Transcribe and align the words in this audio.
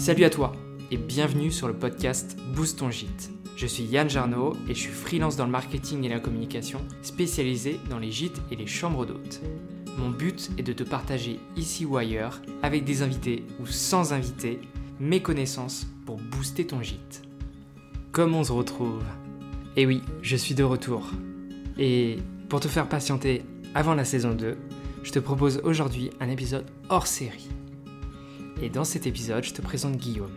Salut 0.00 0.24
à 0.24 0.30
toi 0.30 0.52
et 0.90 0.96
bienvenue 0.96 1.50
sur 1.50 1.68
le 1.68 1.74
podcast 1.74 2.34
Boost 2.54 2.78
ton 2.78 2.90
gîte. 2.90 3.30
Je 3.54 3.66
suis 3.66 3.82
Yann 3.82 4.08
Jarno 4.08 4.56
et 4.66 4.74
je 4.74 4.80
suis 4.80 4.90
freelance 4.90 5.36
dans 5.36 5.44
le 5.44 5.50
marketing 5.50 6.04
et 6.04 6.08
la 6.08 6.20
communication, 6.20 6.80
spécialisé 7.02 7.78
dans 7.90 7.98
les 7.98 8.10
gîtes 8.10 8.40
et 8.50 8.56
les 8.56 8.66
chambres 8.66 9.04
d'hôtes. 9.04 9.42
Mon 9.98 10.08
but 10.08 10.52
est 10.56 10.62
de 10.62 10.72
te 10.72 10.84
partager 10.84 11.38
ici 11.54 11.84
ou 11.84 11.98
ailleurs, 11.98 12.40
avec 12.62 12.84
des 12.84 13.02
invités 13.02 13.44
ou 13.60 13.66
sans 13.66 14.14
invités, 14.14 14.62
mes 15.00 15.20
connaissances 15.20 15.86
pour 16.06 16.16
booster 16.16 16.66
ton 16.66 16.80
gîte. 16.80 17.20
Comment 18.10 18.38
on 18.38 18.44
se 18.44 18.52
retrouve? 18.52 19.04
Eh 19.76 19.84
oui, 19.84 20.00
je 20.22 20.36
suis 20.36 20.54
de 20.54 20.64
retour. 20.64 21.10
Et 21.76 22.16
pour 22.48 22.60
te 22.60 22.68
faire 22.68 22.88
patienter 22.88 23.42
avant 23.74 23.94
la 23.94 24.06
saison 24.06 24.32
2, 24.32 24.56
je 25.02 25.12
te 25.12 25.18
propose 25.18 25.60
aujourd'hui 25.62 26.08
un 26.20 26.30
épisode 26.30 26.64
hors 26.88 27.06
série. 27.06 27.50
Et 28.62 28.68
dans 28.68 28.84
cet 28.84 29.06
épisode, 29.06 29.44
je 29.44 29.54
te 29.54 29.62
présente 29.62 29.96
Guillaume. 29.96 30.36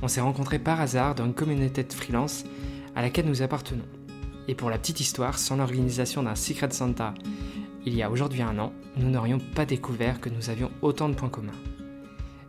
On 0.00 0.08
s'est 0.08 0.22
rencontrés 0.22 0.58
par 0.58 0.80
hasard 0.80 1.14
dans 1.14 1.26
une 1.26 1.34
communauté 1.34 1.84
de 1.84 1.92
freelance 1.92 2.44
à 2.94 3.02
laquelle 3.02 3.26
nous 3.26 3.42
appartenons. 3.42 3.84
Et 4.48 4.54
pour 4.54 4.70
la 4.70 4.78
petite 4.78 5.00
histoire, 5.00 5.38
sans 5.38 5.56
l'organisation 5.56 6.22
d'un 6.22 6.34
Secret 6.34 6.70
Santa 6.70 7.12
il 7.84 7.94
y 7.94 8.02
a 8.02 8.10
aujourd'hui 8.10 8.42
un 8.42 8.58
an, 8.58 8.72
nous 8.96 9.08
n'aurions 9.08 9.38
pas 9.38 9.64
découvert 9.64 10.20
que 10.20 10.28
nous 10.28 10.50
avions 10.50 10.72
autant 10.82 11.08
de 11.08 11.14
points 11.14 11.28
communs. 11.28 11.52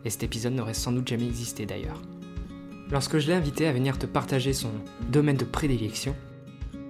Et 0.04 0.10
cet 0.10 0.24
épisode 0.24 0.54
n'aurait 0.54 0.74
sans 0.74 0.90
doute 0.90 1.06
jamais 1.06 1.26
existé 1.26 1.64
d'ailleurs. 1.64 2.02
Lorsque 2.90 3.18
je 3.18 3.28
l'ai 3.28 3.34
invité 3.34 3.68
à 3.68 3.72
venir 3.72 3.98
te 3.98 4.06
partager 4.06 4.52
son 4.52 4.70
domaine 5.10 5.36
de 5.36 5.44
prédilection, 5.44 6.16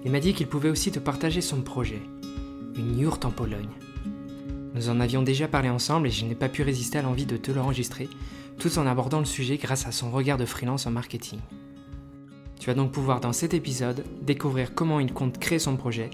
il 0.05 0.13
m'a 0.13 0.21
dit 0.21 0.33
qu'il 0.33 0.47
pouvait 0.47 0.71
aussi 0.71 0.91
te 0.91 0.99
partager 0.99 1.43
son 1.43 1.61
projet, 1.61 2.01
une 2.77 2.99
yourte 2.99 3.27
en 3.27 3.31
Pologne. 3.31 3.69
Nous 4.79 4.91
en 4.91 5.01
avions 5.01 5.23
déjà 5.23 5.49
parlé 5.49 5.71
ensemble 5.71 6.07
et 6.07 6.13
je 6.13 6.25
n'ai 6.25 6.37
pas 6.37 6.49
pu 6.49 6.63
résister 6.63 6.99
à 6.99 7.03
l'envie 7.03 7.27
de 7.27 7.37
te 7.37 7.51
l'enregistrer, 7.51 8.09
tout 8.61 8.79
en 8.79 8.87
abordant 8.87 9.19
le 9.19 9.25
sujet 9.25 9.57
grâce 9.57 9.89
à 9.89 9.91
son 9.91 10.13
regard 10.13 10.39
de 10.39 10.45
freelance 10.45 10.87
en 10.87 10.93
marketing. 10.93 11.41
Tu 12.61 12.67
vas 12.69 12.75
donc 12.75 12.93
pouvoir 12.93 13.19
dans 13.19 13.33
cet 13.33 13.55
épisode 13.55 14.05
découvrir 14.23 14.77
comment 14.77 15.01
il 15.01 15.13
compte 15.13 15.39
créer 15.39 15.59
son 15.59 15.77
projet, 15.77 16.11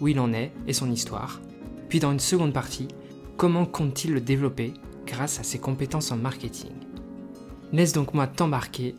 où 0.00 0.06
il 0.06 0.20
en 0.20 0.32
est 0.32 0.52
et 0.68 0.72
son 0.72 0.92
histoire, 0.92 1.40
puis 1.88 1.98
dans 1.98 2.12
une 2.12 2.20
seconde 2.20 2.52
partie, 2.52 2.86
comment 3.36 3.66
compte-t-il 3.66 4.14
le 4.14 4.20
développer 4.20 4.74
grâce 5.08 5.40
à 5.40 5.42
ses 5.42 5.58
compétences 5.58 6.12
en 6.12 6.16
marketing? 6.16 6.70
Laisse 7.72 7.94
donc 7.94 8.14
moi 8.14 8.28
t'embarquer 8.28 8.94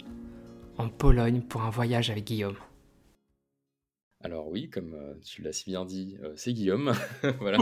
en 0.78 0.90
Pologne 0.90 1.40
pour 1.40 1.62
un 1.62 1.70
voyage 1.70 2.10
avec 2.10 2.26
Guillaume. 2.26 2.58
Alors 4.26 4.48
oui, 4.48 4.72
comme 4.72 4.96
euh, 4.96 5.14
tu 5.24 5.44
l'as 5.44 5.54
si 5.54 5.66
bien 5.66 5.86
dit, 5.86 6.18
euh, 6.24 6.34
c'est 6.36 6.52
Guillaume. 6.52 6.94
voilà. 7.42 7.60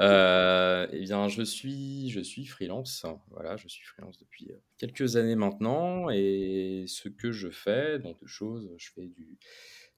Euh, 0.00 0.88
eh 0.90 1.00
bien, 1.00 1.28
je 1.28 1.42
suis, 1.42 2.08
je 2.08 2.20
suis 2.20 2.46
freelance. 2.46 3.04
Voilà, 3.30 3.58
je 3.58 3.68
suis 3.68 3.84
freelance 3.84 4.16
depuis 4.16 4.50
quelques 4.78 5.16
années 5.16 5.34
maintenant. 5.34 6.08
Et 6.08 6.86
ce 6.88 7.10
que 7.10 7.30
je 7.30 7.50
fais, 7.50 7.98
donc 7.98 8.18
deux 8.22 8.26
choses, 8.26 8.72
je 8.78 8.90
fais 8.90 9.06
du, 9.06 9.36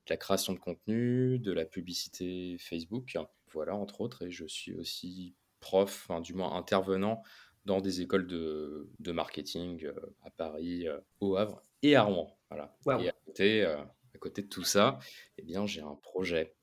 de 0.07 0.11
la 0.11 0.17
création 0.17 0.53
de 0.53 0.59
contenu, 0.59 1.39
de 1.39 1.53
la 1.53 1.65
publicité 1.65 2.57
Facebook, 2.59 3.17
voilà, 3.53 3.77
entre 3.77 4.01
autres. 4.01 4.27
Et 4.27 4.33
je 4.33 4.47
suis 4.47 4.75
aussi 4.75 5.37
prof, 5.61 6.07
enfin, 6.09 6.21
du 6.21 6.35
moins 6.35 6.57
intervenant 6.57 7.23
dans 7.67 7.81
des 7.81 8.01
écoles 8.01 8.27
de, 8.27 8.91
de 8.99 9.13
marketing 9.13 9.87
à 10.25 10.31
Paris, 10.31 10.87
au 11.21 11.37
Havre 11.37 11.63
et 11.85 11.95
à 11.95 12.03
Rouen. 12.03 12.37
Voilà. 12.49 12.77
Et 13.01 13.11
à 13.11 13.15
côté, 13.25 13.77
à 14.15 14.19
côté 14.19 14.43
de 14.43 14.49
tout 14.49 14.65
ça, 14.65 14.99
eh 15.39 15.43
bien, 15.43 15.67
j'ai 15.67 15.81
un 15.81 15.97
projet 16.03 16.55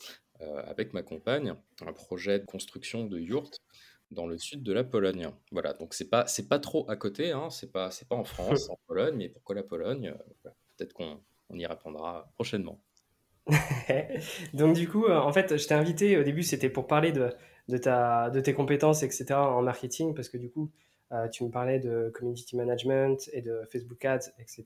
euh, 0.42 0.62
avec 0.66 0.94
ma 0.94 1.02
compagne, 1.02 1.56
un 1.86 1.94
projet 1.94 2.40
de 2.40 2.46
construction 2.46 3.06
de 3.06 3.18
yurts 3.20 3.60
dans 4.12 4.28
le 4.28 4.38
sud 4.38 4.64
de 4.64 4.72
la 4.72 4.84
Pologne. 4.84 5.30
Voilà, 5.52 5.74
donc 5.74 5.94
c'est 5.94 6.10
pas 6.10 6.28
c'est 6.28 6.48
pas 6.48 6.60
trop 6.60 6.90
à 6.90 6.96
côté, 6.96 7.32
hein, 7.32 7.50
c'est 7.50 7.72
pas 7.72 7.92
c'est 7.92 8.08
pas 8.08 8.16
en 8.16 8.24
France, 8.24 8.70
en 8.70 8.78
Pologne, 8.88 9.16
mais 9.18 9.30
pourquoi 9.30 9.56
la 9.56 9.64
Pologne 9.64 10.14
euh, 10.46 10.50
Peut-être 10.78 10.94
qu'on 10.94 11.20
y 11.52 11.66
répondra 11.66 12.30
prochainement. 12.36 12.80
donc 14.54 14.76
du 14.76 14.88
coup, 14.88 15.06
euh, 15.06 15.18
en 15.18 15.32
fait, 15.32 15.58
je 15.58 15.68
t'ai 15.68 15.74
invité 15.74 16.18
au 16.18 16.24
début, 16.24 16.44
c'était 16.44 16.70
pour 16.70 16.86
parler 16.86 17.12
de, 17.12 17.34
de, 17.68 17.78
ta, 17.78 18.30
de 18.30 18.40
tes 18.40 18.54
compétences, 18.54 19.04
etc. 19.04 19.26
en 19.32 19.62
marketing, 19.62 20.14
parce 20.14 20.30
que 20.30 20.38
du 20.38 20.52
coup, 20.52 20.72
euh, 21.12 21.28
tu 21.30 21.44
me 21.44 21.50
parlais 21.50 21.80
de 21.80 22.12
community 22.14 22.56
management 22.56 23.30
et 23.34 23.42
de 23.42 23.62
Facebook 23.72 24.04
Ads, 24.04 24.32
etc. 24.40 24.66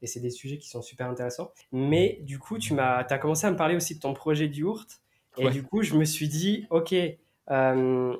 Et 0.00 0.06
c'est 0.06 0.20
des 0.20 0.30
sujets 0.30 0.58
qui 0.58 0.68
sont 0.68 0.82
super 0.82 1.08
intéressants. 1.08 1.52
Mais 1.70 2.18
du 2.22 2.38
coup, 2.38 2.58
tu 2.58 2.78
as 2.78 3.18
commencé 3.18 3.46
à 3.46 3.50
me 3.50 3.56
parler 3.56 3.76
aussi 3.76 3.94
de 3.94 4.00
ton 4.00 4.14
projet 4.14 4.48
du 4.48 4.64
Et 5.38 5.50
du 5.50 5.62
coup, 5.62 5.82
je 5.82 5.94
me 5.94 6.04
suis 6.04 6.28
dit, 6.28 6.66
OK, 6.70 6.94
euh, 7.50 8.16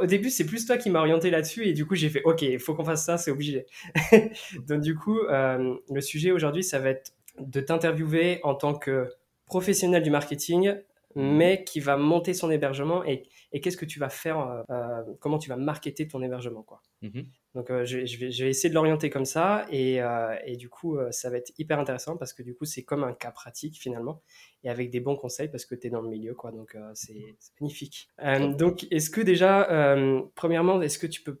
au 0.00 0.06
début, 0.06 0.30
c'est 0.30 0.46
plus 0.46 0.66
toi 0.66 0.76
qui 0.76 0.90
m'as 0.90 1.00
orienté 1.00 1.30
là-dessus. 1.30 1.66
Et 1.66 1.72
du 1.72 1.86
coup, 1.86 1.94
j'ai 1.94 2.08
fait, 2.08 2.22
OK, 2.24 2.42
il 2.42 2.58
faut 2.58 2.74
qu'on 2.74 2.84
fasse 2.84 3.04
ça, 3.04 3.18
c'est 3.18 3.30
obligé. 3.30 3.66
Donc, 4.66 4.80
du 4.80 4.94
coup, 4.94 5.18
euh, 5.18 5.76
le 5.90 6.00
sujet 6.00 6.30
aujourd'hui, 6.30 6.62
ça 6.62 6.78
va 6.78 6.90
être 6.90 7.14
de 7.38 7.60
t'interviewer 7.60 8.40
en 8.42 8.54
tant 8.54 8.74
que 8.74 9.08
professionnel 9.46 10.02
du 10.02 10.10
marketing, 10.10 10.74
mais 11.14 11.64
qui 11.64 11.80
va 11.80 11.96
monter 11.96 12.34
son 12.34 12.50
hébergement 12.50 13.04
et 13.04 13.28
et 13.52 13.60
qu'est-ce 13.60 13.76
que 13.76 13.84
tu 13.84 13.98
vas 13.98 14.08
faire, 14.08 14.40
euh, 14.40 14.62
euh, 14.70 15.02
comment 15.20 15.38
tu 15.38 15.48
vas 15.48 15.56
marketer 15.56 16.08
ton 16.08 16.22
hébergement. 16.22 16.62
Quoi. 16.62 16.80
Mhm. 17.02 17.26
Donc 17.54 17.70
euh, 17.70 17.84
je, 17.84 17.98
vais, 17.98 18.06
je, 18.06 18.44
vais, 18.44 18.50
essayer 18.50 18.70
de 18.70 18.74
l'orienter 18.74 19.10
comme 19.10 19.26
ça 19.26 19.66
et, 19.70 20.00
et 20.46 20.56
du 20.56 20.70
coup 20.70 20.98
ça 21.10 21.28
va 21.28 21.36
être 21.36 21.52
hyper 21.58 21.78
intéressant 21.78 22.16
parce 22.16 22.32
que 22.32 22.42
du 22.42 22.54
coup 22.54 22.64
c'est 22.64 22.82
comme 22.82 23.04
un 23.04 23.12
cas 23.12 23.30
pratique 23.30 23.78
finalement 23.78 24.22
et 24.64 24.70
avec 24.70 24.90
des 24.90 25.00
bons 25.00 25.16
conseils 25.16 25.48
parce 25.48 25.66
que 25.66 25.74
tu 25.74 25.86
es 25.86 25.90
dans 25.90 26.00
le 26.00 26.08
milieu. 26.08 26.34
Quoi, 26.34 26.50
donc 26.50 26.76
c'est 26.94 27.36
magnifique. 27.60 28.08
donc 28.56 28.86
est-ce 28.90 29.10
que 29.10 29.20
déjà, 29.20 29.96
premièrement, 30.34 30.80
est-ce 30.80 30.98
que 30.98 31.06
tu 31.06 31.22
peux 31.22 31.40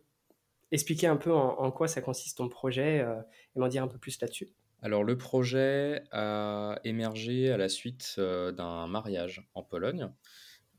expliquer 0.70 1.06
un 1.06 1.16
peu 1.16 1.32
en, 1.32 1.70
quoi 1.70 1.88
ça 1.88 2.02
consiste 2.02 2.38
ton 2.38 2.48
projet 2.48 2.98
et 3.56 3.58
m'en 3.58 3.68
dire 3.68 3.82
un 3.82 3.88
peu 3.88 3.98
plus 3.98 4.20
là-dessus? 4.20 4.50
Alors 4.82 5.04
le 5.04 5.16
projet 5.16 6.02
a 6.10 6.78
émergé 6.84 7.50
à 7.50 7.56
la 7.56 7.68
suite 7.68 8.18
d'un 8.18 8.86
mariage 8.86 9.48
en 9.54 9.62
Pologne. 9.62 10.10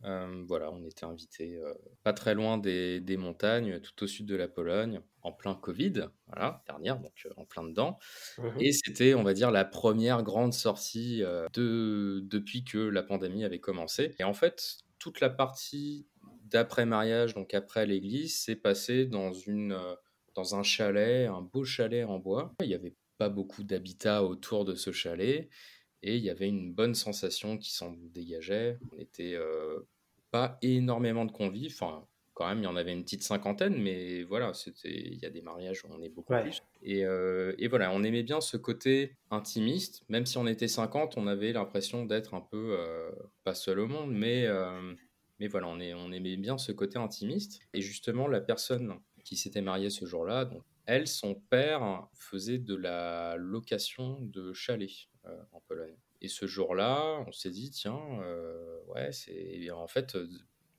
Euh, 0.06 0.44
voilà, 0.48 0.72
on 0.72 0.84
était 0.84 1.06
invité 1.06 1.56
euh, 1.56 1.74
pas 2.04 2.14
très 2.14 2.34
loin 2.36 2.58
des, 2.58 3.18
montagnes, 3.18 3.80
tout 3.80 4.04
au 4.04 4.08
sud 4.08 4.26
de 4.26 4.36
la 4.36 4.48
Pologne, 4.48 5.02
en 5.22 5.32
plein 5.32 5.56
Covid, 5.56 6.08
voilà, 6.28 6.62
dernière, 6.68 7.00
donc 7.00 7.14
euh, 7.26 7.30
en 7.38 7.46
plein 7.46 7.64
dedans. 7.64 7.98
Mmh 8.38 8.48
Et 8.60 8.72
c'était, 8.74 9.14
on 9.14 9.24
va 9.24 9.34
dire, 9.34 9.52
la 9.52 9.64
première 9.64 10.24
grande 10.24 10.54
sortie 10.54 11.24
de, 11.54 12.22
depuis 12.24 12.64
que 12.64 12.78
la 12.78 13.04
pandémie 13.04 13.46
avait 13.46 13.60
commencé. 13.60 14.14
Et 14.20 14.24
en 14.24 14.34
fait, 14.34 14.80
toute 15.00 15.22
la 15.22 15.30
partie 15.30 16.08
d'après-mariage, 16.46 17.34
donc 17.34 17.54
après 17.54 17.86
l'église, 17.86 18.38
s'est 18.38 18.58
passée 18.58 19.06
dans, 19.06 19.32
une, 19.32 19.78
dans 20.36 20.56
un 20.56 20.64
chalet, 20.64 21.28
un 21.30 21.42
beau 21.42 21.64
chalet 21.64 22.06
en 22.06 22.20
bois. 22.20 22.54
Il 22.62 22.68
n'y 22.68 22.76
avait 22.76 22.96
pas 23.24 23.30
beaucoup 23.30 23.64
d'habitat 23.64 24.24
autour 24.24 24.66
de 24.66 24.76
ce 24.76 24.92
chalet 24.92 25.50
et 26.02 26.18
il 26.18 26.24
y 26.24 26.30
avait 26.30 26.50
une 26.50 26.74
bonne 26.74 26.96
sensation 26.96 27.58
qui 27.58 27.72
s'en 27.74 27.94
dégageait. 28.14 28.78
On 28.92 29.00
était 29.00 29.38
pas 30.32 30.58
énormément 30.62 31.24
de 31.24 31.32
convives. 31.32 31.74
Enfin, 31.80 32.06
quand 32.34 32.48
même, 32.48 32.60
il 32.60 32.64
y 32.64 32.68
en 32.68 32.76
avait 32.76 32.92
une 32.92 33.04
petite 33.04 33.24
cinquantaine, 33.24 33.80
mais 33.82 34.24
voilà, 34.24 34.54
c'était, 34.54 34.90
il 34.92 35.20
y 35.20 35.26
a 35.26 35.30
des 35.30 35.42
mariages 35.42 35.86
où 35.86 35.88
on 35.92 36.02
est 36.02 36.10
beaucoup 36.10 36.34
plus. 36.34 36.64
Et, 36.82 37.06
euh, 37.06 37.54
et, 37.60 37.68
voilà, 37.68 37.92
on 37.92 38.04
aimait 38.04 38.24
bien 38.24 38.42
ce 38.42 38.58
côté 38.58 39.16
intimiste, 39.30 40.04
même 40.10 40.26
si 40.26 40.38
on 40.38 40.48
était 40.48 40.68
50, 40.68 41.18
on 41.18 41.28
avait 41.28 41.54
l'impression 41.54 42.06
d'être 42.06 42.34
un 42.34 42.42
peu, 42.42 42.76
euh, 42.80 43.12
pas 43.44 43.54
seul 43.54 43.80
au 43.80 43.88
monde, 43.88 44.12
mais, 44.12 44.46
euh, 44.48 44.94
mais 45.40 45.48
voilà, 45.48 45.68
on, 45.68 45.80
est, 45.80 45.94
on 45.94 46.12
aimait 46.12 46.38
bien 46.38 46.58
ce 46.58 46.72
côté 46.72 46.98
intimiste. 46.98 47.62
Et 47.74 47.82
justement, 47.82 48.28
la 48.28 48.42
personne 48.42 48.96
qui 49.24 49.38
s'était 49.38 49.62
mariée 49.62 49.92
ce 49.92 50.06
jour-là, 50.06 50.46
donc, 50.46 50.64
elle, 50.86 51.08
son 51.08 51.36
père 51.36 52.08
faisait 52.14 52.60
de 52.60 52.76
la 52.76 53.36
location 53.38 54.20
de 54.22 54.54
chalets 54.54 55.10
en 55.52 55.62
Pologne. 55.62 55.96
Et 56.24 56.30
ce 56.30 56.48
jour-là, 56.48 57.22
on 57.28 57.32
s'est 57.34 57.50
dit, 57.50 57.70
tiens, 57.70 58.00
euh, 58.22 58.80
ouais, 58.88 59.12
c'est. 59.12 59.70
En 59.72 59.88
fait, 59.88 60.16
euh, 60.16 60.28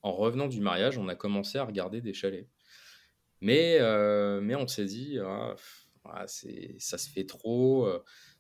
en 0.03 0.13
revenant 0.13 0.49
du 0.49 0.61
mariage, 0.61 0.97
on 0.97 1.07
a 1.09 1.15
commencé 1.15 1.59
à 1.59 1.65
regarder 1.65 2.01
des 2.01 2.15
chalets. 2.15 2.49
Mais, 3.43 3.79
euh, 3.81 4.41
mais 4.41 4.55
on 4.57 4.67
s'est 4.67 4.87
dit, 4.87 5.19
ah, 5.21 5.55
c'est, 6.27 6.77
ça 6.79 6.99
se 6.99 7.11
fait 7.11 7.27
trop, 7.27 7.89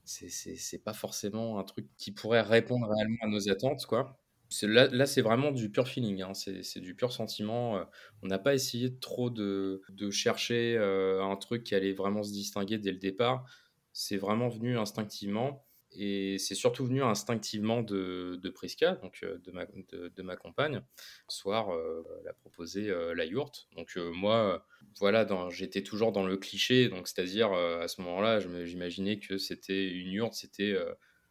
c'est, 0.04 0.82
pas 0.82 0.94
forcément 0.94 1.58
un 1.58 1.64
truc 1.64 1.88
qui 1.98 2.12
pourrait 2.12 2.42
répondre 2.42 2.88
réellement 2.88 3.18
à 3.22 3.28
nos 3.28 3.50
attentes, 3.50 3.86
quoi. 3.86 4.18
Là, 4.62 5.06
c'est 5.06 5.22
vraiment 5.22 5.50
du 5.50 5.70
pur 5.70 5.88
feeling, 5.88 6.22
hein, 6.22 6.32
c'est, 6.34 6.80
du 6.80 6.94
pur 6.94 7.12
sentiment. 7.12 7.84
on 8.22 8.26
n'a 8.26 8.38
pas 8.38 8.54
essayé 8.54 8.96
trop 8.98 9.30
de, 9.30 9.82
de 9.88 10.10
chercher 10.10 10.76
un 10.76 11.36
truc 11.36 11.64
qui 11.64 11.74
allait 11.74 11.92
vraiment 11.92 12.22
se 12.22 12.32
distinguer 12.32 12.78
dès 12.78 12.92
le 12.92 12.98
départ. 12.98 13.44
C'est 13.92 14.16
vraiment 14.16 14.48
venu 14.48 14.78
instinctivement. 14.78 15.64
Et 15.96 16.38
c'est 16.38 16.54
surtout 16.54 16.84
venu 16.84 17.02
instinctivement 17.02 17.82
de, 17.82 18.38
de 18.42 18.50
Priska, 18.50 18.96
donc 18.96 19.20
euh, 19.22 19.38
de 19.38 19.52
ma, 19.52 19.64
de, 19.66 20.22
ma 20.22 20.36
compagne. 20.36 20.82
Soir, 21.28 21.72
euh, 21.72 22.02
elle 22.20 22.28
a 22.28 22.32
proposé 22.32 22.90
euh, 22.90 23.14
la 23.14 23.24
yourte. 23.24 23.68
Donc 23.76 23.96
moi, 23.96 24.66
voilà, 24.98 25.26
j'étais 25.50 25.82
toujours 25.82 26.12
dans 26.12 26.26
le 26.26 26.36
cliché. 26.36 26.88
Donc 26.88 27.06
c'est-à-dire, 27.06 27.52
à 27.52 27.88
ce 27.88 28.00
moment-là, 28.02 28.40
j'imaginais 28.64 29.18
que 29.18 29.38
c'était 29.38 29.88
une 29.88 30.10
yourte, 30.10 30.34
c'était... 30.34 30.76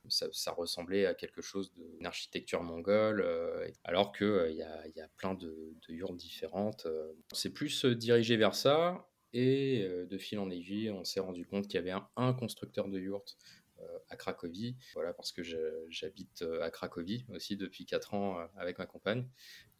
Ça, 0.10 0.52
ressemblait 0.52 1.06
à 1.06 1.14
quelque 1.14 1.42
chose 1.42 1.72
d'une 1.74 2.06
architecture 2.06 2.62
mongole, 2.62 3.26
alors 3.84 4.12
qu'il 4.12 4.48
il 4.50 4.58
y, 4.58 5.02
a, 5.02 5.08
plein 5.18 5.34
de, 5.34 5.76
de 5.88 5.94
yurts 5.94 6.16
différentes. 6.16 6.88
C'est 7.32 7.52
plus 7.52 7.86
dirigé 7.86 8.38
vers 8.38 8.56
ça. 8.56 9.08
Et 9.34 9.88
de 10.10 10.18
fil 10.20 10.38
en 10.38 10.52
aiguille, 10.52 10.92
on 10.92 11.04
s'est 11.04 11.20
rendu 11.20 11.46
compte 11.46 11.68
qu'il 11.68 11.76
y 11.76 11.90
avait 11.90 12.00
un, 12.16 12.34
constructeur 12.34 12.88
de 12.88 13.00
yurts 13.00 13.38
à 14.10 14.16
Cracovie, 14.16 14.78
voilà, 14.94 15.14
parce 15.14 15.32
que 15.32 15.42
j'habite 15.90 16.44
à 16.62 16.70
Cracovie 16.70 17.26
aussi 17.30 17.58
depuis 17.58 17.86
4 17.86 18.14
ans 18.14 18.38
avec 18.56 18.78
ma 18.78 18.86
compagne. 18.86 19.28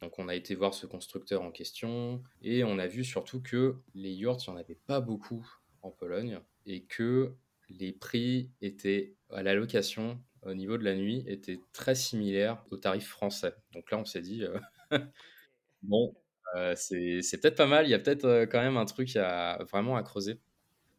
Donc 0.02 0.18
on 0.18 0.28
a 0.28 0.34
été 0.34 0.54
voir 0.54 0.74
ce 0.74 0.86
constructeur 0.86 1.42
en 1.42 1.50
question 1.50 2.22
et 2.42 2.64
on 2.64 2.78
a 2.78 2.86
vu 2.86 3.04
surtout 3.04 3.40
que 3.40 3.76
les 3.94 4.12
yurts, 4.12 4.38
il 4.46 4.50
n'y 4.50 4.56
en 4.56 4.60
avait 4.60 4.74
pas 4.74 5.00
beaucoup 5.00 5.46
en 5.82 5.90
Pologne 5.90 6.40
et 6.66 6.84
que 6.84 7.34
les 7.68 7.92
prix 7.92 8.50
étaient 8.60 9.14
à 9.34 9.42
la 9.42 9.54
location 9.54 10.20
au 10.42 10.54
niveau 10.54 10.78
de 10.78 10.84
la 10.84 10.94
nuit 10.94 11.24
étaient 11.26 11.60
très 11.72 11.94
similaires 11.94 12.64
aux 12.70 12.76
tarifs 12.76 13.08
français. 13.08 13.54
Donc 13.72 13.90
là, 13.90 13.98
on 13.98 14.04
s'est 14.04 14.20
dit, 14.20 14.44
euh, 14.44 14.58
bon, 15.82 16.14
euh, 16.56 16.74
c'est 16.76 17.40
peut-être 17.40 17.56
pas 17.56 17.66
mal, 17.66 17.86
il 17.86 17.90
y 17.90 17.94
a 17.94 17.98
peut-être 17.98 18.24
euh, 18.24 18.46
quand 18.46 18.60
même 18.60 18.76
un 18.76 18.84
truc 18.84 19.16
à, 19.16 19.58
vraiment 19.70 19.96
à 19.96 20.02
creuser. 20.02 20.40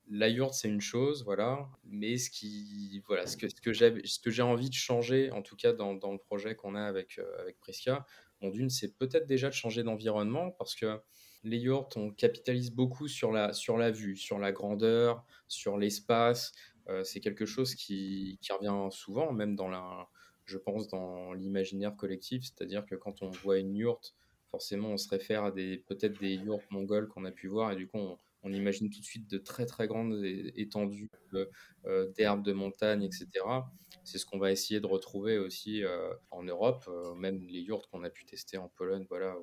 La 0.10 0.30
yourte, 0.30 0.54
c'est 0.54 0.68
une 0.68 0.82
chose, 0.82 1.24
voilà, 1.24 1.68
mais 1.84 2.18
ce, 2.18 2.30
qui, 2.30 3.02
voilà, 3.08 3.26
ce 3.26 3.38
que, 3.38 3.48
ce 3.50 4.20
que 4.20 4.32
j'ai 4.32 4.42
envie 4.44 4.70
de 4.70 4.76
changer, 4.76 5.32
en 5.32 5.42
tout 5.42 5.56
cas 5.56 5.74
dans, 5.74 5.96
dans 5.96 6.12
le 6.12 6.20
projet 6.20 6.56
qu'on 6.56 6.76
a 6.76 6.84
avec, 6.84 7.20
avec 7.40 7.60
Prisca, 7.60 8.06
bon, 8.40 8.52
c'est 8.70 8.98
peut-être 8.98 9.26
déjà 9.26 9.50
de 9.50 9.56
changer 9.56 9.82
d'environnement 9.82 10.52
parce 10.52 10.76
que 10.76 11.00
les 11.46 11.58
yurts, 11.58 11.90
on 11.96 12.12
capitalise 12.12 12.72
beaucoup 12.72 13.08
sur 13.08 13.32
la, 13.32 13.54
sur 13.54 13.78
la 13.78 13.92
vue, 13.92 14.16
sur 14.16 14.40
la 14.40 14.52
grandeur, 14.52 15.24
sur 15.48 15.78
l'espace. 15.78 16.52
Euh, 16.90 17.04
c'est 17.04 17.20
quelque 17.20 17.46
chose 17.46 17.76
qui, 17.76 18.40
revient 18.50 18.90
souvent, 18.92 19.32
même 19.32 19.56
dans 19.56 19.70
la, 19.70 20.08
je 20.46 20.58
pense, 20.58 20.88
dans 20.88 21.34
l'imaginaire 21.34 21.96
collectif. 21.96 22.44
C'est-à-dire 22.44 22.86
que 22.86 22.96
quand 22.96 23.22
on 23.22 23.30
voit 23.30 23.58
une 23.58 23.76
yourte, 23.76 24.16
forcément, 24.52 24.90
on 24.92 24.98
se 24.98 25.10
réfère 25.10 25.44
à 25.44 25.52
des, 25.52 25.78
peut-être 25.88 26.20
des 26.20 26.36
yurts 26.36 26.62
mongols 26.72 27.08
qu'on 27.08 27.26
a 27.26 27.32
pu 27.32 27.48
voir, 27.48 27.72
et 27.72 27.76
du 27.76 27.88
coup, 27.88 27.98
on, 27.98 28.54
imagine 28.54 28.92
tout 28.92 29.00
de 29.00 29.06
suite 29.06 29.28
de 29.28 29.40
très 29.40 29.66
très 29.66 29.88
grandes 29.88 30.24
étendues 30.24 31.10
euh, 31.86 32.12
d'herbes 32.12 32.44
de 32.44 32.54
montagne, 32.54 33.04
etc. 33.04 33.28
C'est 34.04 34.20
ce 34.20 34.26
qu'on 34.26 34.38
va 34.38 34.52
essayer 34.52 34.80
de 34.80 34.86
retrouver 34.86 35.40
aussi 35.40 35.84
euh, 35.84 36.14
en 36.30 36.44
Europe, 36.44 36.86
euh, 36.88 37.16
même 37.16 37.44
les 37.48 37.62
yurts 37.62 37.90
qu'on 37.90 38.04
a 38.04 38.10
pu 38.12 38.24
tester 38.24 38.58
en 38.58 38.70
Pologne, 38.70 39.08
voilà, 39.10 39.36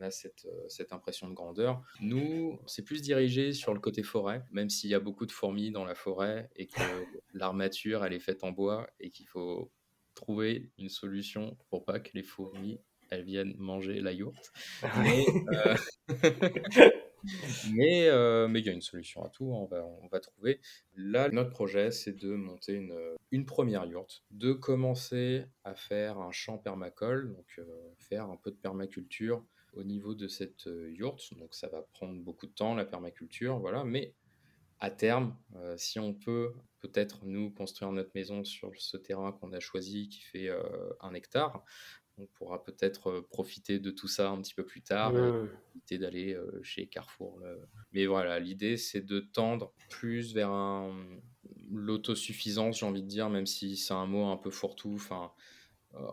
on 0.00 0.04
a 0.04 0.10
cette, 0.10 0.48
cette 0.68 0.92
impression 0.92 1.28
de 1.28 1.34
grandeur. 1.34 1.82
Nous, 2.00 2.58
c'est 2.66 2.82
plus 2.82 3.02
dirigé 3.02 3.52
sur 3.52 3.74
le 3.74 3.80
côté 3.80 4.02
forêt, 4.02 4.44
même 4.50 4.70
s'il 4.70 4.90
y 4.90 4.94
a 4.94 5.00
beaucoup 5.00 5.26
de 5.26 5.32
fourmis 5.32 5.70
dans 5.70 5.84
la 5.84 5.94
forêt 5.94 6.48
et 6.56 6.66
que 6.66 6.80
l'armature, 7.34 8.04
elle 8.04 8.12
est 8.12 8.20
faite 8.20 8.44
en 8.44 8.52
bois 8.52 8.88
et 8.98 9.10
qu'il 9.10 9.26
faut 9.26 9.70
trouver 10.14 10.70
une 10.78 10.88
solution 10.88 11.56
pour 11.68 11.84
pas 11.84 12.00
que 12.00 12.10
les 12.14 12.22
fourmis 12.22 12.80
elles 13.10 13.24
viennent 13.24 13.54
manger 13.58 14.00
la 14.00 14.12
yourte. 14.12 14.52
Mais, 14.98 15.26
mais, 17.72 18.08
euh, 18.08 18.48
mais 18.48 18.60
il 18.60 18.66
y 18.66 18.68
a 18.68 18.72
une 18.72 18.80
solution 18.80 19.24
à 19.24 19.28
tout, 19.28 19.46
on, 19.46 19.66
va, 19.66 19.84
on 19.84 20.06
va 20.08 20.20
trouver. 20.20 20.60
Là, 20.94 21.28
notre 21.28 21.50
projet, 21.50 21.90
c'est 21.90 22.12
de 22.12 22.34
monter 22.34 22.74
une, 22.74 22.96
une 23.32 23.44
première 23.44 23.84
yourte, 23.84 24.22
de 24.30 24.52
commencer 24.52 25.44
à 25.64 25.74
faire 25.74 26.18
un 26.18 26.30
champ 26.30 26.56
permacole, 26.58 27.34
donc 27.34 27.46
euh, 27.58 27.64
faire 27.98 28.30
un 28.30 28.36
peu 28.36 28.50
de 28.50 28.56
permaculture 28.56 29.44
au 29.74 29.82
niveau 29.84 30.14
de 30.14 30.28
cette 30.28 30.66
euh, 30.66 30.90
yourte. 30.92 31.34
Donc 31.38 31.54
ça 31.54 31.68
va 31.68 31.82
prendre 31.82 32.20
beaucoup 32.20 32.46
de 32.46 32.52
temps, 32.52 32.74
la 32.74 32.84
permaculture, 32.84 33.58
voilà. 33.58 33.84
Mais 33.84 34.14
à 34.82 34.90
terme, 34.90 35.36
si 35.76 35.98
on 35.98 36.14
peut 36.14 36.54
peut-être 36.78 37.26
nous 37.26 37.50
construire 37.50 37.92
notre 37.92 38.12
maison 38.14 38.44
sur 38.44 38.72
ce 38.78 38.96
terrain 38.96 39.30
qu'on 39.30 39.52
a 39.52 39.60
choisi 39.60 40.08
qui 40.08 40.22
fait 40.22 40.48
un 41.02 41.12
hectare, 41.12 41.62
on 42.20 42.26
pourra 42.26 42.62
peut-être 42.62 43.10
euh, 43.10 43.26
profiter 43.30 43.78
de 43.78 43.90
tout 43.90 44.08
ça 44.08 44.30
un 44.30 44.40
petit 44.40 44.54
peu 44.54 44.64
plus 44.64 44.82
tard, 44.82 45.14
euh, 45.14 45.46
éviter 45.74 45.98
d'aller 45.98 46.34
euh, 46.34 46.60
chez 46.62 46.86
Carrefour. 46.86 47.40
Mais 47.92 48.06
voilà, 48.06 48.38
l'idée 48.38 48.76
c'est 48.76 49.00
de 49.00 49.20
tendre 49.20 49.72
plus 49.88 50.34
vers 50.34 50.50
un... 50.50 50.94
l'autosuffisance, 51.70 52.80
j'ai 52.80 52.86
envie 52.86 53.02
de 53.02 53.08
dire, 53.08 53.30
même 53.30 53.46
si 53.46 53.76
c'est 53.76 53.94
un 53.94 54.06
mot 54.06 54.26
un 54.26 54.36
peu 54.36 54.50
fourre-tout. 54.50 54.94
Enfin, 54.94 55.32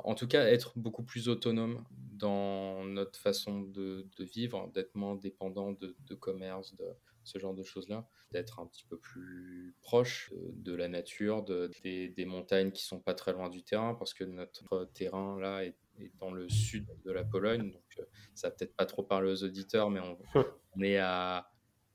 en 0.04 0.16
tout 0.16 0.28
cas, 0.28 0.46
être 0.46 0.74
beaucoup 0.78 1.04
plus 1.04 1.30
autonome 1.30 1.84
dans 2.18 2.84
notre 2.84 3.20
façon 3.20 3.62
de, 3.62 4.06
vivre, 4.20 4.70
d'être 4.74 4.96
moins 4.96 5.16
dépendant 5.16 5.72
de, 5.72 6.16
commerce, 6.16 6.76
de 6.76 6.86
ce 7.24 7.40
genre 7.40 7.54
de 7.54 7.64
choses-là, 7.64 8.08
d'être 8.32 8.60
un 8.60 8.68
petit 8.68 8.86
peu 8.86 8.98
plus 8.98 9.76
proche 9.82 10.34
de, 10.36 10.74
la 10.74 10.88
nature, 10.88 11.44
de, 11.44 11.70
des, 11.84 12.10
des, 12.10 12.26
montagnes 12.26 12.72
qui 12.72 12.84
sont 12.84 13.00
pas 13.00 13.14
très 13.14 13.34
loin 13.34 13.50
du 13.50 13.64
terrain, 13.64 13.96
parce 13.96 14.14
que 14.14 14.24
notre 14.24 14.86
terrain 14.94 15.40
là 15.40 15.64
est 15.64 15.76
dans 16.20 16.32
le 16.32 16.48
sud 16.50 16.88
de 17.04 17.12
la 17.12 17.24
Pologne. 17.24 17.72
Donc, 17.72 18.00
euh, 18.00 18.04
ça 18.34 18.50
va 18.50 18.56
peut-être 18.56 18.76
pas 18.76 18.86
trop 18.86 19.04
parler 19.04 19.32
aux 19.32 19.44
auditeurs, 19.44 19.90
mais 19.90 20.00
on, 20.00 20.18
on, 20.76 20.82
est 20.82 20.98
à, 20.98 21.50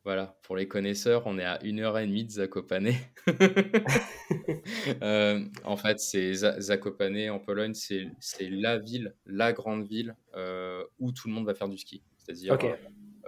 voilà, 0.04 0.37
pour 0.43 0.56
les 0.56 0.66
connaisseurs, 0.66 1.22
on 1.26 1.38
est 1.38 1.44
à 1.44 1.62
une 1.62 1.78
heure 1.78 1.96
et 1.96 2.06
demie 2.06 2.25
de 2.25 2.31
Zakopane. 2.31 2.93
euh, 5.02 5.44
en 5.62 5.76
fait, 5.76 6.00
c'est 6.00 6.34
Zakopane 6.34 7.31
en 7.31 7.38
Pologne, 7.38 7.72
c'est 7.75 8.10
la 8.40 8.78
ville, 8.78 9.14
la 9.26 9.52
grande 9.52 9.87
ville 9.87 10.16
euh, 10.34 10.82
où 10.99 11.12
tout 11.12 11.28
le 11.28 11.34
monde 11.34 11.46
va 11.46 11.54
faire 11.54 11.69
du 11.69 11.78
ski. 11.78 12.02
C'est-à-dire, 12.19 12.58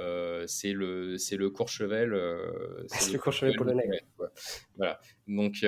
euh, 0.01 0.45
c'est 0.49 0.73
le, 0.73 1.15
le 1.15 1.51
Courchevel. 1.51 2.11
c'est 2.89 3.13
le 3.13 3.19
Courchevel 3.21 3.55
polonais. 3.57 3.89
Voilà. 4.77 4.99
Donc, 5.29 5.65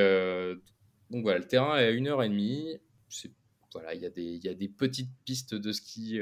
donc 1.10 1.22
voilà, 1.22 1.38
le 1.38 1.46
terrain 1.46 1.78
est 1.78 1.84
à 1.84 1.90
une 1.90 2.08
heure 2.08 2.24
et 2.24 2.28
demie. 2.28 2.80
C'est 3.08 3.30
voilà, 3.72 3.94
il 3.94 4.00
y, 4.00 4.06
a 4.06 4.10
des, 4.10 4.24
il 4.24 4.42
y 4.42 4.48
a 4.48 4.54
des 4.54 4.68
petites 4.68 5.10
pistes 5.24 5.54
de 5.54 5.70
ski 5.70 6.20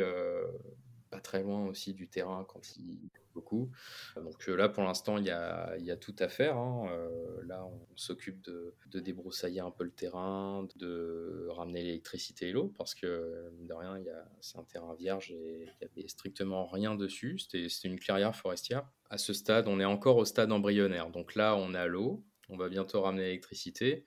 pas 1.15 1.21
très 1.21 1.43
loin 1.43 1.67
aussi 1.67 1.95
du 1.95 2.09
terrain 2.09 2.45
quand 2.49 2.77
il 2.77 2.99
beaucoup. 3.35 3.71
Donc 4.17 4.49
euh, 4.49 4.57
là, 4.57 4.69
pour 4.69 4.85
l'instant, 4.85 5.19
il 5.19 5.25
y 5.25 5.31
a, 5.31 5.77
y 5.79 5.91
a 5.91 5.97
tout 5.97 6.15
à 6.19 6.29
faire. 6.29 6.57
Hein. 6.57 6.89
Euh, 6.91 7.43
là, 7.47 7.65
on 7.67 7.97
s'occupe 7.97 8.41
de, 8.43 8.75
de, 8.87 9.01
débroussailler 9.01 9.61
un 9.61 9.71
peu 9.71 9.85
le 9.85 9.91
terrain, 9.91 10.67
de 10.77 11.49
ramener 11.51 11.83
l'électricité 11.83 12.49
et 12.49 12.53
l'eau, 12.53 12.73
parce 12.79 12.95
que, 12.95 13.51
de 13.61 13.75
rien, 13.75 14.01
c'est 14.41 14.59
un 14.59 14.63
terrain 14.63 14.95
vierge 14.95 15.33
et 15.33 15.65
il 15.65 15.87
n'y 15.87 15.93
avait 15.93 16.09
strictement 16.09 16.67
rien 16.67 16.95
dessus. 16.95 17.39
C'était 17.39 17.67
une 17.89 17.99
clairière 17.99 18.35
forestière. 18.35 18.89
À 19.11 19.19
ce 19.19 19.33
stade, 19.33 19.69
on 19.69 19.81
est 19.81 19.85
encore 19.85 20.17
au 20.17 20.25
stade 20.25 20.51
embryonnaire. 20.53 21.11
Donc 21.11 21.35
là, 21.35 21.57
on 21.57 21.75
a 21.75 21.87
l'eau, 21.87 22.25
on 22.49 22.57
va 22.57 22.69
bientôt 22.69 23.03
ramener 23.03 23.25
l'électricité. 23.25 24.05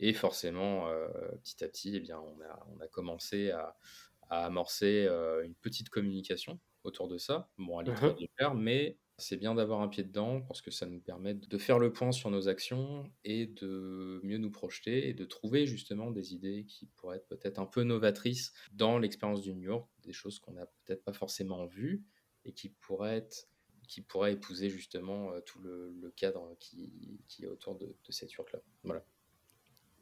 Et 0.00 0.12
forcément, 0.12 0.88
euh, 0.88 1.08
petit 1.42 1.64
à 1.64 1.68
petit, 1.68 1.96
eh 1.96 2.00
bien, 2.00 2.20
on, 2.20 2.40
a, 2.42 2.66
on 2.72 2.80
a 2.80 2.86
commencé 2.86 3.50
à, 3.50 3.76
amorcer 4.30 5.06
euh, 5.08 5.44
une 5.44 5.54
petite 5.54 5.88
communication 5.88 6.58
autour 6.84 7.08
de 7.08 7.18
ça. 7.18 7.50
Bon, 7.58 7.80
elle 7.80 7.88
est 7.88 7.94
très 7.94 8.14
claire, 8.36 8.54
mmh 8.54 8.62
mais 8.62 8.98
c'est 9.20 9.36
bien 9.36 9.56
d'avoir 9.56 9.80
un 9.80 9.88
pied 9.88 10.04
dedans 10.04 10.40
parce 10.42 10.62
que 10.62 10.70
ça 10.70 10.86
nous 10.86 11.00
permet 11.00 11.34
de 11.34 11.58
faire 11.58 11.80
le 11.80 11.92
point 11.92 12.12
sur 12.12 12.30
nos 12.30 12.48
actions 12.48 13.10
et 13.24 13.46
de 13.46 14.20
mieux 14.22 14.38
nous 14.38 14.50
projeter 14.50 15.08
et 15.08 15.12
de 15.12 15.24
trouver 15.24 15.66
justement 15.66 16.12
des 16.12 16.34
idées 16.34 16.64
qui 16.66 16.86
pourraient 16.86 17.16
être 17.16 17.26
peut-être 17.26 17.58
un 17.58 17.66
peu 17.66 17.82
novatrices 17.82 18.52
dans 18.70 18.98
l'expérience 18.98 19.40
du 19.42 19.52
New 19.54 19.62
York, 19.62 19.88
des 20.04 20.12
choses 20.12 20.38
qu'on 20.38 20.52
n'a 20.52 20.66
peut-être 20.84 21.02
pas 21.02 21.12
forcément 21.12 21.66
vues 21.66 22.04
et 22.44 22.52
qui 22.52 22.68
pourraient 22.68 23.16
être 23.16 23.48
qui 23.88 24.02
pourrait 24.02 24.34
épouser 24.34 24.68
justement 24.68 25.32
euh, 25.32 25.40
tout 25.40 25.60
le, 25.60 26.12
cadre 26.14 26.54
qui, 26.60 27.18
qui, 27.26 27.44
est 27.44 27.48
autour 27.48 27.74
de, 27.74 27.86
de 27.86 28.12
cette 28.12 28.30
York-là. 28.32 28.60
Voilà. 28.84 29.02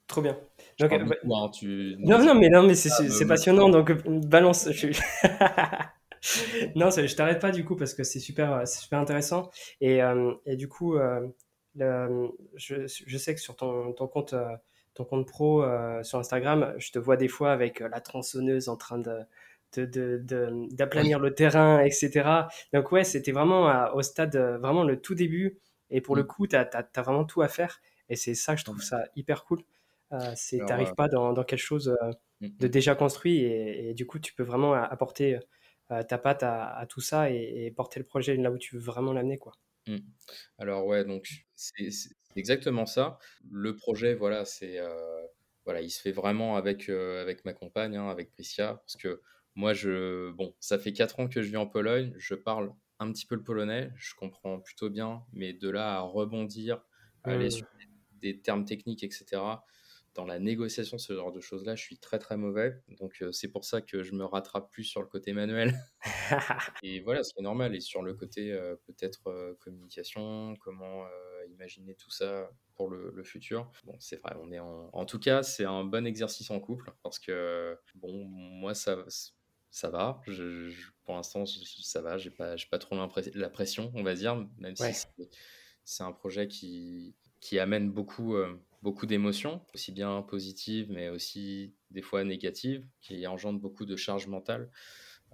Trop 0.07 0.23
bien. 0.23 0.39
Donc, 0.79 0.93
euh, 0.93 1.05
bah, 1.25 1.35
hein, 1.35 1.51
Non, 1.99 2.19
non, 2.25 2.35
mais, 2.35 2.49
non, 2.49 2.63
mais 2.63 2.75
c'est 2.75 2.91
ah, 2.91 3.27
passionnant. 3.27 3.69
Donc, 3.69 3.91
euh, 3.91 3.97
balance. 4.07 4.71
Je... 4.71 4.89
non, 6.77 6.91
je 6.91 7.15
t'arrête 7.15 7.41
pas 7.41 7.51
du 7.51 7.65
coup 7.65 7.77
parce 7.77 7.95
que 7.95 8.05
c'est 8.05 8.21
super, 8.21 8.67
super 8.69 9.01
intéressant. 9.01 9.51
Et, 9.81 10.03
euh, 10.03 10.33
et 10.45 10.57
du 10.57 10.69
coup, 10.69 10.97
le, 11.75 12.31
je, 12.55 12.87
je, 12.87 13.19
sais 13.19 13.35
que 13.35 13.41
sur 13.41 13.57
ton, 13.57 13.93
ton 13.93 14.07
compte, 14.07 14.35
ton 14.95 15.05
compte 15.05 15.27
pro 15.27 15.65
sur 16.03 16.19
Instagram, 16.19 16.75
je 16.79 16.93
te 16.93 16.99
vois 16.99 17.17
des 17.17 17.29
fois 17.29 17.53
avec 17.53 17.81
la 17.81 18.01
tronçonneuse 18.01 18.69
en 18.69 18.77
train 18.77 18.99
de 18.99 19.27
d'aplanir 19.77 21.19
le 21.19 21.35
terrain, 21.35 21.81
etc. 21.81 22.31
Donc 22.73 22.93
ouais, 22.93 23.05
c'était 23.05 23.33
vraiment 23.33 23.93
au 23.95 24.01
stade, 24.01 24.37
vraiment 24.37 24.85
le 24.85 25.01
tout 25.01 25.15
début. 25.15 25.59
Et 25.91 26.01
pour 26.01 26.17
le 26.17 26.23
mm. 26.23 26.27
coup, 26.27 26.47
tu 26.47 26.57
as, 26.57 26.69
as, 26.73 27.03
vraiment 27.03 27.25
tout 27.25 27.43
à 27.43 27.49
faire. 27.49 27.81
Et 28.09 28.17
c'est 28.17 28.35
ça 28.35 28.55
que 28.55 28.61
je 28.61 28.65
trouve 28.65 28.83
ça 28.83 29.05
hyper 29.17 29.45
cool. 29.45 29.63
Euh, 30.13 30.33
c'est 30.37 30.59
t'arrives 30.67 30.95
pas 30.95 31.09
dans, 31.09 31.33
dans, 31.33 31.43
quelque 31.43 31.59
chose 31.59 31.89
euh, 31.89 32.11
mmh, 32.41 32.49
de 32.61 32.67
mmh. 32.67 32.71
déjà 32.71 32.95
construit 32.95 33.41
et, 33.41 33.93
du 33.93 34.07
coup 34.07 34.21
tu 34.21 34.35
peux 34.35 34.45
vraiment 34.45 34.73
apporter 34.75 35.41
euh, 35.91 36.05
ta 36.05 36.17
patte 36.17 36.45
à, 36.45 36.87
tout 36.89 37.01
ça 37.01 37.29
et, 37.31 37.73
porter 37.77 37.99
le 37.99 38.07
projet 38.07 38.37
là 38.37 38.53
où 38.53 38.59
tu 38.59 38.77
veux 38.77 38.81
vraiment 38.81 39.13
l'amener 39.13 39.37
quoi. 39.37 39.53
Mmh. 39.89 39.97
Alors 40.59 40.87
ouais 40.87 41.05
donc 41.05 41.29
c'est 41.57 41.89
exactement 42.37 42.87
ça. 42.87 43.19
Le 43.51 43.75
projet 43.75 44.15
voilà 44.15 44.45
c'est 44.45 44.79
voilà 45.65 45.81
il 45.81 45.91
se 45.91 46.01
fait 46.01 46.13
vraiment 46.13 46.57
avec 46.57 46.89
avec 46.89 47.45
ma 47.45 47.53
compagne 47.53 47.97
hein, 47.97 48.09
avec 48.09 48.31
Priscia 48.31 48.75
parce 48.75 48.97
que 48.97 49.21
moi 49.57 49.75
je 49.75 50.31
bon 50.31 50.55
ça 50.61 50.79
fait 50.79 50.93
quatre 50.93 51.19
ans 51.19 51.27
que 51.27 51.43
je 51.43 51.49
vis 51.49 51.57
en 51.57 51.67
Pologne 51.67 52.15
je 52.17 52.37
parle 52.37 52.73
un 53.01 53.11
petit 53.11 53.27
peu 53.27 53.35
le 53.35 53.43
polonais 53.43 53.91
je 53.97 54.15
comprends 54.15 54.61
plutôt 54.61 54.89
bien 54.89 55.25
mais 55.33 55.53
de 55.53 55.69
là 55.69 55.97
à 55.97 56.01
rebondir 56.01 56.85
aller 57.25 57.51
sur 57.51 57.67
des 58.21 58.41
termes 58.41 58.65
techniques 58.65 59.03
etc 59.03 59.43
dans 60.17 60.25
la 60.25 60.39
négociation, 60.39 60.99
ce 60.99 61.13
genre 61.13 61.33
de 61.33 61.41
choses-là, 61.41 61.77
je 61.77 61.83
suis 61.83 61.99
très 61.99 62.19
très 62.19 62.37
mauvais. 62.37 62.83
Donc 62.99 63.23
c'est 63.33 63.49
pour 63.49 63.65
ça 63.65 63.81
que 63.81 64.03
je 64.03 64.13
me 64.13 64.25
rattrape 64.25 64.71
plus 64.71 64.85
sur 64.85 65.01
le 65.01 65.07
côté 65.07 65.33
manuel. 65.33 65.75
et 66.83 67.01
voilà, 67.01 67.23
c'est 67.23 67.41
normal. 67.41 67.75
Et 67.75 67.81
sur 67.81 68.03
le 68.03 68.15
côté 68.15 68.53
peut-être 68.87 69.57
communication, 69.61 70.55
comment 70.61 71.07
imaginer 71.51 71.95
tout 71.95 72.11
ça 72.11 72.51
pour 72.75 72.91
le, 72.91 73.25
futur. 73.25 73.71
Bon, 73.85 73.97
c'est 73.99 74.21
vrai, 74.21 74.37
on 74.41 74.53
est 74.53 74.59
en... 74.59 74.91
En 74.93 75.07
tout 75.07 75.19
cas, 75.19 75.43
c'est 75.43 75.65
un 75.65 75.85
bon 75.85 76.07
exercice 76.07 76.51
en 76.51 76.61
couple 76.61 76.93
parce 77.03 77.19
que, 77.19 77.77
bon, 77.95 78.25
moi, 78.25 78.75
ça, 78.75 78.99
ça 79.71 79.91
va. 79.91 80.21
Je, 80.27 80.71
pour 81.05 81.15
l'instant, 81.15 81.45
ça 81.47 82.01
va. 82.03 82.19
J'ai 82.19 82.31
pas, 82.31 82.57
pas 82.71 82.79
trop 82.79 82.97
la 83.35 83.51
pression, 83.51 83.91
on 83.95 84.03
va 84.03 84.15
dire, 84.15 84.37
même 84.59 84.77
si 84.77 84.85
c'est 85.85 86.03
un 86.03 86.13
projet 86.13 86.49
qui, 86.49 87.15
qui 87.41 87.59
amène 87.59 87.91
beaucoup, 87.91 88.35
euh, 88.35 88.61
beaucoup 88.87 89.07
d'émotions, 89.07 89.61
aussi 89.75 89.90
bien 89.90 90.23
positives, 90.23 90.88
mais 90.93 91.09
aussi 91.09 91.75
des 91.90 92.02
fois 92.02 92.23
négatives, 92.23 92.87
qui 93.00 93.26
engendrent 93.26 93.59
beaucoup 93.59 93.85
de 93.85 93.97
charge 93.97 94.28
mentale. 94.28 94.71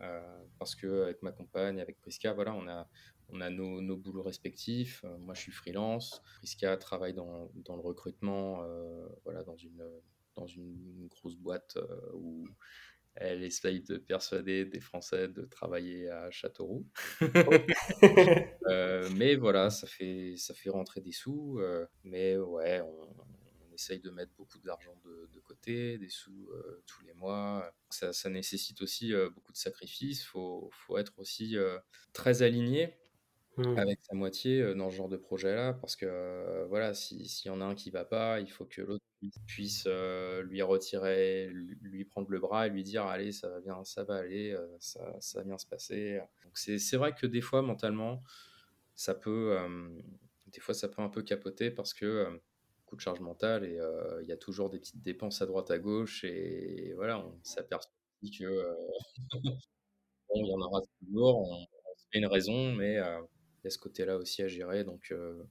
Euh, 0.00 0.44
parce 0.59 0.75
que 0.75 1.02
avec 1.02 1.21
ma 1.21 1.32
compagne, 1.32 1.78
avec 1.78 2.00
Priska, 2.00 2.32
voilà, 2.32 2.54
on 2.54 2.66
a, 2.66 2.88
on 3.28 3.42
a 3.42 3.50
nos, 3.50 3.82
nos 3.82 3.99
boulots 3.99 4.23
respectifs. 4.23 5.04
Euh, 5.04 5.18
moi, 5.18 5.35
je 5.35 5.42
suis 5.42 5.52
freelance. 5.52 6.23
Priska 6.38 6.78
travaille 6.78 7.12
dans, 7.12 7.50
dans 7.56 7.76
le 7.76 7.82
recrutement, 7.82 8.64
voilà, 9.25 9.42
dans 9.44 9.56
une, 9.56 9.85
dans 10.35 10.47
une 10.47 11.09
grosse 11.11 11.37
boîte 11.37 11.76
où 12.14 12.49
elle 13.14 13.42
essaye 13.42 13.82
de 13.82 13.99
persuader 13.99 14.64
des 14.64 14.80
Français 14.80 15.28
de 15.28 15.42
travailler 15.42 16.09
à 16.09 16.30
Châteauroux. 16.30 16.87
Euh, 18.68 19.09
mais 19.16 19.35
voilà, 19.35 19.68
ça 19.71 19.87
fait, 19.87 20.35
ça 20.37 20.54
fait 20.54 20.71
rentrer 20.71 21.00
des 21.00 21.12
sous. 21.12 21.59
Euh, 21.59 21.85
mais 22.04 22.38
ouais, 22.38 22.80
on, 22.80 23.09
essaye 23.83 24.01
de 24.01 24.11
mettre 24.11 24.33
beaucoup 24.37 24.59
d'argent 24.59 24.95
de, 25.05 25.41
côté, 25.41 25.99
des 25.99 26.09
sous 26.09 26.49
euh, 26.53 26.83
tous 26.87 27.03
les 27.05 27.15
mois. 27.15 27.75
Ça, 27.91 28.12
ça 28.12 28.31
nécessite 28.31 28.81
aussi 28.83 29.12
beaucoup 29.35 29.53
de 29.53 29.57
sacrifices. 29.57 30.23
Il 30.23 30.27
faut, 30.27 30.71
faut, 30.73 30.99
être 30.99 31.19
aussi 31.19 31.57
très 32.12 32.43
aligné 32.43 32.99
Mmh. 33.59 33.79
avec 33.79 33.99
sa 34.01 34.15
moitié 34.15 34.75
dans 34.75 34.89
ce 34.89 34.97
genre 34.97 35.11
de 35.11 35.19
projet-là, 35.19 35.75
parce 35.75 35.95
que 35.95 36.65
voilà, 36.71 36.95
s'il 36.95 37.27
y 37.45 37.51
en 37.51 37.61
a 37.61 37.65
un 37.67 37.75
qui 37.75 37.91
va 37.91 38.07
pas, 38.07 38.41
il 38.41 38.51
faut 38.51 38.65
que 38.65 38.81
l'autre 38.81 39.05
puisse 39.47 39.87
lui 40.45 40.62
retirer, 40.62 41.51
lui, 41.53 42.07
prendre 42.07 42.31
le 42.31 42.41
bras 42.41 42.67
et 42.67 42.71
lui 42.71 42.83
dire 42.83 43.05
allez, 43.05 43.31
ça 43.31 43.51
va 43.51 43.61
bien, 43.61 43.85
ça 43.85 44.05
va 44.05 44.17
aller, 44.17 44.57
ça, 44.79 45.17
ça, 45.21 45.41
va 45.41 45.45
bien 45.45 45.59
se 45.59 45.67
passer. 45.67 46.21
Donc 46.45 46.57
c'est 46.57 46.97
vrai 46.97 47.15
que 47.15 47.27
des 47.27 47.43
fois 47.43 47.61
mentalement, 47.61 48.23
ça 48.95 49.15
peut, 49.15 49.55
des 50.47 50.61
fois 50.61 50.73
ça 50.73 50.89
peut 50.89 51.03
un 51.03 51.11
peu 51.11 51.23
capoter 51.23 51.71
parce 51.71 51.93
que 51.93 52.41
de 52.96 53.00
charge 53.00 53.20
mentale 53.20 53.64
et 53.64 53.78
il 54.22 54.28
y 54.28 54.32
a 54.32 54.37
toujours 54.37 54.70
des 54.70 54.78
petites 54.78 55.02
dépenses 55.02 55.42
à 55.42 55.46
droite 55.46 55.70
à 55.70 55.78
gauche 55.78 56.25
et 56.25 56.92
voilà, 56.96 57.18
on 57.18 57.38
s'aperçoit 57.42 57.90
que 58.38 58.76
bon, 59.42 59.56
il 60.37 60.46
y 60.46 60.54
en 60.54 60.61
aura 60.61 60.80
toujours, 61.00 61.38
on, 61.40 61.62
on 61.62 61.66
une 62.12 62.26
raison, 62.26 62.72
mais 62.72 62.94
il 63.62 63.64
y 63.64 63.68
a 63.68 63.70
ce 63.70 63.78
côté-là 63.78 64.16
aussi 64.16 64.42
à 64.42 64.49
gérer. 64.49 64.84
Donc, 64.84 65.08
euh, 65.12 65.42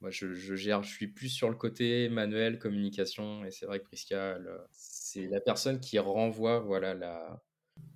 moi, 0.00 0.10
je, 0.10 0.32
gère, 0.32 0.82
je 0.82 0.92
suis 0.92 1.08
plus 1.08 1.28
sur 1.28 1.50
le 1.50 1.56
côté 1.56 2.08
manuel, 2.08 2.58
communication. 2.58 3.44
Et 3.44 3.50
c'est 3.50 3.66
vrai 3.66 3.80
que 3.80 3.84
Priska, 3.84 4.38
c'est 4.70 5.26
la 5.26 5.40
personne 5.40 5.80
qui 5.80 5.98
renvoie 5.98 6.60
voilà, 6.60 6.94
la, 6.94 7.42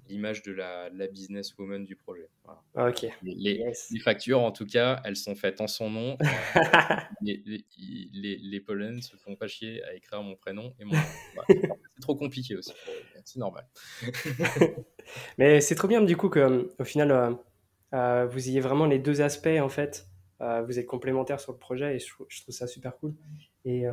l'image 0.09 0.43
de 0.43 0.52
la, 0.52 0.90
la 0.90 1.07
businesswoman 1.07 1.85
du 1.85 1.97
projet. 1.97 2.28
Ah, 2.75 2.88
ok. 2.88 3.07
Les, 3.23 3.64
les, 3.90 3.99
factures, 4.00 4.40
en 4.40 4.52
tout 4.52 4.66
cas, 4.66 5.00
elles 5.04 5.16
sont 5.16 5.35
faites 5.35 5.61
en 5.61 5.66
son 5.66 5.90
nom. 5.90 6.19
les, 7.23 7.43
les, 7.47 8.38
les, 8.38 8.64
ne 8.69 9.00
se 9.00 9.16
font 9.16 9.37
pas 9.37 9.49
chier 9.49 9.83
à 9.85 9.95
écrire 9.95 10.23
mon 10.23 10.37
prénom 10.37 10.75
et 10.78 10.85
mon 10.85 10.95
c'est 11.49 12.00
trop 12.00 12.16
compliqué 12.16 12.57
aussi. 12.57 12.73
C'est 13.25 13.38
normal. 13.38 13.66
Mais 15.38 15.61
c'est 15.61 15.75
trop 15.75 15.88
bien, 15.88 16.02
du 16.02 16.16
coup, 16.16 16.28
qu'au 16.28 16.85
final, 16.85 17.11
euh, 17.11 17.31
euh, 17.95 18.26
vous 18.26 18.49
ayez 18.49 18.61
vraiment 18.61 18.87
les 18.87 18.99
deux 18.99 19.21
aspects 19.23 19.47
en 19.61 19.69
fait. 19.69 20.07
Euh, 20.40 20.62
vous 20.62 20.78
êtes 20.78 20.87
complémentaires 20.87 21.40
sur 21.40 21.52
le 21.52 21.59
projet 21.59 21.97
et 21.97 21.99
je, 21.99 22.09
trouve 22.09 22.28
ça 22.54 22.66
super 22.66 22.97
cool. 22.97 23.14
Et, 23.64 23.85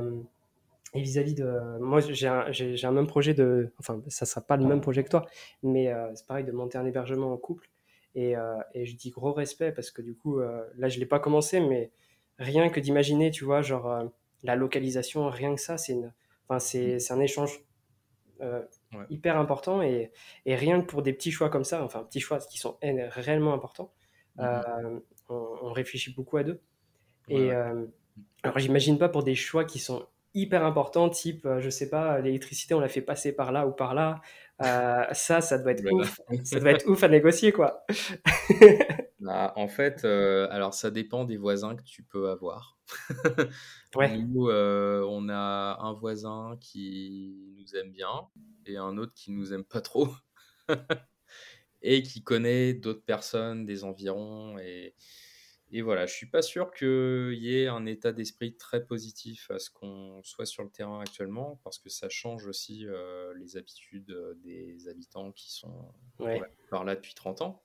euh, 0.95 0.99
vis-à-vis 0.99 1.35
de 1.35 1.79
moi, 1.79 1.99
j'ai 2.01 2.27
un, 2.27 2.91
même 2.91 3.07
projet 3.07 3.33
de, 3.33 3.71
enfin, 3.79 4.01
ça 4.07 4.25
sera 4.25 4.41
pas 4.41 4.57
le 4.57 4.65
même 4.65 4.81
projet 4.81 5.03
que 5.03 5.09
toi, 5.09 5.25
mais 5.63 5.93
c'est 6.15 6.27
pareil 6.27 6.45
de 6.45 6.51
monter 6.51 6.77
un 6.77 6.85
hébergement 6.85 7.31
en 7.31 7.37
couple. 7.37 7.69
Et, 8.13 8.33
et, 8.73 8.85
je 8.85 8.95
dis 8.97 9.09
gros 9.09 9.31
respect 9.31 9.71
parce 9.71 9.89
que 9.89 10.01
du 10.01 10.15
coup, 10.15 10.39
là, 10.39 10.89
je 10.89 10.99
l'ai 10.99 11.05
pas 11.05 11.19
commencé, 11.19 11.59
mais 11.61 11.91
rien 12.39 12.69
que 12.69 12.79
d'imaginer, 12.79 13.31
tu 13.31 13.45
vois, 13.45 13.61
genre 13.61 14.11
la 14.43 14.55
localisation, 14.55 15.29
rien 15.29 15.55
que 15.55 15.61
ça, 15.61 15.77
c'est 15.77 15.97
enfin, 16.47 16.59
c'est 16.59 17.11
un 17.11 17.19
échange 17.19 17.63
hyper 19.09 19.37
important 19.37 19.81
et, 19.81 20.11
et, 20.45 20.55
rien 20.55 20.81
que 20.81 20.87
pour 20.87 21.03
des 21.03 21.13
petits 21.13 21.31
choix 21.31 21.49
comme 21.49 21.63
ça, 21.63 21.83
enfin 21.83 22.03
petits 22.03 22.19
choix 22.19 22.39
qui 22.39 22.57
sont 22.57 22.77
réellement 22.81 23.53
importants, 23.53 23.93
mmh 24.37 24.41
euh, 24.41 24.99
on, 25.29 25.71
réfléchit 25.71 26.13
beaucoup 26.13 26.37
à 26.37 26.43
deux. 26.43 26.61
et 27.29 27.51
euh, 27.51 27.85
alors 28.43 28.59
j'imagine 28.59 28.97
pas 28.97 29.07
pour 29.07 29.23
des 29.23 29.35
choix 29.35 29.63
qui 29.63 29.79
sont 29.79 30.05
hyper 30.33 30.65
importants, 30.65 31.09
type, 31.09 31.45
euh, 31.45 31.59
je 31.59 31.69
sais 31.69 31.89
pas, 31.89 32.19
l'électricité, 32.19 32.73
on 32.73 32.79
la 32.79 32.87
fait 32.87 33.01
passer 33.01 33.33
par 33.33 33.51
là 33.51 33.67
ou 33.67 33.71
par 33.71 33.93
là. 33.93 34.21
ça, 34.59 35.41
ça 35.41 35.57
doit 35.57 35.71
être 35.71 35.83
ouf. 35.91 36.19
ça 36.43 36.59
doit 36.59 36.71
être 36.71 36.87
ouf 36.87 37.03
à 37.03 37.07
négocier, 37.07 37.51
quoi. 37.51 37.85
Bah, 39.21 39.53
en 39.55 39.67
fait, 39.67 40.03
alors 40.03 40.73
ça 40.73 40.89
dépend 40.89 41.25
des 41.25 41.37
voisins 41.37 41.75
que 41.75 41.83
tu 41.83 42.01
peux 42.01 42.31
avoir. 42.31 42.79
ouais. 43.95 44.17
Nous, 44.17 44.49
on 44.49 45.29
a 45.29 45.77
un 45.79 45.93
voisin 45.93 46.57
qui 46.59 47.55
nous 47.55 47.75
aime 47.75 47.91
bien, 47.91 48.27
et 48.65 48.77
un 48.77 48.97
autre 48.97 49.13
qui 49.13 49.31
nous 49.31 49.53
aime 49.53 49.63
pas 49.63 49.81
trop 49.81 50.09
et 51.81 52.03
qui 52.03 52.23
connaît 52.23 52.73
d'autres 52.73 53.03
personnes 53.03 53.65
des 53.65 53.83
environs 53.83 54.57
et, 54.59 54.95
et 55.71 55.81
voilà, 55.81 56.05
je 56.05 56.13
suis 56.13 56.25
pas 56.25 56.41
sûr 56.41 56.71
qu'il 56.73 57.37
y 57.39 57.57
ait 57.57 57.67
un 57.67 57.85
état 57.85 58.11
d'esprit 58.11 58.55
très 58.57 58.85
positif 58.85 59.49
à 59.51 59.59
ce 59.59 59.69
qu'on 59.69 60.21
soit 60.23 60.45
sur 60.45 60.63
le 60.63 60.69
terrain 60.69 60.99
actuellement 60.99 61.61
parce 61.63 61.79
que 61.79 61.89
ça 61.89 62.09
change 62.09 62.45
aussi 62.45 62.85
euh, 62.85 63.33
les 63.37 63.55
habitudes 63.55 64.13
des 64.43 64.89
habitants 64.89 65.31
qui 65.31 65.53
sont 65.53 65.93
par 66.69 66.83
là 66.83 66.95
depuis 66.95 67.13
30 67.13 67.41
ans. 67.41 67.63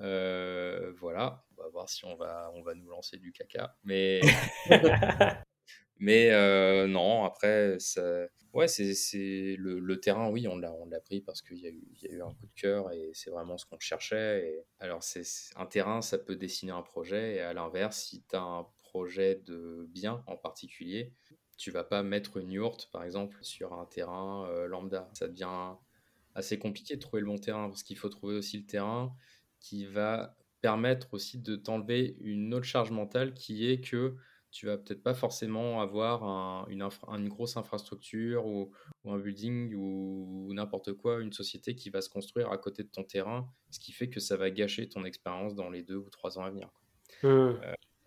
Euh, 0.00 0.92
voilà, 0.96 1.44
on 1.56 1.62
va 1.62 1.68
voir 1.68 1.88
si 1.88 2.04
on 2.04 2.16
va, 2.16 2.50
on 2.54 2.62
va 2.62 2.74
nous 2.74 2.88
lancer 2.88 3.18
du 3.18 3.32
caca. 3.32 3.76
Mais 3.84 4.20
Mais 6.02 6.32
euh, 6.32 6.88
non, 6.88 7.22
après, 7.22 7.76
ouais, 8.54 8.66
c'est 8.66 9.56
le, 9.56 9.78
le, 9.78 10.00
terrain, 10.00 10.28
oui, 10.30 10.48
on 10.48 10.56
l'a, 10.56 11.00
pris 11.04 11.20
parce 11.20 11.42
qu'il 11.42 11.58
y, 11.58 11.60
y 12.02 12.08
a 12.08 12.12
eu 12.12 12.22
un 12.22 12.34
coup 12.34 12.46
de 12.48 12.60
cœur 12.60 12.90
et 12.90 13.12
c'est 13.14 13.30
vraiment 13.30 13.56
ce 13.56 13.66
qu'on 13.66 13.78
cherchait. 13.78 14.48
Et... 14.48 14.64
Alors, 14.80 15.04
c'est 15.04 15.22
un 15.54 15.64
terrain, 15.64 16.02
ça 16.02 16.18
peut 16.18 16.34
dessiner 16.34 16.72
un 16.72 16.82
projet. 16.82 17.36
Et 17.36 17.40
à 17.40 17.52
l'inverse, 17.52 17.98
si 17.98 18.24
tu 18.28 18.34
as 18.34 18.42
un 18.42 18.66
projet 18.82 19.36
de 19.46 19.86
bien 19.90 20.24
en 20.26 20.36
particulier, 20.36 21.12
tu 21.56 21.70
vas 21.70 21.84
pas 21.84 22.02
mettre 22.02 22.36
une 22.38 22.50
yourte, 22.50 22.90
par 22.90 23.04
exemple, 23.04 23.38
sur 23.40 23.72
un 23.72 23.86
terrain 23.86 24.44
euh, 24.50 24.66
lambda. 24.66 25.08
Ça 25.12 25.28
devient 25.28 25.76
assez 26.34 26.58
compliqué 26.58 26.96
de 26.96 27.00
trouver 27.00 27.20
le 27.20 27.28
bon 27.28 27.38
terrain 27.38 27.68
parce 27.68 27.84
qu'il 27.84 27.96
faut 27.96 28.08
trouver 28.08 28.34
aussi 28.34 28.58
le 28.58 28.66
terrain 28.66 29.14
qui 29.60 29.86
va 29.86 30.36
permettre 30.62 31.14
aussi 31.14 31.38
de 31.38 31.54
t'enlever 31.54 32.16
une 32.18 32.52
autre 32.54 32.66
charge 32.66 32.90
mentale 32.90 33.34
qui 33.34 33.70
est 33.70 33.80
que 33.80 34.16
tu 34.52 34.66
vas 34.66 34.76
peut-être 34.76 35.02
pas 35.02 35.14
forcément 35.14 35.80
avoir 35.80 36.68
une, 36.68 36.82
une, 37.08 37.28
grosse 37.28 37.56
infrastructure 37.56 38.46
ou, 38.46 38.70
un 39.06 39.18
building 39.18 39.74
ou, 39.74 40.52
n'importe 40.52 40.92
quoi, 40.92 41.20
une 41.20 41.32
société 41.32 41.74
qui 41.74 41.88
va 41.88 42.02
se 42.02 42.10
construire 42.10 42.52
à 42.52 42.58
côté 42.58 42.82
de 42.82 42.88
ton 42.88 43.02
terrain, 43.02 43.50
ce 43.70 43.80
qui 43.80 43.92
fait 43.92 44.10
que 44.10 44.20
ça 44.20 44.36
va 44.36 44.50
gâcher 44.50 44.88
ton 44.88 45.04
expérience 45.04 45.54
dans 45.54 45.70
les 45.70 45.82
deux 45.82 45.96
ou 45.96 46.10
trois 46.10 46.38
ans 46.38 46.44
à 46.44 46.50
venir. 46.50 46.68
Mmh. 47.22 47.26
Euh, 47.26 47.54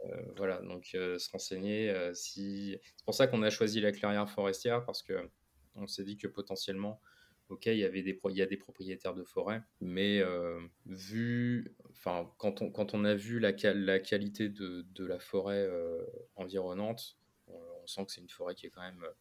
euh, 0.06 0.22
voilà, 0.38 0.62
donc 0.62 0.92
euh, 0.94 1.18
se 1.18 1.32
renseigner. 1.32 1.92
si... 2.14 2.78
C'est 2.96 3.06
pour 3.06 3.16
ça 3.16 3.26
qu'on 3.26 3.42
a 3.42 3.50
choisi 3.50 3.82
la 3.82 3.92
clairière 3.92 4.30
forestière 4.30 4.86
parce 4.86 5.02
que 5.02 5.30
on 5.74 5.88
s'est 5.88 6.04
dit 6.04 6.18
que 6.18 6.28
potentiellement 6.28 7.02
ok, 7.50 7.68
il 7.68 7.78
y, 7.78 7.84
avait 7.84 8.02
des 8.02 8.20
il 8.30 8.38
y 8.38 8.42
a 8.42 8.46
des 8.46 8.58
propriétaires 8.58 9.14
de 9.14 9.24
forêt, 9.24 9.62
mais 9.82 10.20
euh, 10.20 10.60
vu, 10.86 11.76
enfin, 11.92 12.32
quand 12.38 12.62
on, 12.62 12.72
quand 12.72 12.94
on 12.94 13.06
a 13.06 13.16
vu 13.16 13.40
la, 13.40 13.52
la 13.74 14.00
qualité 14.00 14.50
de, 14.50 14.86
de 14.94 15.06
la 15.06 15.20
forêt 15.20 15.66
euh, 15.68 16.04
environnante, 16.36 17.18
on, 17.48 17.88
sent 17.88 18.06
que 18.06 18.12
c'est 18.12 18.22
une 18.22 18.30
forêt 18.30 18.56
qui 18.56 18.66
est 18.66 18.72
quand 18.72 18.82
même 18.82 19.04
euh, 19.04 19.12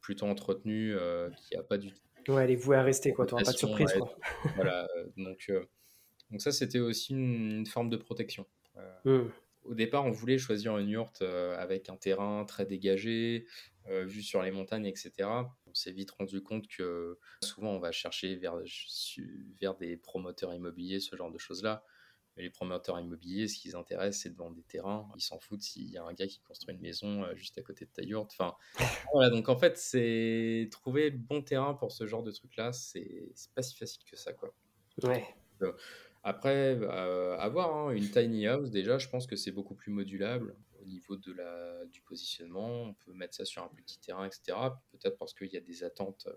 plutôt 0.00 0.26
entretenue, 0.26 0.94
qui 1.38 1.56
n'a 1.56 1.62
pas 1.62 1.78
du 1.78 1.92
tout. 1.92 2.32
Ouais, 2.32 2.44
elle 2.44 2.50
est 2.50 2.56
vouée 2.56 2.76
à 2.76 2.82
rester, 2.82 3.12
quoi. 3.12 3.24
Tu 3.24 3.32
n'auras 3.32 3.44
pas 3.44 3.52
de 3.52 3.56
surprise, 3.56 3.92
quoi. 3.94 4.16
voilà, 4.56 4.86
donc, 5.16 5.50
donc 6.30 6.42
ça, 6.42 6.52
c'était 6.52 6.78
aussi 6.78 7.14
une, 7.14 7.66
forme 7.66 7.88
de 7.88 7.96
protection. 7.96 8.46
Mmh. 9.04 9.20
Au 9.64 9.74
départ, 9.74 10.04
on 10.06 10.10
voulait 10.10 10.38
choisir 10.38 10.78
une 10.78 10.88
yourte 10.88 11.22
avec 11.22 11.88
un 11.88 11.96
terrain 11.96 12.44
très 12.44 12.66
dégagé, 12.66 13.46
vue 13.88 14.22
sur 14.22 14.42
les 14.42 14.50
montagnes, 14.50 14.86
etc 14.86 15.28
on 15.70 15.74
s'est 15.74 15.92
vite 15.92 16.10
rendu 16.10 16.42
compte 16.42 16.66
que 16.68 17.18
souvent 17.42 17.70
on 17.70 17.78
va 17.78 17.92
chercher 17.92 18.36
vers, 18.36 18.56
vers 19.60 19.76
des 19.76 19.96
promoteurs 19.96 20.52
immobiliers, 20.52 21.00
ce 21.00 21.16
genre 21.16 21.30
de 21.30 21.38
choses-là. 21.38 21.84
Mais 22.36 22.44
les 22.44 22.50
promoteurs 22.50 22.98
immobiliers, 22.98 23.48
ce 23.48 23.58
qui 23.58 23.68
les 23.68 23.74
intéresse, 23.74 24.20
c'est 24.20 24.30
de 24.30 24.36
vendre 24.36 24.54
des 24.54 24.62
terrains. 24.62 25.08
Ils 25.16 25.20
s'en 25.20 25.40
foutent 25.40 25.62
s'il 25.62 25.90
y 25.90 25.96
a 25.96 26.04
un 26.04 26.12
gars 26.12 26.28
qui 26.28 26.40
construit 26.40 26.74
une 26.74 26.80
maison 26.80 27.26
juste 27.34 27.58
à 27.58 27.62
côté 27.62 27.86
de 27.86 27.90
ta 27.90 28.02
yourte. 28.02 28.30
Enfin, 28.32 28.56
voilà, 29.12 29.30
donc 29.30 29.48
en 29.48 29.56
fait, 29.56 29.76
c'est 29.76 30.68
trouver 30.70 31.10
le 31.10 31.18
bon 31.18 31.42
terrain 31.42 31.74
pour 31.74 31.90
ce 31.90 32.06
genre 32.06 32.22
de 32.22 32.30
truc-là, 32.30 32.72
c'est 32.72 33.32
pas 33.54 33.62
si 33.62 33.76
facile 33.76 34.04
que 34.04 34.16
ça, 34.16 34.32
quoi. 34.32 34.54
Ouais. 35.02 35.24
Après, 36.22 36.78
euh, 36.80 37.36
avoir 37.38 37.74
hein, 37.74 37.90
une 37.92 38.10
tiny 38.10 38.46
house, 38.46 38.70
déjà, 38.70 38.98
je 38.98 39.08
pense 39.08 39.26
que 39.26 39.36
c'est 39.36 39.52
beaucoup 39.52 39.74
plus 39.74 39.90
modulable 39.90 40.54
au 40.80 40.84
niveau 40.84 41.16
de 41.16 41.32
la, 41.32 41.84
du 41.86 42.02
positionnement. 42.02 42.82
On 42.82 42.94
peut 42.94 43.12
mettre 43.12 43.34
ça 43.34 43.44
sur 43.44 43.62
un 43.62 43.68
petit 43.68 43.98
terrain, 43.98 44.26
etc. 44.26 44.56
Peut-être 44.92 45.16
parce 45.18 45.32
qu'il 45.32 45.48
y 45.48 45.56
a 45.56 45.60
des 45.60 45.82
attentes 45.84 46.28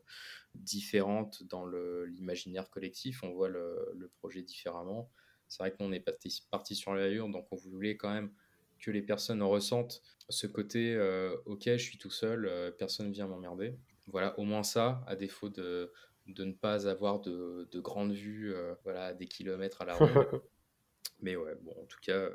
différentes 0.56 1.44
dans 1.44 1.66
l'imaginaire 1.66 2.70
collectif. 2.70 3.24
On 3.24 3.32
voit 3.32 3.50
le, 3.50 4.10
projet 4.20 4.42
différemment. 4.42 5.10
C'est 5.48 5.64
vrai 5.64 5.72
qu'on 5.74 5.92
est 5.92 6.00
parti, 6.00 6.44
parti 6.50 6.76
sur 6.76 6.94
la 6.94 7.14
donc 7.28 7.48
on 7.52 7.56
voulait 7.56 7.98
quand 7.98 8.12
même 8.12 8.32
que 8.80 8.92
les 8.92 9.02
personnes 9.02 9.42
ressentent 9.44 10.02
ce 10.30 10.48
côté 10.48 10.96
euh, 10.96 11.36
ok, 11.46 11.64
je 11.66 11.78
suis 11.78 11.98
tout 11.98 12.10
seul, 12.10 12.46
euh, 12.46 12.72
personne 12.72 13.12
vient 13.12 13.28
m'emmerder. 13.28 13.76
Voilà, 14.08 14.38
au 14.40 14.44
moins 14.44 14.64
ça, 14.64 15.04
à 15.08 15.16
défaut 15.16 15.50
de 15.50 15.92
de 16.28 16.46
ne 16.46 16.54
pas 16.54 16.88
avoir 16.88 17.20
de, 17.20 17.68
de 17.72 17.80
grandes 17.80 18.14
vues 18.14 18.54
euh, 18.54 18.76
voilà, 18.84 19.14
des 19.14 19.28
kilomètres 19.28 19.82
à 19.82 19.86
la 19.86 19.96
rue. 19.98 20.40
Mais 21.20 21.36
ouais, 21.36 21.56
bon, 21.62 21.72
en 21.72 21.86
tout 21.86 22.00
cas, 22.02 22.30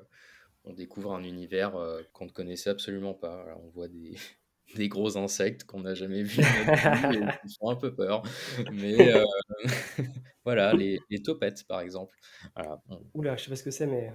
on 0.64 0.72
découvre 0.72 1.14
un 1.14 1.22
univers 1.24 1.76
euh, 1.76 2.02
qu'on 2.12 2.26
ne 2.26 2.30
connaissait 2.30 2.70
absolument 2.70 3.14
pas. 3.14 3.46
on 3.62 3.68
voit 3.68 3.88
des, 3.88 4.14
des 4.76 4.88
gros 4.88 5.16
insectes 5.16 5.64
qu'on 5.64 5.80
n'a 5.80 5.94
jamais 5.94 6.22
vus 6.22 6.40
et 6.40 6.42
qui 7.46 7.54
font 7.58 7.70
un 7.70 7.76
peu 7.76 7.94
peur. 7.94 8.22
Mais 8.72 9.14
euh, 9.14 9.24
voilà, 10.44 10.74
les, 10.74 10.98
les, 11.10 11.22
topettes, 11.22 11.66
par 11.66 11.80
exemple. 11.80 12.14
Voilà, 12.54 12.82
Oula, 13.14 13.36
je 13.36 13.44
sais 13.44 13.50
pas 13.50 13.56
ce 13.56 13.62
que 13.62 13.70
c'est, 13.70 13.86
mais 13.86 14.12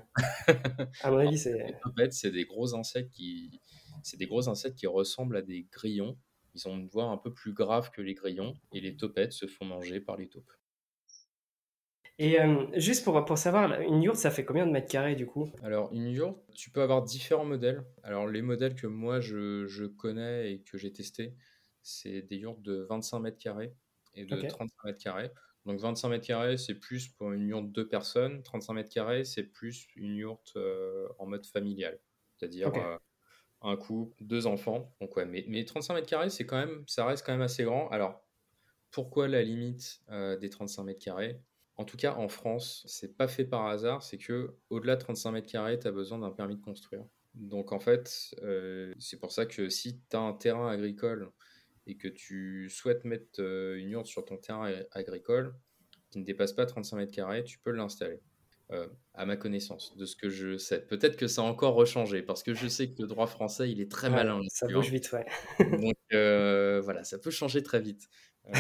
à 1.01 1.11
mon 1.11 1.17
avis, 1.17 1.37
c'est... 1.37 1.53
Les 1.53 1.75
topettes, 1.83 2.13
c'est 2.13 2.31
des 2.31 2.45
gros 2.45 2.75
insectes 2.75 3.11
qui... 3.11 3.61
C'est 4.01 4.17
des 4.17 4.25
gros 4.25 4.49
insectes 4.49 4.77
qui 4.77 4.87
ressemblent 4.87 5.37
à 5.37 5.41
des 5.41 5.65
grillons, 5.71 6.17
ils 6.53 6.67
ont 6.67 6.77
une 6.77 6.87
voix 6.87 7.05
un 7.05 7.17
peu 7.17 7.33
plus 7.33 7.53
grave 7.53 7.91
que 7.91 8.01
les 8.01 8.13
grillons 8.13 8.53
et 8.73 8.81
les 8.81 8.95
taupettes 8.95 9.33
se 9.33 9.47
font 9.47 9.65
manger 9.65 9.99
par 9.99 10.17
les 10.17 10.27
taupes. 10.27 10.51
Et 12.19 12.39
euh, 12.39 12.67
juste 12.75 13.03
pour, 13.03 13.25
pour 13.25 13.37
savoir, 13.37 13.81
une 13.81 14.03
yourte, 14.03 14.17
ça 14.17 14.29
fait 14.29 14.45
combien 14.45 14.67
de 14.67 14.71
mètres 14.71 14.91
carrés 14.91 15.15
du 15.15 15.25
coup? 15.25 15.49
Alors, 15.63 15.91
une 15.91 16.07
yourte, 16.07 16.39
tu 16.53 16.69
peux 16.69 16.81
avoir 16.81 17.01
différents 17.01 17.45
modèles. 17.45 17.83
Alors, 18.03 18.27
les 18.27 18.43
modèles 18.43 18.75
que 18.75 18.85
moi 18.85 19.19
je, 19.19 19.65
je 19.65 19.85
connais 19.85 20.53
et 20.53 20.61
que 20.61 20.77
j'ai 20.77 20.93
testé, 20.93 21.33
c'est 21.81 22.21
des 22.21 22.37
yourtes 22.37 22.61
de 22.61 22.85
25 22.87 23.19
mètres 23.19 23.39
carrés 23.39 23.73
et 24.13 24.25
de 24.25 24.41
35 24.47 24.83
mètres 24.85 25.03
carrés. 25.03 25.31
Donc, 25.65 25.79
25 25.79 26.09
mètres 26.09 26.27
carrés, 26.27 26.57
c'est 26.57 26.75
plus 26.75 27.07
pour 27.07 27.31
une 27.31 27.47
yourte 27.47 27.67
de 27.67 27.71
deux 27.71 27.87
personnes. 27.87 28.43
35 28.43 28.73
mètres 28.73 28.93
carrés, 28.93 29.23
c'est 29.23 29.43
plus 29.43 29.87
une 29.95 30.15
yourte 30.15 30.53
euh, 30.55 31.07
en 31.17 31.25
mode 31.25 31.45
familial. 31.45 31.99
C'est-à-dire, 32.37 32.71
euh, 32.75 32.97
un 33.63 33.77
couple, 33.77 34.15
deux 34.23 34.47
enfants. 34.47 34.93
Donc 35.01 35.15
ouais, 35.15 35.25
mais, 35.25 35.45
mais 35.47 35.65
35 35.65 35.93
mètres 35.95 36.07
carrés, 36.07 36.29
c'est 36.29 36.45
quand 36.45 36.57
même, 36.57 36.83
ça 36.87 37.05
reste 37.05 37.25
quand 37.25 37.31
même 37.31 37.41
assez 37.41 37.63
grand. 37.63 37.89
Alors, 37.89 38.21
pourquoi 38.91 39.27
la 39.27 39.41
limite 39.41 40.01
euh, 40.11 40.37
des 40.37 40.49
35 40.49 40.83
mètres 40.83 41.03
carrés? 41.03 41.39
En 41.75 41.85
tout 41.85 41.97
cas, 41.97 42.13
en 42.13 42.27
France, 42.27 42.83
c'est 42.87 43.17
pas 43.17 43.27
fait 43.27 43.45
par 43.45 43.65
hasard. 43.65 44.03
C'est 44.03 44.19
que 44.19 44.55
au-delà 44.69 44.95
de 44.95 45.01
35 45.01 45.31
mètres 45.31 45.51
carrés, 45.51 45.79
tu 45.79 45.87
as 45.87 45.91
besoin 45.91 46.19
d'un 46.19 46.29
permis 46.29 46.55
de 46.55 46.61
construire. 46.61 47.03
Donc 47.33 47.71
en 47.71 47.79
fait, 47.79 48.35
euh, 48.43 48.93
c'est 48.99 49.19
pour 49.19 49.31
ça 49.31 49.45
que 49.45 49.69
si 49.69 49.99
tu 50.09 50.15
as 50.15 50.19
un 50.19 50.33
terrain 50.33 50.69
agricole 50.69 51.31
et 51.87 51.97
que 51.97 52.07
tu 52.07 52.69
souhaites 52.69 53.05
mettre 53.05 53.41
euh, 53.41 53.77
une 53.79 53.89
urne 53.89 54.05
sur 54.05 54.23
ton 54.23 54.37
terrain 54.37 54.71
agricole 54.91 55.55
qui 56.11 56.19
ne 56.19 56.25
dépasse 56.25 56.53
pas 56.53 56.67
35 56.67 56.97
mètres 56.97 57.11
carrés, 57.11 57.43
tu 57.43 57.57
peux 57.57 57.71
l'installer. 57.71 58.21
Euh, 58.71 58.87
à 59.13 59.25
ma 59.27 59.35
connaissance, 59.35 59.95
de 59.95 60.05
ce 60.05 60.15
que 60.15 60.29
je 60.29 60.57
sais. 60.57 60.79
Peut-être 60.79 61.17
que 61.17 61.27
ça 61.27 61.41
a 61.41 61.45
encore 61.45 61.75
rechangé, 61.75 62.23
parce 62.23 62.41
que 62.41 62.55
je 62.55 62.67
sais 62.67 62.89
que 62.89 62.99
le 63.01 63.07
droit 63.07 63.27
français, 63.27 63.69
il 63.69 63.79
est 63.79 63.91
très 63.91 64.09
malin. 64.09 64.41
Ça 64.47 64.65
bouge 64.67 64.89
vite, 64.89 65.11
ouais. 65.11 65.25
Donc 65.77 65.95
euh, 66.13 66.81
voilà, 66.83 67.03
ça 67.03 67.19
peut 67.19 67.29
changer 67.29 67.61
très 67.61 67.79
vite. 67.79 68.09
Euh, 68.47 68.53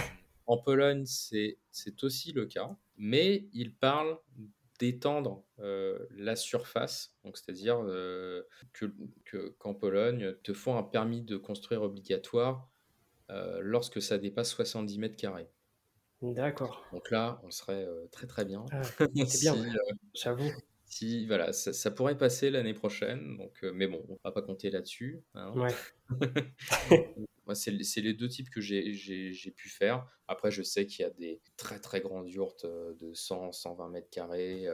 en 0.45 0.57
Pologne, 0.57 1.05
c'est 1.05 1.57
aussi 2.03 2.33
le 2.33 2.45
cas, 2.45 2.77
mais 2.97 3.47
il 3.53 3.73
parle 3.73 4.19
d'étendre 4.77 5.43
la 5.57 6.35
surface, 6.35 7.15
donc 7.23 7.37
c'est-à-dire 7.37 7.79
que 8.73 8.93
qu'en 9.57 9.73
Pologne, 9.73 10.35
te 10.43 10.53
font 10.53 10.77
un 10.77 10.83
permis 10.83 11.23
de 11.23 11.37
construire 11.37 11.81
obligatoire 11.81 12.69
lorsque 13.61 14.01
ça 14.01 14.19
dépasse 14.19 14.51
70 14.51 14.99
mètres 14.99 15.17
carrés. 15.17 15.49
D'accord. 16.31 16.85
Donc 16.93 17.11
là, 17.11 17.41
on 17.43 17.51
serait 17.51 17.85
très 18.11 18.27
très 18.27 18.45
bien. 18.45 18.65
Ah, 18.71 18.81
c'est 19.27 19.41
bien, 19.41 19.55
j'avoue. 20.13 20.49
Si, 20.85 21.25
voilà, 21.25 21.53
ça, 21.53 21.91
pourrait 21.91 22.17
passer 22.17 22.51
l'année 22.51 22.75
prochaine, 22.75 23.37
donc, 23.37 23.63
mais 23.73 23.87
bon, 23.87 24.05
on 24.07 24.17
va 24.23 24.31
pas 24.31 24.43
compter 24.43 24.69
là-dessus. 24.69 25.23
Hein. 25.33 25.51
Ouais. 25.55 25.73
Moi, 27.45 27.55
c'est 27.55 27.71
les 27.71 28.13
deux 28.13 28.29
types 28.29 28.49
que 28.49 28.61
j'ai 28.61 29.53
pu 29.55 29.69
faire. 29.69 30.07
Après, 30.27 30.51
je 30.51 30.61
sais 30.61 30.85
qu'il 30.85 31.03
y 31.03 31.05
a 31.05 31.09
des 31.09 31.41
très 31.57 31.79
très 31.79 31.99
grandes 31.99 32.29
yurts 32.29 32.63
de 32.63 33.13
100, 33.13 33.51
120 33.51 33.89
mètres 33.89 34.09
carrés. 34.09 34.67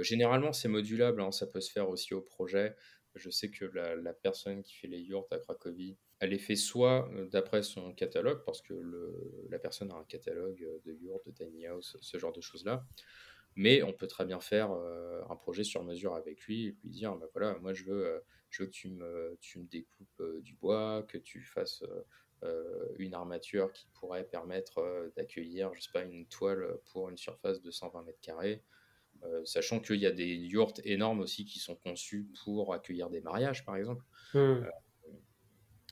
généralement, 0.00 0.52
c'est 0.52 0.68
modulable, 0.68 1.20
hein, 1.20 1.32
ça 1.32 1.46
peut 1.46 1.60
se 1.60 1.70
faire 1.70 1.88
aussi 1.88 2.14
au 2.14 2.20
projet. 2.20 2.76
Je 3.16 3.28
sais 3.28 3.50
que 3.50 3.64
la, 3.64 3.96
la 3.96 4.14
personne 4.14 4.62
qui 4.62 4.74
fait 4.76 4.86
les 4.86 5.00
yurts 5.00 5.26
à 5.32 5.38
Cracovie, 5.38 5.98
elle 6.20 6.34
est 6.34 6.38
faite 6.38 6.58
soit 6.58 7.10
euh, 7.12 7.26
d'après 7.26 7.62
son 7.62 7.92
catalogue, 7.92 8.42
parce 8.44 8.60
que 8.62 8.74
le, 8.74 9.46
la 9.48 9.58
personne 9.58 9.90
a 9.90 9.96
un 9.96 10.04
catalogue 10.04 10.62
euh, 10.62 10.78
de 10.84 10.92
yurt, 10.92 11.26
de 11.26 11.32
tiny 11.32 11.66
house, 11.66 11.96
ce 12.00 12.18
genre 12.18 12.32
de 12.32 12.40
choses-là. 12.40 12.86
Mais 13.56 13.82
on 13.82 13.92
peut 13.92 14.06
très 14.06 14.24
bien 14.26 14.40
faire 14.40 14.70
euh, 14.72 15.22
un 15.28 15.36
projet 15.36 15.64
sur 15.64 15.82
mesure 15.82 16.14
avec 16.14 16.42
lui 16.42 16.66
et 16.66 16.76
lui 16.84 16.90
dire 16.90 17.16
bah 17.16 17.26
voilà, 17.34 17.58
moi 17.58 17.74
je 17.74 17.84
veux, 17.84 18.22
je 18.50 18.62
veux 18.62 18.66
que 18.68 18.72
tu 18.74 18.88
me, 18.90 19.36
tu 19.40 19.58
me 19.58 19.66
découpes 19.66 20.22
du 20.42 20.54
bois, 20.54 21.04
que 21.08 21.18
tu 21.18 21.42
fasses 21.42 21.82
une 22.98 23.12
armature 23.12 23.72
qui 23.72 23.88
pourrait 23.92 24.24
permettre 24.24 25.10
d'accueillir, 25.16 25.74
je 25.74 25.80
sais 25.80 25.90
pas, 25.92 26.04
une 26.04 26.26
toile 26.26 26.78
pour 26.92 27.10
une 27.10 27.18
surface 27.18 27.60
de 27.60 27.70
120 27.70 28.02
mètres 28.02 28.20
carrés. 28.20 28.62
sachant 29.44 29.80
qu'il 29.80 30.00
y 30.00 30.06
a 30.06 30.12
des 30.12 30.34
yurts 30.36 30.80
énormes 30.84 31.20
aussi 31.20 31.44
qui 31.44 31.58
sont 31.58 31.76
conçus 31.76 32.28
pour 32.44 32.72
accueillir 32.72 33.10
des 33.10 33.20
mariages, 33.20 33.64
par 33.64 33.76
exemple. 33.76 34.04
Mmh. 34.34 34.70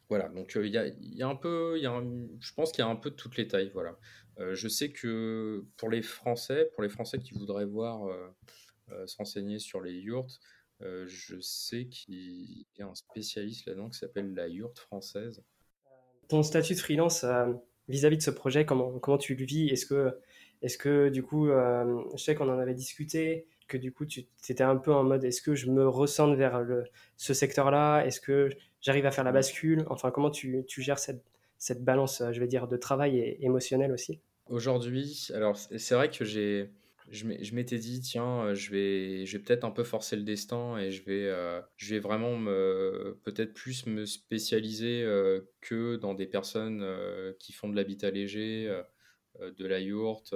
Voilà, 0.08 0.28
donc 0.30 0.56
il 0.56 0.70
y, 0.70 0.78
a, 1.22 1.28
un 1.28 1.36
peu, 1.36 1.78
y 1.78 1.86
a 1.86 2.02
je 2.40 2.52
pense 2.54 2.72
qu'il 2.72 2.82
y 2.82 2.86
a 2.86 2.90
un 2.90 2.96
peu 2.96 3.10
de 3.10 3.14
toutes 3.14 3.36
les 3.36 3.46
tailles. 3.46 3.70
Voilà. 3.74 3.98
je 4.38 4.68
sais 4.68 4.90
que 4.90 5.64
pour 5.76 5.90
les 5.90 6.00
Français, 6.02 6.70
pour 6.74 6.82
les 6.82 6.88
Français 6.88 7.18
qui 7.18 7.34
voudraient 7.34 7.66
voir 7.66 8.08
se 9.06 9.16
renseigner 9.18 9.58
sur 9.58 9.82
les 9.82 9.92
yurts, 9.92 10.40
je 10.80 11.38
sais 11.40 11.88
qu'il 11.88 12.64
y 12.78 12.82
a 12.82 12.86
un 12.86 12.94
spécialiste 12.94 13.66
là-dedans 13.66 13.90
qui 13.90 13.98
s'appelle 13.98 14.32
la 14.34 14.48
yurte 14.48 14.78
française. 14.78 15.42
Ton 16.28 16.42
statut 16.42 16.74
de 16.74 16.78
freelance 16.78 17.26
vis-à-vis 17.88 18.16
de 18.16 18.22
ce 18.22 18.30
projet, 18.30 18.64
comment, 18.64 18.98
comment 18.98 19.18
tu 19.18 19.34
le 19.34 19.44
vis? 19.44 19.68
Est-ce 19.68 19.84
que, 19.84 20.18
est 20.62 20.76
que 20.78 21.10
du 21.10 21.22
coup, 21.22 21.48
je 21.48 22.16
sais 22.16 22.34
qu'on 22.34 22.48
en 22.48 22.58
avait 22.58 22.74
discuté, 22.74 23.46
que 23.68 23.76
du 23.76 23.92
coup 23.92 24.06
tu 24.06 24.26
étais 24.48 24.64
un 24.64 24.76
peu 24.76 24.92
en 24.92 25.04
mode 25.04 25.24
est-ce 25.24 25.42
que 25.42 25.54
je 25.54 25.70
me 25.70 25.86
ressens 25.86 26.34
vers 26.34 26.64
ce 27.16 27.34
secteur-là? 27.34 28.04
Est-ce 28.04 28.20
que 28.20 28.48
j'arrive 28.88 29.06
à 29.06 29.10
faire 29.10 29.24
la 29.24 29.32
bascule 29.32 29.84
Enfin, 29.88 30.10
comment 30.10 30.30
tu, 30.30 30.64
tu 30.66 30.82
gères 30.82 30.98
cette, 30.98 31.22
cette, 31.58 31.84
balance, 31.84 32.22
je 32.32 32.40
vais 32.40 32.46
dire, 32.46 32.66
de 32.66 32.76
travail 32.76 33.18
et 33.18 33.44
émotionnel 33.44 33.92
aussi? 33.92 34.20
Aujourd'hui, 34.46 35.28
alors 35.34 35.56
c'est 35.58 35.94
vrai 35.94 36.10
que 36.10 36.24
j'ai, 36.24 36.70
je 37.10 37.54
m'étais 37.54 37.76
dit, 37.76 38.00
tiens, 38.00 38.54
je 38.54 38.70
vais, 38.70 39.26
je 39.26 39.36
vais 39.36 39.44
peut-être 39.44 39.64
un 39.64 39.70
peu 39.70 39.84
forcer 39.84 40.16
le 40.16 40.22
destin 40.22 40.78
et 40.78 40.90
je 40.90 41.04
vais, 41.04 41.26
euh, 41.26 41.60
je 41.76 41.94
vais 41.94 42.00
vraiment 42.00 42.36
me, 42.36 43.18
peut-être 43.24 43.52
plus 43.52 43.84
me 43.86 44.06
spécialiser 44.06 45.02
euh, 45.02 45.42
que 45.60 45.96
dans 45.96 46.14
des 46.14 46.26
personnes 46.26 46.80
euh, 46.82 47.34
qui 47.38 47.52
font 47.52 47.68
de 47.68 47.76
l'habitat 47.76 48.10
léger, 48.10 48.74
de 49.38 49.66
la 49.66 49.80
yourte 49.80 50.34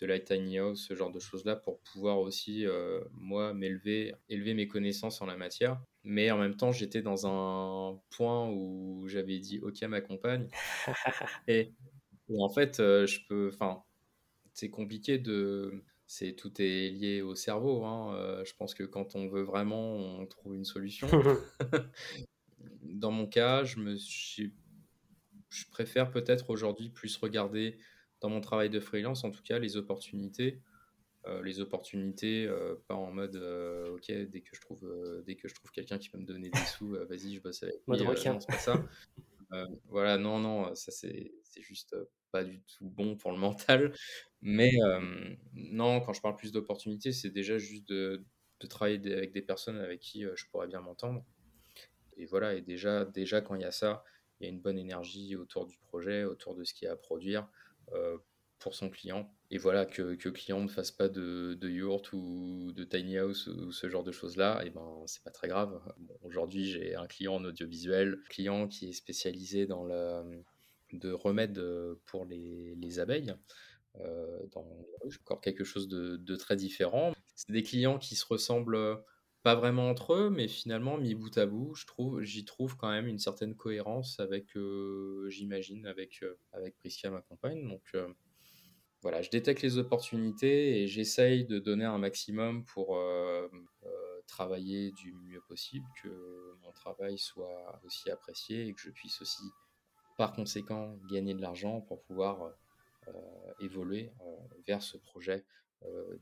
de 0.00 0.06
la 0.06 0.18
tiny 0.18 0.58
house, 0.58 0.86
ce 0.88 0.94
genre 0.94 1.10
de 1.10 1.20
choses-là, 1.20 1.56
pour 1.56 1.80
pouvoir 1.80 2.18
aussi, 2.18 2.66
euh, 2.66 3.00
moi, 3.12 3.54
m'élever, 3.54 4.14
élever 4.28 4.54
mes 4.54 4.66
connaissances 4.66 5.22
en 5.22 5.26
la 5.26 5.36
matière. 5.36 5.80
Mais 6.04 6.30
en 6.30 6.38
même 6.38 6.56
temps, 6.56 6.70
j'étais 6.70 7.00
dans 7.00 7.26
un 7.26 7.98
point 8.10 8.48
où 8.50 9.08
j'avais 9.08 9.38
dit 9.38 9.58
OK 9.60 9.82
ma 9.82 10.02
compagne. 10.02 10.48
et, 11.48 11.72
en 12.38 12.50
fait, 12.50 12.78
euh, 12.80 13.06
je 13.06 13.20
peux. 13.26 13.50
Enfin, 13.52 13.82
c'est 14.52 14.70
compliqué 14.70 15.18
de. 15.18 15.82
C'est, 16.06 16.34
tout 16.34 16.52
est 16.60 16.90
lié 16.90 17.22
au 17.22 17.34
cerveau. 17.34 17.84
Hein. 17.84 18.14
Euh, 18.14 18.44
je 18.44 18.54
pense 18.54 18.74
que 18.74 18.84
quand 18.84 19.16
on 19.16 19.28
veut 19.28 19.42
vraiment, 19.42 19.94
on 19.96 20.26
trouve 20.26 20.54
une 20.54 20.66
solution. 20.66 21.08
dans 22.82 23.10
mon 23.10 23.26
cas, 23.26 23.64
je, 23.64 23.78
me, 23.78 23.96
je 23.96 25.64
préfère 25.70 26.10
peut-être 26.10 26.50
aujourd'hui 26.50 26.90
plus 26.90 27.16
regarder 27.16 27.78
dans 28.20 28.28
mon 28.28 28.42
travail 28.42 28.68
de 28.68 28.80
freelance, 28.80 29.24
en 29.24 29.30
tout 29.30 29.42
cas, 29.42 29.58
les 29.58 29.78
opportunités. 29.78 30.60
Euh, 31.26 31.42
les 31.42 31.60
opportunités, 31.60 32.46
euh, 32.46 32.74
pas 32.86 32.94
en 32.94 33.10
mode 33.10 33.36
euh, 33.36 33.94
ok 33.94 34.12
dès 34.28 34.42
que 34.42 34.54
je 34.54 34.60
trouve 34.60 35.22
dès 35.24 35.36
que 35.36 35.48
je 35.48 35.54
trouve 35.54 35.70
quelqu'un 35.70 35.96
qui 35.96 36.10
peut 36.10 36.18
me 36.18 36.26
donner 36.26 36.50
des 36.50 36.58
sous, 36.66 36.90
vas-y 36.90 37.34
je 37.34 37.40
bosse 37.40 37.62
avec 37.62 37.76
lui. 37.88 37.98
c'est 37.98 38.46
pas 38.46 38.58
ça. 38.58 38.84
voilà, 39.88 40.18
non, 40.18 40.38
non, 40.38 40.74
ça 40.74 40.92
c'est 40.92 41.32
juste 41.60 41.96
pas 42.30 42.44
du 42.44 42.60
tout 42.62 42.90
bon 42.90 43.16
pour 43.16 43.32
le 43.32 43.38
mental. 43.46 43.94
Mais 44.42 44.72
non, 45.54 46.00
quand 46.00 46.12
je 46.12 46.20
parle 46.20 46.36
plus 46.36 46.52
d'opportunités, 46.52 47.12
c'est 47.12 47.30
déjà 47.30 47.56
juste 47.56 47.88
de, 47.88 48.22
de 48.60 48.66
travailler 48.66 49.14
avec 49.14 49.32
des 49.32 49.42
personnes 49.42 49.78
avec 49.78 50.00
qui 50.00 50.24
je 50.34 50.46
pourrais 50.50 50.66
bien 50.66 50.80
m'entendre. 50.80 51.24
Et 52.18 52.26
voilà, 52.26 52.54
et 52.54 52.60
déjà, 52.60 53.06
déjà 53.06 53.40
quand 53.40 53.54
il 53.54 53.62
y 53.62 53.66
a 53.66 53.70
ça, 53.70 54.04
il 54.38 54.44
y 54.44 54.46
a 54.46 54.52
une 54.52 54.60
bonne 54.60 54.78
énergie 54.78 55.36
autour 55.36 55.64
du 55.64 55.78
projet, 55.78 56.24
autour 56.24 56.54
de 56.54 56.64
ce 56.64 56.74
qu'il 56.74 56.84
y 56.84 56.88
a 56.88 56.92
à 56.92 56.96
produire 56.96 57.48
pour 58.58 58.74
son 58.74 58.90
client. 58.90 59.30
Et 59.50 59.58
voilà, 59.58 59.86
que, 59.86 60.14
que 60.14 60.28
le 60.28 60.34
client 60.34 60.60
ne 60.60 60.68
fasse 60.68 60.90
pas 60.90 61.08
de, 61.08 61.54
de 61.54 61.68
yurt 61.68 62.12
ou 62.12 62.72
de 62.72 62.84
tiny 62.84 63.18
house 63.18 63.46
ou 63.46 63.72
ce 63.72 63.88
genre 63.88 64.04
de 64.04 64.12
choses-là, 64.12 64.62
et 64.64 64.70
ben 64.70 65.02
c'est 65.06 65.22
pas 65.22 65.30
très 65.30 65.48
grave. 65.48 65.80
Aujourd'hui, 66.22 66.64
j'ai 66.64 66.94
un 66.94 67.06
client 67.06 67.34
en 67.36 67.44
audiovisuel, 67.44 68.18
client 68.28 68.68
qui 68.68 68.88
est 68.88 68.92
spécialisé 68.92 69.66
dans 69.66 69.84
le 69.84 70.42
de 70.92 71.10
remèdes 71.12 71.62
pour 72.06 72.24
les, 72.24 72.74
les 72.76 72.98
abeilles. 73.00 73.34
Euh, 74.00 74.40
dans 74.52 74.66
encore 75.20 75.40
quelque 75.40 75.62
chose 75.62 75.86
de, 75.86 76.16
de 76.16 76.36
très 76.36 76.56
différent. 76.56 77.12
C'est 77.36 77.52
des 77.52 77.62
clients 77.62 77.98
qui 77.98 78.16
se 78.16 78.26
ressemblent 78.26 79.00
pas 79.44 79.54
vraiment 79.54 79.88
entre 79.88 80.14
eux, 80.14 80.30
mais 80.30 80.48
finalement, 80.48 80.98
mis 80.98 81.14
bout 81.14 81.38
à 81.38 81.46
bout, 81.46 81.74
je 81.76 81.86
trouve, 81.86 82.22
j'y 82.22 82.44
trouve 82.44 82.76
quand 82.76 82.90
même 82.90 83.06
une 83.06 83.20
certaine 83.20 83.54
cohérence 83.54 84.18
avec, 84.18 84.56
j'imagine, 85.28 85.86
avec, 85.86 86.24
avec 86.52 86.76
Prisca, 86.78 87.08
ma 87.10 87.20
compagne. 87.20 87.68
Donc, 87.68 87.82
voilà, 89.04 89.20
je 89.20 89.28
détecte 89.28 89.60
les 89.60 89.76
opportunités 89.76 90.80
et 90.80 90.86
j'essaye 90.86 91.44
de 91.44 91.58
donner 91.58 91.84
un 91.84 91.98
maximum 91.98 92.64
pour 92.64 92.96
euh, 92.96 93.46
euh, 93.84 93.88
travailler 94.26 94.92
du 94.92 95.12
mieux 95.12 95.42
possible, 95.42 95.84
que 96.02 96.56
mon 96.62 96.72
travail 96.72 97.18
soit 97.18 97.78
aussi 97.84 98.10
apprécié 98.10 98.66
et 98.66 98.72
que 98.72 98.80
je 98.80 98.88
puisse 98.88 99.20
aussi, 99.20 99.44
par 100.16 100.32
conséquent, 100.32 100.96
gagner 101.10 101.34
de 101.34 101.42
l'argent 101.42 101.82
pour 101.82 102.00
pouvoir 102.00 102.50
euh, 103.08 103.12
évoluer 103.60 104.10
vers 104.66 104.80
ce 104.80 104.96
projet 104.96 105.44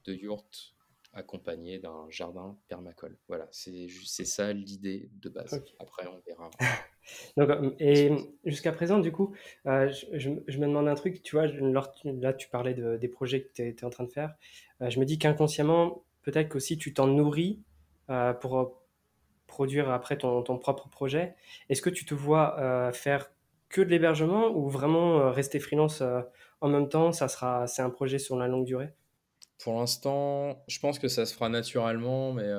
de 0.05 0.13
yurt 0.13 0.75
accompagné 1.15 1.79
d'un 1.79 2.07
jardin 2.09 2.57
permacole. 2.69 3.17
Voilà, 3.29 3.47
c'est 3.51 3.89
ça 4.25 4.53
l'idée 4.53 5.11
de 5.15 5.29
base. 5.29 5.63
Après, 5.79 6.07
on 6.07 6.21
verra. 6.27 6.51
Donc, 7.37 7.51
euh, 7.51 7.71
et 7.79 8.13
jusqu'à 8.45 8.73
présent, 8.73 8.99
du 8.99 9.13
coup, 9.13 9.35
euh, 9.67 9.93
je, 10.13 10.29
me 10.31 10.67
demande 10.67 10.89
un 10.89 10.95
truc, 10.95 11.23
tu 11.23 11.37
vois, 11.37 11.47
là 11.47 12.33
tu 12.33 12.49
parlais 12.49 12.75
de, 12.75 12.97
des 12.97 13.09
projets 13.09 13.43
que 13.43 13.53
tu 13.53 13.67
étais 13.67 13.85
en 13.85 13.91
train 13.91 14.05
de 14.05 14.11
faire. 14.11 14.35
Euh, 14.81 14.91
je 14.91 14.99
me 15.01 15.05
dis 15.05 15.19
qu'inconsciemment, 15.19 16.05
peut-être 16.23 16.49
qu'aussi 16.49 16.79
tu 16.79 16.95
t'en 16.95 17.07
nourris 17.07 17.61
pour 18.41 18.83
produire 19.47 19.89
après 19.89 20.19
ton, 20.19 20.43
ton 20.43 20.59
propre 20.59 20.91
projet. 20.91 21.35
Est-ce 21.71 21.81
que 21.81 21.89
tu 21.89 22.05
te 22.05 22.15
vois 22.15 22.93
faire 22.93 23.33
que 23.71 23.81
de 23.81 23.89
l'hébergement 23.89 24.49
ou 24.49 24.69
vraiment 24.69 25.31
rester 25.31 25.61
freelance 25.61 26.03
en 26.61 26.69
même 26.69 26.91
temps 26.91 27.13
Ça 27.13 27.29
sera, 27.29 27.67
c'est 27.67 27.81
un 27.81 27.89
projet 27.89 28.19
sur 28.19 28.37
la 28.37 28.49
longue 28.49 28.67
durée? 28.67 28.93
Pour 29.63 29.75
l'instant, 29.75 30.65
je 30.69 30.79
pense 30.81 30.99
que 30.99 31.09
ça 31.09 31.25
se 31.25 31.35
fera 31.35 31.49
naturellement, 31.49 32.33
mais 32.33 32.51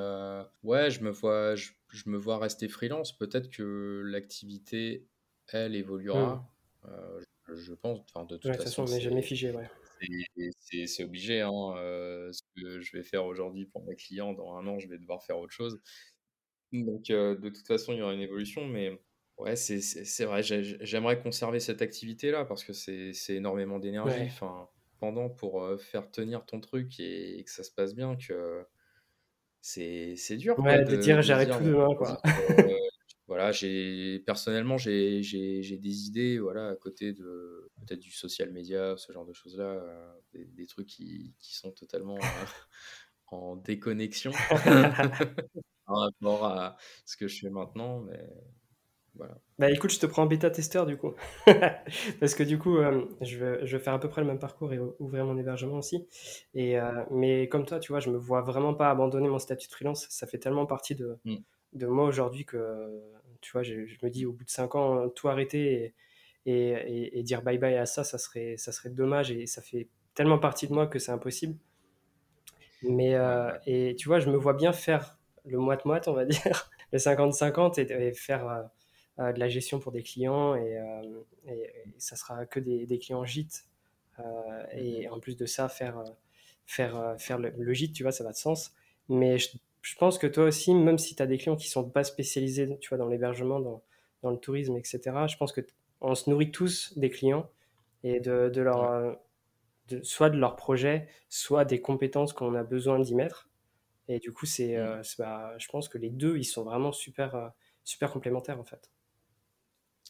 ouais, 0.64 0.90
je 0.90 1.04
me 1.04 1.12
vois, 1.12 1.56
je, 1.56 1.72
je 1.94 2.10
me 2.10 2.18
vois 2.18 2.40
rester 2.40 2.68
freelance. 2.68 3.16
Peut-être 3.16 3.50
que 3.50 4.02
l'activité, 4.06 5.08
elle, 5.48 5.76
évoluera. 5.76 6.36
Mmh. 6.36 6.90
Euh, 6.90 7.22
je, 7.56 7.74
pense. 7.74 8.00
Enfin, 8.10 8.26
de 8.26 8.38
toute 8.38 8.56
façon, 8.56 8.84
on 8.84 8.92
n'est 8.92 9.02
jamais 9.02 9.22
figé. 9.22 9.52
Ouais. 9.52 9.70
C'est 10.60 11.04
obligé. 11.04 11.42
Hein, 11.42 11.76
euh, 11.78 12.32
ce 12.34 12.42
que 12.56 12.82
je 12.82 12.98
vais 12.98 13.04
faire 13.04 13.26
aujourd'hui 13.26 13.66
pour 13.66 13.84
mes 13.86 13.96
clients, 13.96 14.34
dans 14.34 14.56
un 14.56 14.68
an, 14.68 14.80
je 14.80 14.88
vais 14.88 14.98
devoir 14.98 15.24
faire 15.24 15.38
autre 15.38 15.54
chose. 15.54 15.80
Donc, 16.72 17.10
euh, 17.10 17.36
de 17.36 17.50
toute 17.50 17.68
façon, 17.68 17.94
il 17.94 18.00
y 18.00 18.02
aura 18.02 18.14
une 18.14 18.22
évolution. 18.22 18.66
Mais 18.66 19.00
ouais, 19.38 19.56
c'est 19.56 20.26
vrai. 20.26 20.42
J'aimerais 20.42 21.22
conserver 21.22 21.60
cette 21.60 21.82
activité-là 21.82 22.46
parce 22.46 22.64
que 22.64 22.74
c'est 22.74 23.14
énormément 23.30 23.80
d'énergie. 23.80 24.24
Enfin, 24.24 24.68
pour 25.30 25.68
faire 25.80 26.10
tenir 26.12 26.46
ton 26.46 26.60
truc 26.60 27.00
et 27.00 27.44
que 27.44 27.52
ça 27.52 27.64
se 27.64 27.72
passe 27.72 27.94
bien 27.96 28.16
que 28.16 28.66
c'est 29.64 30.38
dur. 30.38 30.60
Ouais, 30.60 30.84
de, 30.84 30.96
dire 30.98 31.22
j'arrête 31.22 31.50
tout 31.50 31.64
demain, 31.64 31.96
quoi. 31.96 32.20
Euh, 32.26 32.74
voilà, 33.28 33.52
j'ai 33.52 34.20
personnellement 34.20 34.78
j'ai 34.78 35.22
des 35.22 36.08
idées, 36.08 36.38
voilà, 36.38 36.70
à 36.70 36.76
côté 36.76 37.14
de 37.14 37.72
peut-être 37.78 38.02
du 38.02 38.12
social 38.12 38.52
media, 38.52 38.96
ce 38.98 39.12
genre 39.12 39.26
de 39.26 39.34
choses-là, 39.34 39.64
euh, 39.64 40.14
des, 40.34 40.66
trucs 40.66 40.88
qui, 40.88 41.34
qui, 41.40 41.56
sont 41.56 41.72
totalement 41.72 42.18
euh, 42.18 42.46
en 43.28 43.56
déconnexion 43.56 44.32
par 45.86 45.98
rapport 45.98 46.46
à 46.46 46.78
ce 47.06 47.16
que 47.16 47.28
je 47.28 47.40
fais 47.40 47.50
maintenant, 47.50 48.02
mais 48.02 48.30
bah 49.60 49.70
écoute, 49.70 49.92
je 49.92 50.00
te 50.00 50.06
prends 50.06 50.24
en 50.24 50.26
bêta-testeur 50.26 50.86
du 50.86 50.98
coup. 50.98 51.14
Parce 52.20 52.34
que 52.36 52.44
du 52.44 52.58
coup, 52.58 52.78
euh, 52.78 53.06
je, 53.22 53.38
vais, 53.38 53.66
je 53.66 53.78
vais 53.78 53.84
faire 53.84 53.94
à 53.94 54.00
peu 54.00 54.10
près 54.10 54.22
le 54.22 54.28
même 54.28 54.40
parcours 54.40 54.74
et 54.74 54.80
ouvrir 55.00 55.26
mon 55.26 55.38
hébergement 55.38 55.78
aussi. 55.78 56.08
Et, 56.54 56.80
euh, 56.80 57.04
mais 57.12 57.48
comme 57.48 57.66
toi, 57.66 57.80
tu 57.80 57.92
vois, 57.92 58.00
je 58.00 58.10
me 58.10 58.18
vois 58.18 58.42
vraiment 58.42 58.74
pas 58.74 58.90
abandonner 58.90 59.30
mon 59.30 59.40
statut 59.40 59.68
de 59.68 59.74
freelance. 59.74 60.08
Ça 60.10 60.26
fait 60.26 60.40
tellement 60.40 60.66
partie 60.66 60.96
de, 60.96 61.18
mm. 61.26 61.36
de 61.74 61.88
moi 61.88 62.06
aujourd'hui 62.06 62.46
que, 62.46 63.02
tu 63.42 63.52
vois, 63.52 63.62
je, 63.64 63.76
me 64.02 64.10
dis 64.10 64.26
au 64.26 64.34
bout 64.34 64.44
de 64.44 64.50
5 64.50 64.76
ans, 64.76 65.10
tout 65.10 65.30
arrêter 65.30 65.94
et, 66.46 66.74
et, 66.74 67.20
et, 67.20 67.24
dire 67.24 67.42
bye 67.42 67.58
bye 67.58 67.78
à 67.78 67.86
ça, 67.86 68.04
ça 68.04 68.18
serait, 68.18 68.56
ça 68.58 68.72
serait 68.72 68.90
dommage 68.90 69.32
et 69.32 69.46
ça 69.46 69.62
fait 69.62 69.88
tellement 70.16 70.40
partie 70.40 70.68
de 70.68 70.74
moi 70.74 70.88
que 70.88 71.00
c'est 71.00 71.12
impossible. 71.12 71.58
Mais, 72.82 73.16
euh, 73.16 73.52
et 73.66 73.96
tu 73.98 74.08
vois, 74.08 74.20
je 74.20 74.30
me 74.30 74.36
vois 74.36 74.54
bien 74.54 74.74
faire 74.74 75.18
le 75.46 75.58
moite-moite, 75.58 76.08
on 76.08 76.14
va 76.14 76.26
dire, 76.26 76.70
le 76.92 76.98
50-50 76.98 77.80
et, 77.80 78.08
et, 78.08 78.14
faire 78.14 78.70
de 79.18 79.40
la 79.40 79.48
gestion 79.48 79.80
pour 79.80 79.92
des 79.92 80.04
clients 80.04 80.56
et, 80.56 80.78
euh, 80.78 81.22
et, 81.48 81.72
ça 81.98 82.16
sera 82.16 82.46
que 82.46 82.60
des, 82.60 82.86
des 82.86 83.00
clients 83.00 83.26
gîtes. 83.26 83.66
Euh, 84.20 84.64
et 84.74 85.08
en 85.10 85.20
plus 85.20 85.38
de 85.38 85.46
ça, 85.46 85.70
faire, 85.70 86.04
faire, 86.66 87.16
faire 87.20 87.38
le, 87.38 87.74
gîte, 87.74 87.94
tu 87.94 88.04
vois, 88.04 88.12
ça 88.12 88.24
va 88.24 88.32
de 88.32 88.38
sens. 88.38 88.74
Mais 89.10 89.38
je, 89.38 89.50
pense 89.98 90.18
que 90.18 90.28
toi 90.28 90.46
aussi, 90.46 90.74
même 90.74 90.98
si 90.98 91.16
tu 91.16 91.22
as 91.22 91.28
des 91.28 91.38
clients 91.38 91.56
qui 91.56 91.70
sont 91.70 91.90
pas 91.90 92.04
spécialisés, 92.04 92.78
tu 92.80 92.90
vois, 92.90 92.98
dans 92.98 93.08
l'hébergement, 93.08 93.60
dans, 93.60 93.84
dans, 94.24 94.32
le 94.32 94.38
tourisme, 94.38 94.78
etc., 94.78 95.00
je 95.28 95.38
pense 95.38 95.52
que 95.52 95.62
on 96.02 96.16
se 96.16 96.30
nourrit 96.30 96.52
tous 96.52 96.98
des 96.98 97.10
clients 97.10 97.50
et 98.04 98.20
de, 98.20 98.50
de 98.50 98.62
leur, 98.62 99.18
de, 99.88 100.04
soit 100.04 100.30
de 100.30 100.38
leur 100.38 100.56
projet, 100.56 101.08
soit 101.30 101.66
des 101.66 101.82
compétences 101.82 102.34
qu'on 102.34 102.56
a 102.56 102.64
besoin 102.64 103.00
d'y 103.00 103.16
mettre. 103.16 103.50
Et 104.10 104.20
du 104.20 104.34
coup, 104.34 104.46
c'est, 104.46 104.76
bah, 105.18 105.54
je 105.58 105.68
pense 105.70 105.88
que 105.88 105.98
les 105.98 106.10
deux, 106.10 106.38
ils 106.38 106.46
sont 106.46 106.64
vraiment 106.64 106.92
super, 106.92 107.54
super 107.84 108.12
complémentaires 108.12 108.60
en 108.60 108.66
fait. 108.66 108.92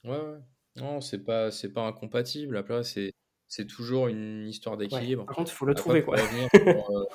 Ouais, 0.03 0.19
ouais. 0.19 0.39
Non, 0.75 1.01
c'est 1.01 1.19
pas, 1.19 1.51
c'est 1.51 1.71
pas 1.71 1.85
incompatible. 1.85 2.57
Après, 2.57 2.83
c'est, 2.83 3.13
c'est 3.47 3.67
toujours 3.67 4.07
une 4.07 4.47
histoire 4.47 4.77
d'équilibre. 4.77 5.25
Par 5.25 5.35
contre, 5.35 5.51
il 5.51 5.55
faut 5.55 5.65
le 5.65 5.75
trouver, 5.75 6.03
quoi. 6.03 6.17
Euh, 6.19 7.05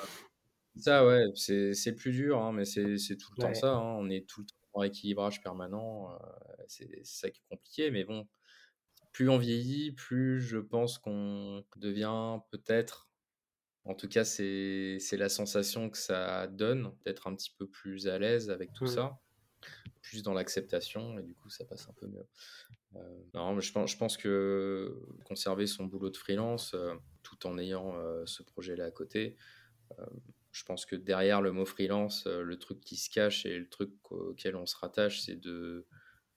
ça, 0.77 1.05
ouais, 1.05 1.25
c'est, 1.35 1.73
c'est 1.73 1.93
plus 1.93 2.11
dur, 2.11 2.41
hein, 2.41 2.53
mais 2.53 2.63
c'est, 2.63 2.97
c'est 2.97 3.17
tout 3.17 3.31
le 3.35 3.41
temps 3.41 3.53
ça. 3.53 3.73
Hein. 3.73 3.97
On 3.99 4.09
est 4.09 4.27
tout 4.27 4.41
le 4.41 4.45
temps 4.45 4.55
en 4.73 4.83
équilibrage 4.83 5.41
permanent. 5.41 6.13
Euh, 6.13 6.17
c'est, 6.67 7.03
ça 7.03 7.29
qui 7.29 7.41
est 7.41 7.49
compliqué, 7.49 7.91
mais 7.91 8.05
bon, 8.05 8.27
plus 9.11 9.29
on 9.29 9.37
vieillit, 9.37 9.91
plus 9.91 10.39
je 10.39 10.57
pense 10.57 10.97
qu'on 10.97 11.65
devient 11.75 12.39
peut-être, 12.51 13.09
en 13.83 13.93
tout 13.93 14.07
cas, 14.07 14.23
c'est, 14.23 14.97
c'est 14.99 15.17
la 15.17 15.27
sensation 15.29 15.89
que 15.89 15.97
ça 15.97 16.47
donne, 16.47 16.93
d'être 17.03 17.27
un 17.27 17.35
petit 17.35 17.53
peu 17.57 17.67
plus 17.67 18.07
à 18.07 18.17
l'aise 18.19 18.49
avec 18.49 18.71
tout 18.71 18.85
mmh. 18.85 18.87
ça 18.87 19.19
plus 20.01 20.23
dans 20.23 20.33
l'acceptation 20.33 21.19
et 21.19 21.23
du 21.23 21.35
coup 21.35 21.49
ça 21.49 21.65
passe 21.65 21.87
un 21.89 21.93
peu 21.93 22.07
mieux. 22.07 22.25
Euh, 22.95 23.23
non, 23.33 23.53
mais 23.53 23.61
je 23.61 23.71
pense, 23.71 23.91
je 23.91 23.97
pense 23.97 24.17
que 24.17 24.99
conserver 25.25 25.67
son 25.67 25.85
boulot 25.85 26.09
de 26.09 26.17
freelance 26.17 26.73
euh, 26.73 26.95
tout 27.21 27.45
en 27.45 27.57
ayant 27.57 27.95
euh, 27.95 28.25
ce 28.25 28.43
projet-là 28.43 28.85
à 28.85 28.91
côté, 28.91 29.37
je 30.51 30.63
pense 30.65 30.85
que 30.85 30.95
derrière 30.95 31.41
le 31.41 31.51
mot 31.51 31.65
freelance, 31.65 32.27
le 32.27 32.59
truc 32.59 32.79
qui 32.81 32.95
se 32.95 33.09
cache 33.09 33.47
et 33.47 33.57
le 33.57 33.67
truc 33.67 33.91
auquel 34.11 34.55
on 34.55 34.67
se 34.67 34.75
rattache, 34.77 35.21
c'est 35.21 35.35
de, 35.35 35.87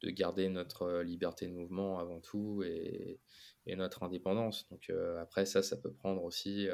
de 0.01 0.11
garder 0.11 0.49
notre 0.49 1.03
liberté 1.03 1.47
de 1.47 1.53
mouvement 1.53 1.99
avant 1.99 2.19
tout 2.21 2.63
et, 2.65 3.21
et 3.67 3.77
notre 3.77 4.03
indépendance. 4.03 4.67
Donc 4.71 4.91
après 5.21 5.45
ça, 5.45 5.63
ça 5.63 5.77
peut 5.77 5.93
prendre 5.93 6.25
aussi 6.25 6.69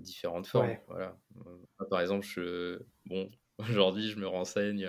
différentes 0.00 0.46
formes. 0.46 0.76
Voilà. 0.88 1.18
par 1.88 2.02
exemple, 2.02 2.26
je, 2.26 2.82
bon, 3.06 3.30
aujourd'hui, 3.58 4.10
je 4.10 4.18
me 4.18 4.26
renseigne 4.26 4.86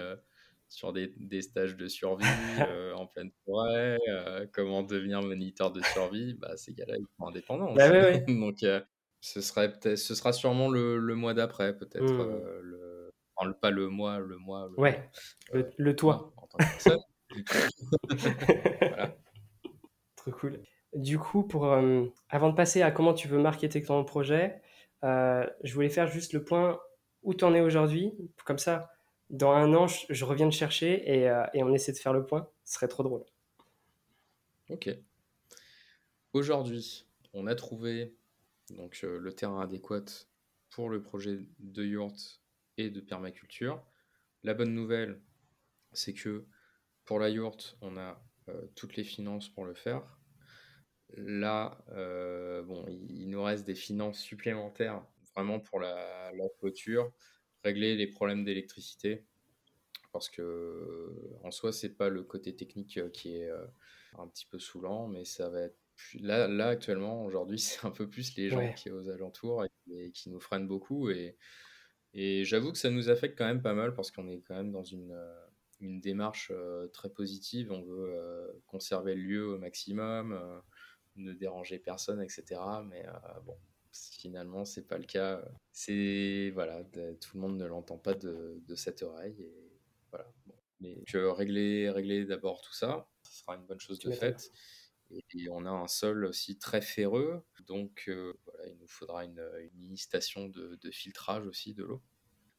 sur 0.74 0.92
des, 0.92 1.14
des, 1.18 1.44
stages 1.44 1.78
de 1.78 1.88
survie 1.88 2.26
euh, 2.68 2.94
en 2.96 3.06
pleine 3.06 3.30
forêt, 3.46 4.00
euh, 4.10 4.48
comment 4.52 4.82
devenir 4.82 5.22
moniteur 5.22 5.72
de 5.72 5.82
survie, 5.82 6.34
bah, 6.34 6.58
ces 6.58 6.74
gars-là, 6.74 6.96
ils 6.98 7.06
sont 7.18 7.28
indépendants. 7.28 7.74
Bah, 7.74 8.18
Donc, 8.28 8.64
euh, 8.64 8.82
ce, 9.22 9.40
serait 9.40 9.72
ce 9.84 10.16
sera 10.16 10.34
sûrement 10.34 10.70
le, 10.70 10.98
le 10.98 11.16
mois 11.16 11.36
d'après, 11.36 11.78
peut-être. 11.78 12.12
Mmh. 12.12 12.60
le, 12.62 13.14
enfin, 13.36 13.52
pas 13.52 13.70
le 13.70 13.88
mois, 13.88 14.18
le 14.18 14.38
mois. 14.38 14.68
Le 14.76 14.82
ouais, 14.82 15.10
le, 15.54 15.70
le 15.78 15.96
toit. 15.96 16.34
En 16.38 16.48
tant 16.48 16.58
que 16.58 16.90
voilà. 18.88 19.16
Trop 20.16 20.32
cool. 20.32 20.60
Du 20.96 21.20
coup, 21.20 21.44
pour, 21.44 21.72
avant 22.30 22.50
de 22.50 22.56
passer 22.56 22.82
à 22.82 22.92
comment 22.92 23.14
tu 23.14 23.28
veux 23.28 23.40
marketer 23.40 23.82
ton 23.84 24.04
projet, 24.04 24.60
je 25.04 25.74
voulais 25.74 25.90
faire 25.90 26.08
juste 26.08 26.34
le 26.34 26.44
point 26.44 26.80
où 27.22 27.36
tu 27.36 27.44
en 27.46 27.54
es 27.54 27.62
aujourd'hui. 27.62 28.14
Comme 28.46 28.60
ça, 28.60 28.90
dans 29.34 29.52
un 29.52 29.74
an, 29.74 29.88
je, 29.88 30.26
reviens 30.26 30.48
te 30.48 30.54
chercher 30.54 31.12
et, 31.12 31.28
euh, 31.28 31.44
et, 31.56 31.64
on 31.64 31.74
essaie 31.74 31.92
de 31.92 31.98
faire 31.98 32.14
le 32.14 32.24
point. 32.24 32.48
Ce 32.66 32.76
serait 32.76 32.88
trop 32.88 33.02
drôle. 33.02 33.26
Ok. 34.70 34.90
Aujourd'hui, 36.34 37.08
on 37.34 37.48
a 37.48 37.56
trouvé 37.56 38.16
donc 38.70 39.02
le 39.02 39.34
terrain 39.34 39.60
adéquat 39.60 40.06
pour 40.70 40.90
le 40.90 41.02
projet 41.02 41.40
de 41.60 41.84
yurt 41.84 42.42
et 42.78 42.92
de 42.92 43.02
permaculture. 43.02 43.84
La 44.44 44.54
bonne 44.54 44.74
nouvelle, 44.74 45.20
c'est 45.94 46.14
que 46.14 46.46
pour 47.04 47.20
la 47.20 47.30
yourte, 47.30 47.78
on 47.82 47.98
a 47.98 48.24
toutes 48.76 48.96
les 48.96 49.04
finances 49.04 49.50
pour 49.50 49.66
le 49.66 49.74
faire. 49.74 50.04
Là, 51.18 51.84
il, 52.88 53.30
nous 53.30 53.44
reste 53.44 53.66
des 53.66 53.76
finances 53.76 54.20
supplémentaires 54.20 55.04
vraiment 55.36 55.60
pour 55.60 55.80
la 55.80 56.32
clôture, 56.60 57.12
régler 57.64 57.96
les 57.96 58.08
problèmes 58.08 58.44
d'électricité. 58.44 59.26
Parce 60.12 60.30
que 60.30 61.12
en 61.44 61.52
soi 61.52 61.72
c'est 61.72 61.96
pas 61.96 62.10
le 62.10 62.24
côté 62.24 62.56
technique 62.56 63.00
qui 63.12 63.36
est 63.36 63.50
un 64.20 64.28
petit 64.28 64.46
peu 64.46 64.60
saoulant 64.60 65.08
mais 65.08 65.26
ça 65.26 65.50
va 65.50 65.62
être 65.62 65.80
là, 66.20 66.48
là 66.48 66.68
actuellement 66.68 67.26
aujourd'hui 67.26 67.58
c'est 67.60 67.84
un 67.86 67.90
peu 67.90 68.08
plus 68.08 68.36
les 68.36 68.50
gens 68.50 68.74
qui 68.74 68.90
sont 68.90 68.96
aux 68.96 69.10
alentours 69.10 69.66
et, 69.90 70.12
qui 70.12 70.30
nous 70.30 70.40
freinent 70.40 70.68
beaucoup. 70.68 71.10
Et, 71.10 71.36
et 72.14 72.44
j'avoue 72.46 72.72
que 72.72 72.78
ça 72.78 72.92
nous 72.92 73.10
affecte 73.10 73.38
quand 73.38 73.48
même 73.48 73.64
pas 73.64 73.74
mal 73.74 73.96
parce 73.96 74.12
qu'on 74.12 74.28
est 74.28 74.42
quand 74.42 74.56
même 74.56 74.72
dans 74.72 74.84
une, 74.84 75.18
une 75.80 76.00
démarche 76.00 76.52
très 76.92 77.10
positive. 77.10 77.72
On 77.72 77.82
veut 77.82 78.62
conserver 78.68 79.16
le 79.16 79.22
lieu 79.22 79.48
au 79.48 79.58
maximum 79.58 80.40
ne 81.16 81.34
déranger 81.34 81.80
personne 81.80 82.22
etc 82.22 82.60
mais 82.86 83.06
bon 83.46 83.58
finalement 83.94 84.66
c'est 84.66 84.88
pas 84.88 84.98
le 84.98 85.06
cas 85.06 85.44
c'est 85.72 86.52
voilà 86.54 86.84
tout 86.84 87.36
le 87.36 87.40
monde 87.40 87.58
ne 87.58 87.66
l'entend 87.66 87.98
pas 87.98 88.14
de, 88.14 88.62
de 88.68 88.76
cette 88.76 89.04
oreille 89.04 89.42
et 89.42 89.74
voilà. 90.14 90.32
Mais 90.80 91.04
que 91.08 91.18
régler, 91.28 91.90
régler 91.90 92.26
d'abord 92.26 92.62
tout 92.62 92.74
ça, 92.74 93.08
ce 93.24 93.40
sera 93.40 93.56
une 93.56 93.66
bonne 93.66 93.80
chose 93.80 94.00
de 94.00 94.12
faite. 94.12 94.52
Et, 95.12 95.50
on 95.50 95.66
a 95.66 95.70
un 95.70 95.88
sol 95.88 96.26
aussi 96.26 96.58
très 96.58 96.82
ferreux, 96.82 97.44
donc 97.68 98.06
euh, 98.08 98.34
voilà, 98.46 98.68
il 98.68 98.78
nous 98.78 98.88
faudra 98.88 99.24
une, 99.26 99.44
mini 99.76 99.98
station 99.98 100.50
de, 100.50 100.78
filtrage 100.92 101.46
aussi 101.46 101.74
de 101.74 101.84
l'eau. 101.84 102.02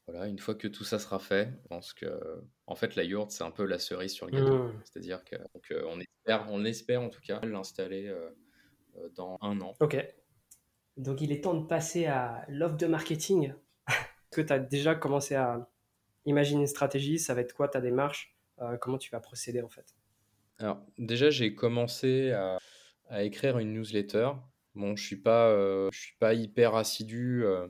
Voilà, 0.06 0.26
une 0.28 0.38
fois 0.38 0.54
que 0.54 0.68
tout 0.68 0.84
ça 0.84 0.98
sera 0.98 1.18
fait, 1.18 1.50
je 1.62 1.68
pense 1.68 1.94
que 1.94 2.20
en 2.66 2.74
fait 2.74 2.94
la 2.94 3.04
yourte 3.04 3.30
c'est 3.30 3.42
un 3.42 3.50
peu 3.50 3.64
la 3.64 3.78
cerise 3.78 4.12
sur 4.12 4.26
le 4.26 4.32
gâteau. 4.32 4.64
Mmh. 4.64 4.82
C'est-à-dire 4.84 5.24
que 5.24 5.34
euh, 5.72 5.86
on 5.88 5.98
espère, 5.98 6.46
on 6.50 6.64
espère 6.64 7.02
en 7.02 7.08
tout 7.08 7.22
cas 7.22 7.40
l'installer 7.40 8.06
euh, 8.06 8.30
dans 9.14 9.38
un 9.40 9.60
an. 9.60 9.74
Ok. 9.80 9.96
Donc 10.96 11.20
il 11.20 11.32
est 11.32 11.42
temps 11.42 11.54
de 11.54 11.66
passer 11.66 12.06
à 12.06 12.44
l'offre 12.48 12.76
de 12.76 12.86
marketing. 12.86 13.52
Est-ce 13.88 13.96
que 14.30 14.40
tu 14.40 14.52
as 14.52 14.58
déjà 14.58 14.94
commencé 14.94 15.34
à, 15.34 15.68
imagine 16.26 16.60
une 16.60 16.66
stratégie, 16.66 17.18
ça 17.18 17.34
va 17.34 17.40
être 17.40 17.52
quoi 17.52 17.68
ta 17.68 17.80
démarche? 17.80 18.36
Euh, 18.60 18.76
Comment 18.76 18.98
tu 18.98 19.10
vas 19.10 19.20
procéder 19.20 19.62
en 19.62 19.68
fait? 19.68 19.94
Alors 20.58 20.80
déjà, 20.98 21.30
j'ai 21.30 21.54
commencé 21.54 22.30
à, 22.30 22.58
écrire 23.22 23.58
une 23.58 23.72
newsletter. 23.74 24.30
Bon, 24.74 24.96
je 24.96 25.04
suis 25.04 25.20
pas, 25.20 25.48
euh, 25.48 25.88
je 25.92 26.00
suis 26.00 26.16
pas 26.18 26.34
hyper 26.34 26.74
assidu, 26.74 27.44
euh, 27.44 27.66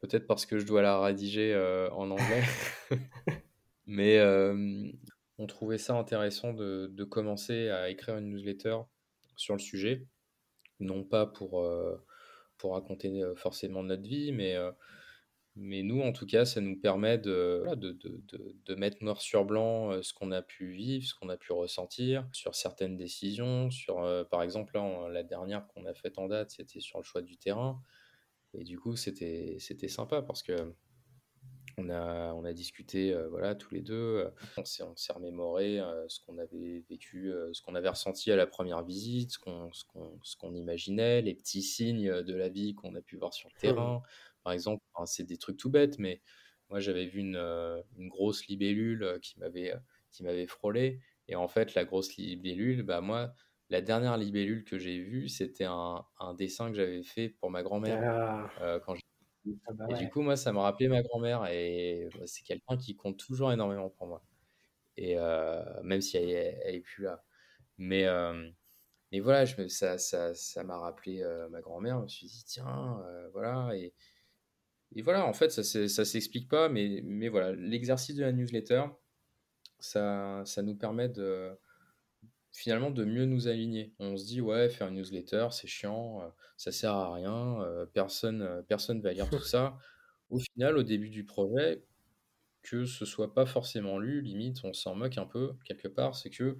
peut-être 0.00 0.26
parce 0.26 0.46
que 0.46 0.58
je 0.58 0.66
dois 0.66 0.82
la 0.82 1.00
rédiger 1.00 1.54
en 1.92 2.10
anglais, 2.10 2.42
mais 3.86 4.20
on 5.38 5.46
trouvait 5.46 5.78
ça 5.78 5.94
intéressant 5.96 6.52
de, 6.52 6.88
de, 6.92 7.04
commencer 7.04 7.68
à 7.68 7.88
écrire 7.90 8.16
une 8.16 8.30
newsletter 8.30 8.78
sur 9.36 9.54
le 9.54 9.60
sujet, 9.60 10.06
non 10.80 11.04
pas 11.04 11.26
pour 11.26 11.64
pour 12.58 12.74
raconter 12.74 13.22
forcément 13.36 13.82
notre 13.82 14.06
vie, 14.08 14.32
mais 14.32 14.56
mais 15.60 15.82
nous, 15.82 16.00
en 16.02 16.12
tout 16.12 16.26
cas, 16.26 16.44
ça 16.44 16.60
nous 16.60 16.78
permet 16.78 17.18
de, 17.18 17.64
de, 17.74 17.90
de, 17.90 18.22
de, 18.64 18.74
mettre 18.76 19.02
noir 19.02 19.20
sur 19.20 19.44
blanc 19.44 20.00
ce 20.02 20.12
qu'on 20.12 20.30
a 20.30 20.40
pu 20.40 20.70
vivre, 20.70 21.04
ce 21.04 21.14
qu'on 21.16 21.28
a 21.30 21.36
pu 21.36 21.52
ressentir 21.52 22.28
sur 22.32 22.54
certaines 22.54 22.96
décisions. 22.96 23.68
Sur, 23.68 24.26
par 24.30 24.42
exemple, 24.42 24.78
la 25.10 25.24
dernière 25.24 25.66
qu'on 25.66 25.84
a 25.86 25.94
faite 25.94 26.18
en 26.18 26.28
date, 26.28 26.50
c'était 26.52 26.78
sur 26.78 26.98
le 26.98 27.04
choix 27.04 27.22
du 27.22 27.38
terrain. 27.38 27.82
Et 28.54 28.62
du 28.62 28.78
coup, 28.78 28.94
c'était 28.94 29.58
sympa 29.88 30.22
parce 30.22 30.44
que 30.44 30.74
on 31.78 31.88
a, 31.90 32.32
on 32.34 32.44
a 32.44 32.52
discuté 32.52 33.12
euh, 33.12 33.28
voilà, 33.28 33.54
tous 33.54 33.74
les 33.74 33.80
deux. 33.80 34.30
On 34.56 34.64
s'est 34.64 35.12
remémoré 35.12 35.80
ce 36.08 36.20
qu'on 36.20 36.38
avait 36.38 36.84
vécu, 36.90 37.32
ce 37.52 37.62
qu'on 37.62 37.74
avait 37.74 37.88
ressenti 37.88 38.30
à 38.30 38.36
la 38.36 38.46
première 38.46 38.82
visite, 38.82 39.32
ce 39.32 39.38
qu'on 39.38 39.70
qu'on 40.38 40.54
imaginait, 40.54 41.22
les 41.22 41.34
petits 41.34 41.62
signes 41.62 42.22
de 42.22 42.34
la 42.34 42.48
vie 42.48 42.74
qu'on 42.74 42.94
a 42.94 43.00
pu 43.00 43.16
voir 43.16 43.32
sur 43.32 43.48
le 43.54 43.60
terrain. 43.60 44.02
Par 44.44 44.52
exemple, 44.52 44.82
c'est 45.06 45.24
des 45.24 45.36
trucs 45.36 45.56
tout 45.56 45.70
bêtes, 45.70 45.98
mais 45.98 46.22
moi 46.70 46.80
j'avais 46.80 47.06
vu 47.06 47.20
une, 47.20 47.36
euh, 47.36 47.82
grosse 47.96 48.46
libellule 48.46 49.02
euh, 49.02 49.18
qui 49.18 49.38
m'avait 49.38 49.72
euh, 49.72 49.78
qui 50.10 50.22
m'avait 50.22 50.46
frôlé. 50.46 51.00
Et 51.28 51.36
en 51.36 51.48
fait, 51.48 51.74
la 51.74 51.84
grosse 51.84 52.16
libellule, 52.16 52.82
bah 52.82 53.02
moi, 53.02 53.34
la 53.68 53.82
dernière 53.82 54.16
libellule 54.16 54.64
que 54.64 54.78
j'ai 54.78 54.98
vue, 54.98 55.28
c'était 55.28 55.66
un, 55.66 56.02
dessin 56.38 56.70
que 56.70 56.76
j'avais 56.76 57.02
fait 57.02 57.28
pour 57.28 57.50
ma 57.50 57.62
grand-mère 57.62 58.48
ah. 58.58 58.80
quand 58.86 58.94
ah 59.66 59.72
bah 59.72 59.86
Et 59.90 59.94
du 59.94 60.08
coup, 60.08 60.22
moi, 60.22 60.36
ça 60.36 60.52
m'a 60.52 60.62
rappelé 60.62 60.88
ma 60.88 61.02
grand-mère 61.02 61.46
et 61.46 62.08
c'est 62.26 62.42
quelqu'un 62.44 62.76
qui 62.76 62.96
compte 62.96 63.18
toujours 63.18 63.52
énormément 63.52 63.90
pour 63.90 64.06
moi. 64.06 64.22
Et 64.96 65.16
même 65.82 66.00
si 66.00 66.16
elle, 66.16 66.58
elle, 66.64 66.74
est 66.74 66.80
plus 66.80 67.04
là. 67.04 67.24
Mais, 67.78 68.06
mais 69.12 69.20
voilà, 69.20 69.44
je 69.44 69.68
ça, 69.68 69.98
ça, 69.98 70.34
ça 70.34 70.64
m'a 70.64 70.78
rappelé 70.78 71.24
ma 71.50 71.60
grand-mère. 71.60 71.98
Je 71.98 72.02
me 72.02 72.08
suis 72.08 72.26
dit, 72.26 72.44
tiens, 72.46 73.02
voilà. 73.32 73.70
Et, 73.76 73.92
et 74.94 75.02
voilà, 75.02 75.26
en 75.26 75.32
fait, 75.32 75.50
ça 75.50 75.62
ça 75.62 76.04
s'explique 76.04 76.48
pas, 76.48 76.68
mais, 76.68 77.00
mais 77.04 77.28
voilà, 77.28 77.52
l'exercice 77.52 78.16
de 78.16 78.22
la 78.22 78.32
newsletter, 78.32 78.84
ça, 79.78 80.42
ça 80.44 80.62
nous 80.62 80.74
permet 80.74 81.08
de 81.08 81.56
finalement 82.52 82.90
de 82.90 83.04
mieux 83.04 83.24
nous 83.24 83.48
aligner. 83.48 83.92
On 83.98 84.16
se 84.16 84.26
dit, 84.26 84.40
ouais, 84.40 84.68
faire 84.68 84.88
une 84.88 84.96
newsletter, 84.96 85.48
c'est 85.50 85.66
chiant, 85.66 86.22
euh, 86.22 86.28
ça 86.56 86.72
sert 86.72 86.92
à 86.92 87.12
rien, 87.12 87.62
euh, 87.62 87.86
personne, 87.86 88.42
euh, 88.42 88.62
personne 88.62 89.00
va 89.00 89.12
lire 89.12 89.28
tout 89.30 89.38
ça. 89.42 89.78
Au 90.30 90.38
final, 90.38 90.76
au 90.76 90.82
début 90.82 91.10
du 91.10 91.24
projet, 91.24 91.84
que 92.62 92.84
ce 92.84 93.04
soit 93.04 93.34
pas 93.34 93.46
forcément 93.46 93.98
lu, 93.98 94.20
limite, 94.20 94.64
on 94.64 94.72
s'en 94.72 94.94
moque 94.94 95.18
un 95.18 95.26
peu 95.26 95.54
quelque 95.64 95.88
part, 95.88 96.16
c'est 96.16 96.30
que 96.30 96.58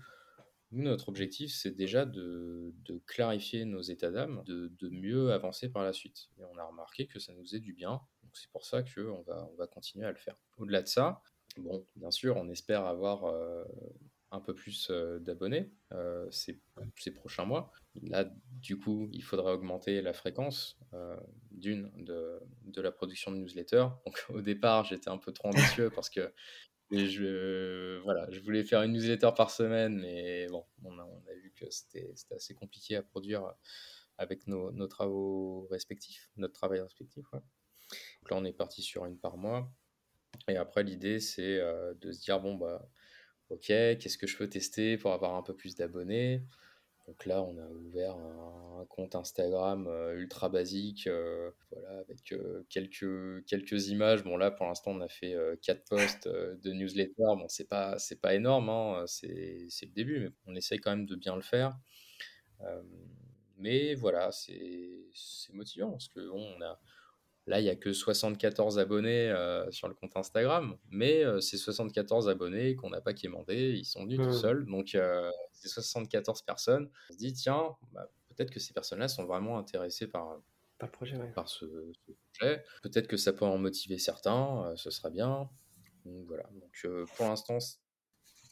nous, 0.71 0.83
notre 0.83 1.09
objectif, 1.09 1.53
c'est 1.53 1.71
déjà 1.71 2.05
de, 2.05 2.75
clarifier 3.07 3.65
nos 3.65 3.81
états 3.81 4.11
d'âme, 4.11 4.43
de, 4.47 4.89
mieux 4.91 5.33
avancer 5.33 5.71
par 5.71 5.83
la 5.83 5.93
suite. 5.93 6.29
Et 6.39 6.45
on 6.45 6.59
a 6.59 6.65
remarqué 6.65 7.07
que 7.07 7.19
ça 7.19 7.33
nous 7.33 7.43
faisait 7.43 7.61
du 7.61 7.73
bien. 7.73 8.01
Donc 8.23 8.33
c'est 8.35 8.51
pour 8.51 8.65
ça 8.65 8.83
qu'on 8.83 9.23
va, 9.23 9.49
on 9.51 9.57
va 9.57 9.67
continuer 9.67 10.07
à 10.07 10.11
le 10.11 10.19
faire. 10.19 10.37
Au-delà 10.59 10.83
de 10.83 10.89
ça, 10.89 11.23
bon, 11.57 11.87
bien 11.97 12.11
sûr, 12.11 12.37
on 12.37 12.49
espère 12.51 12.85
avoir 12.85 13.25
euh, 13.25 13.65
un 14.31 14.41
peu 14.41 14.55
plus 14.55 14.89
euh, 14.91 15.19
d'abonnés 15.19 15.71
euh, 15.93 16.31
ces, 16.31 16.61
ces, 16.97 17.13
prochains 17.13 17.45
mois. 17.45 17.73
Là, 18.03 18.31
du 18.53 18.79
coup, 18.79 19.09
il 19.13 19.23
faudra 19.23 19.55
augmenter 19.55 20.03
la 20.03 20.13
fréquence 20.13 20.79
d'une 21.51 21.91
de, 22.05 22.39
de, 22.65 22.81
la 22.83 22.93
production 22.93 23.31
de 23.31 23.39
newsletter. 23.39 23.87
Donc 24.05 24.25
au 24.29 24.41
départ, 24.41 24.85
j'étais 24.85 25.09
un 25.09 25.19
peu 25.19 25.33
trop 25.33 25.49
ambitieux 25.49 25.91
parce 25.91 26.11
que 26.11 26.33
et 26.91 27.07
je, 27.07 27.99
voilà, 27.99 28.27
je 28.31 28.41
voulais 28.41 28.65
faire 28.65 28.83
une 28.83 28.93
newsletter 28.93 29.31
par 29.37 29.51
semaine, 29.51 29.99
mais 30.01 30.47
bon, 30.47 30.65
on 30.85 30.99
a, 30.99 31.05
on 31.05 31.31
a 31.31 31.35
vu 31.35 31.53
que 31.55 31.69
c'était 31.71 32.11
assez 32.31 32.55
compliqué 32.55 32.97
à 32.97 33.03
produire 33.03 33.53
avec 34.17 34.47
nos, 34.47 34.73
nos, 34.73 34.89
travaux 34.89 35.69
respectifs, 35.71 36.31
notre 36.37 36.55
travail 36.55 36.81
respectif. 36.81 37.25
Donc 37.31 38.31
là, 38.31 38.37
on 38.37 38.45
est 38.45 38.53
parti 38.53 38.83
sur 38.83 39.05
une 39.05 39.19
par 39.19 39.37
mois. 39.37 39.71
Et 40.49 40.57
après, 40.57 40.83
l'idée, 40.83 41.21
c'est 41.21 41.59
euh, 41.59 41.95
de 41.95 42.11
se 42.13 42.21
dire, 42.21 42.41
bon, 42.41 42.55
bah, 42.57 42.89
ok, 43.51 43.67
qu'est-ce 43.67 44.19
que 44.19 44.27
je 44.27 44.37
peux 44.37 44.49
tester 44.49 44.99
pour 44.99 45.13
avoir 45.13 45.35
un 45.35 45.43
peu 45.43 45.55
plus 45.55 45.75
d'abonnés? 45.75 46.43
Donc 47.09 47.25
là, 47.25 47.43
on 47.43 47.57
a 47.57 47.67
ouvert 47.67 48.17
un, 48.17 48.85
compte 48.91 49.15
Instagram 49.15 49.87
euh, 49.89 50.19
ultra 50.19 50.51
basique, 50.51 51.07
euh, 51.07 51.51
voilà, 51.73 52.01
avec 52.01 52.33
euh, 52.33 52.65
quelques, 52.69 53.45
quelques 53.47 53.89
images. 53.89 54.23
Bon, 54.23 54.37
là, 54.37 54.51
pour 54.51 54.67
l'instant, 54.67 54.91
on 54.91 55.01
a 55.01 55.09
fait 55.09 55.35
quatre 55.63 55.89
posts 55.89 56.29
de 56.29 56.73
newsletter. 56.73 57.15
Bon, 57.17 57.49
c'est 57.49 57.69
pas, 57.69 57.99
c'est 57.99 58.21
pas 58.21 58.35
énorme, 58.35 58.69
hein, 58.69 59.05
c'est, 59.07 59.69
le 59.83 59.93
début, 59.95 60.21
mais 60.21 60.31
on 60.47 60.55
essaye 60.55 60.81
quand 60.81 60.91
même 60.91 61.07
de 61.07 61.17
bien 61.17 61.35
le 61.35 61.43
faire. 61.43 61.79
mais 63.57 63.95
voilà, 63.95 64.31
c'est, 64.31 65.07
c'est 65.15 65.55
motivant 65.55 65.93
parce 65.93 66.09
que 66.09 66.21
on 66.31 66.61
a, 66.61 66.79
Là, 67.49 67.61
il 67.61 67.65
n'y 67.65 67.71
a 67.71 67.77
que 67.77 67.95
74 67.95 68.79
abonnés 68.79 69.31
euh, 69.31 69.71
sur 69.71 69.89
le 69.89 69.95
compte 69.95 70.15
Instagram, 70.19 70.77
mais 70.91 71.25
euh, 71.25 71.41
ces 71.41 71.57
74 71.57 72.29
abonnés 72.29 72.75
qu'on 72.75 72.91
n'a 72.91 73.01
pas 73.01 73.15
quémandés, 73.15 73.71
ils 73.71 73.87
sont 73.87 74.05
venus 74.05 74.19
tout 74.19 74.33
seuls. 74.35 74.67
Donc, 74.67 74.95
euh, 74.95 75.31
ces 75.53 75.69
74 75.71 76.43
personnes, 76.43 76.91
on 77.09 77.13
se 77.15 77.19
dit, 77.19 77.33
tiens, 77.33 77.75
bah, 77.93 78.07
peut-être 78.29 78.51
que 78.51 78.61
ces 78.61 78.75
personnes-là 78.75 79.09
sont 79.09 79.25
vraiment 79.25 79.57
intéressées 79.57 80.07
par, 80.07 80.43
par, 80.79 80.91
projet, 80.91 81.17
par 81.35 81.49
ce, 81.49 81.65
projet. 82.35 82.63
Peut-être 82.83 83.09
que 83.09 83.17
ça 83.17 83.33
peut 83.33 83.47
en 83.47 83.57
motiver 83.57 83.97
certains, 83.97 84.75
ce 84.77 84.91
sera 84.91 85.09
bien. 85.09 85.49
Donc, 86.05 86.27
voilà. 86.27 86.45
Donc, 86.53 87.07
pour 87.17 87.27
l'instant, 87.27 87.59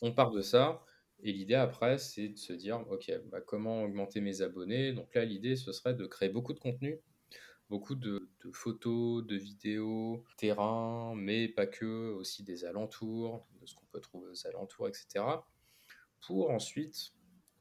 on 0.00 0.12
part 0.12 0.30
de 0.30 0.40
ça. 0.40 0.82
Et 1.22 1.32
l'idée 1.32 1.54
après, 1.54 1.98
c'est 1.98 2.28
de 2.28 2.38
se 2.38 2.54
dire, 2.54 2.82
OK, 2.90 3.12
bah, 3.30 3.42
comment 3.42 3.82
augmenter 3.82 4.22
mes 4.22 4.40
abonnés? 4.40 4.94
Donc 4.94 5.14
là, 5.14 5.26
l'idée, 5.26 5.56
ce 5.56 5.72
serait 5.72 5.94
de 5.94 6.06
créer 6.06 6.30
beaucoup 6.30 6.54
de 6.54 6.60
contenu 6.60 6.98
beaucoup 7.68 7.94
de, 7.94 8.28
photos, 8.52 9.24
de 9.24 9.36
vidéos, 9.36 10.24
terrain, 10.36 11.14
mais 11.16 11.48
pas 11.48 11.66
que, 11.66 12.12
aussi 12.12 12.42
des 12.42 12.64
alentours, 12.64 13.46
de 13.60 13.66
ce 13.66 13.74
qu'on 13.74 13.86
peut 13.86 14.00
trouver 14.00 14.28
aux 14.30 14.46
alentours, 14.46 14.88
etc. 14.88 15.24
Pour 16.26 16.50
ensuite 16.50 17.12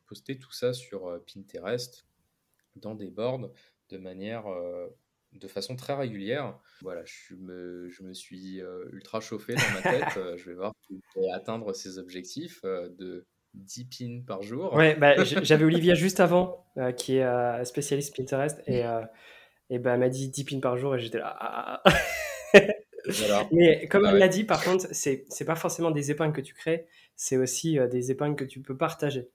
poster 0.08 0.38
tout 0.38 0.52
ça 0.52 0.74
sur 0.74 1.20
Pinterest 1.26 2.06
dans 2.76 2.94
des 2.94 3.10
boards 3.10 3.50
de 3.89 3.98
manière 3.98 4.46
de 5.34 5.48
façon 5.48 5.76
très 5.76 5.96
régulière. 5.96 6.60
Voilà, 6.82 7.02
je 7.06 7.34
me, 7.36 7.89
je 7.89 8.04
me 8.04 8.13
suis 8.13 8.62
ultra 8.91 9.20
chauffé 9.20 9.56
dans 9.56 9.74
ma 9.74 9.82
tête. 9.82 10.20
je 10.38 10.50
vais 10.50 10.56
voir 10.56 10.74
si 10.88 11.02
je 11.15 11.22
vais 11.22 11.32
atteindre 11.32 11.74
ces 11.74 11.98
objectifs 11.98 12.62
de 12.63 13.26
10 13.56 13.86
pins 13.86 14.22
par 14.26 14.44
jour. 14.44 14.74
Ouais, 14.74 14.96
bah, 14.96 15.15
j'avais 15.24 15.65
Olivia 15.65 15.96
juste 15.96 16.20
avant, 16.20 16.68
qui 16.98 17.18
est 17.18 17.65
spécialiste 17.65 18.15
Pinterest, 18.15 18.62
et, 18.68 18.84
et 19.69 19.80
bah, 19.80 19.93
elle 19.93 19.99
m'a 19.99 20.10
dit 20.10 20.30
10 20.30 20.43
pins 20.45 20.60
par 20.60 20.78
jour, 20.78 20.95
et 20.95 20.99
j'étais 20.99 21.17
là. 21.17 21.36
Ah, 21.39 21.82
ah, 21.84 21.91
ah. 22.54 22.54
Mais 23.51 23.88
comme 23.88 24.06
elle 24.06 24.17
l'a 24.17 24.28
dit, 24.28 24.43
par 24.43 24.63
contre, 24.63 24.88
c'est 24.91 25.45
pas 25.45 25.56
forcément 25.56 25.91
des 25.91 26.12
épingles 26.12 26.34
que 26.34 26.41
tu 26.41 26.54
crées, 26.54 26.88
c'est 27.15 27.38
aussi 27.38 27.78
des 27.89 28.12
épingles 28.12 28.36
que 28.36 28.45
tu 28.45 28.62
peux 28.62 28.78
partager. 28.78 29.30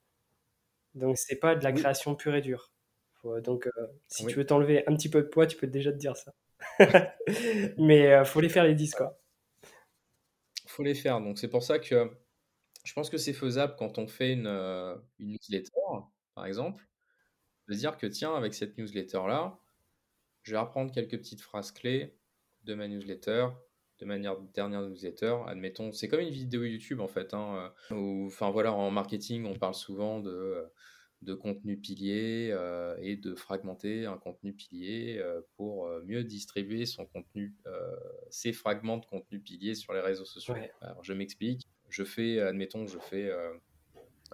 Donc, 0.94 1.16
c'est 1.18 1.36
pas 1.36 1.54
de 1.54 1.62
la 1.62 1.72
création 1.72 2.14
pure 2.16 2.34
et 2.34 2.40
dure. 2.40 2.72
donc, 3.44 3.68
si 4.08 4.26
tu 4.26 4.34
veux 4.34 4.46
t'enlever 4.46 4.84
un 4.88 4.96
petit 4.96 5.08
peu 5.08 5.22
de 5.22 5.28
poids, 5.28 5.46
tu 5.46 5.56
peux 5.56 5.68
déjà 5.68 5.92
te 5.92 5.98
dire 5.98 6.16
ça. 6.16 6.32
Mais 7.78 8.18
il 8.18 8.24
faut 8.24 8.40
les 8.40 8.48
faire 8.48 8.64
les 8.64 8.74
10, 8.74 8.94
quoi. 8.94 9.20
faut 10.66 10.82
les 10.82 10.94
faire. 10.94 11.20
Donc, 11.20 11.38
c'est 11.38 11.48
pour 11.48 11.62
ça 11.62 11.78
que 11.78 12.10
je 12.84 12.92
pense 12.92 13.10
que 13.10 13.18
c'est 13.18 13.32
faisable 13.32 13.74
quand 13.78 13.98
on 13.98 14.08
fait 14.08 14.32
une, 14.32 14.48
une 15.18 15.32
newsletter, 15.32 15.70
par 16.34 16.46
exemple, 16.46 16.84
de 17.68 17.74
dire 17.74 17.96
que 17.96 18.06
tiens, 18.06 18.34
avec 18.34 18.54
cette 18.54 18.76
newsletter-là, 18.78 19.58
je 20.50 20.56
vais 20.56 20.60
reprendre 20.60 20.92
quelques 20.92 21.16
petites 21.16 21.40
phrases 21.40 21.72
clés 21.72 22.16
de 22.64 22.74
ma 22.74 22.88
newsletter, 22.88 23.48
de 24.00 24.04
manière 24.04 24.38
dernière 24.54 24.82
newsletter. 24.82 25.36
Admettons, 25.46 25.92
c'est 25.92 26.08
comme 26.08 26.20
une 26.20 26.30
vidéo 26.30 26.64
YouTube 26.64 27.00
en 27.00 27.08
fait. 27.08 27.32
Hein, 27.34 27.72
enfin 27.90 28.50
voilà, 28.50 28.72
en 28.72 28.90
marketing, 28.90 29.46
on 29.46 29.54
parle 29.54 29.74
souvent 29.74 30.20
de, 30.20 30.66
de 31.22 31.34
contenu 31.34 31.78
pilier 31.78 32.54
et 33.00 33.16
de 33.16 33.34
fragmenter 33.34 34.06
un 34.06 34.18
contenu 34.18 34.52
pilier 34.52 35.22
pour 35.56 35.88
mieux 36.04 36.24
distribuer 36.24 36.84
son 36.84 37.06
contenu, 37.06 37.54
ses 38.30 38.52
fragments 38.52 38.98
de 38.98 39.06
contenu 39.06 39.40
pilier 39.40 39.74
sur 39.74 39.92
les 39.92 40.00
réseaux 40.00 40.24
sociaux. 40.24 40.54
Alors 40.82 41.04
je 41.04 41.12
m'explique 41.12 41.66
je 41.90 42.04
fais, 42.04 42.40
admettons, 42.40 42.86
je 42.86 42.98
fais 42.98 43.28
euh, 43.28 43.52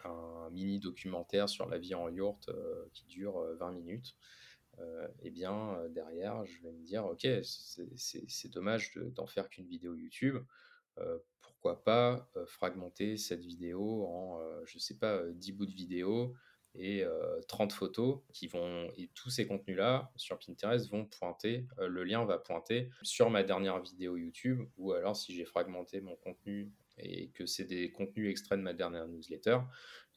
un 0.04 0.50
mini 0.50 0.78
documentaire 0.78 1.48
sur 1.48 1.68
la 1.68 1.78
vie 1.78 1.94
en 1.94 2.08
yourte 2.08 2.48
euh, 2.50 2.86
qui 2.92 3.06
dure 3.06 3.40
20 3.58 3.68
euh, 3.68 3.72
minutes. 3.72 4.14
Et 4.78 5.28
eh 5.28 5.30
bien, 5.30 5.78
derrière, 5.90 6.44
je 6.44 6.62
vais 6.62 6.72
me 6.72 6.82
dire, 6.84 7.04
ok, 7.06 7.26
c'est 7.42 8.50
dommage 8.50 8.94
d'en 8.94 9.26
faire 9.26 9.48
qu'une 9.48 9.66
vidéo 9.66 9.94
YouTube. 9.94 10.38
pourquoi 11.40 11.82
pas 11.82 12.28
fragmenter 12.46 13.16
cette 13.16 13.44
vidéo 13.44 14.04
en, 14.06 14.40
je 14.64 14.78
sais 14.78 14.98
pas, 14.98 15.22
10 15.32 15.52
bouts 15.52 15.66
de 15.66 15.72
vidéo 15.72 16.34
et 16.78 17.04
30 17.48 17.72
photos 17.72 18.20
qui 18.32 18.48
vont 18.48 18.90
et 18.96 19.08
tous 19.14 19.30
ces 19.30 19.46
contenus 19.46 19.76
là 19.76 20.12
sur 20.16 20.38
Pinterest 20.38 20.90
vont 20.90 21.06
pointer 21.06 21.66
le 21.78 22.04
lien 22.04 22.24
va 22.24 22.38
pointer 22.38 22.90
sur 23.02 23.30
ma 23.30 23.42
dernière 23.42 23.80
vidéo 23.80 24.16
YouTube 24.16 24.68
ou 24.76 24.92
alors 24.92 25.16
si 25.16 25.34
j'ai 25.34 25.44
fragmenté 25.44 26.00
mon 26.00 26.16
contenu 26.16 26.70
et 26.98 27.30
que 27.30 27.46
c'est 27.46 27.64
des 27.64 27.90
contenus 27.90 28.30
extraits 28.30 28.58
de 28.58 28.64
ma 28.64 28.72
dernière 28.72 29.06
newsletter, 29.06 29.58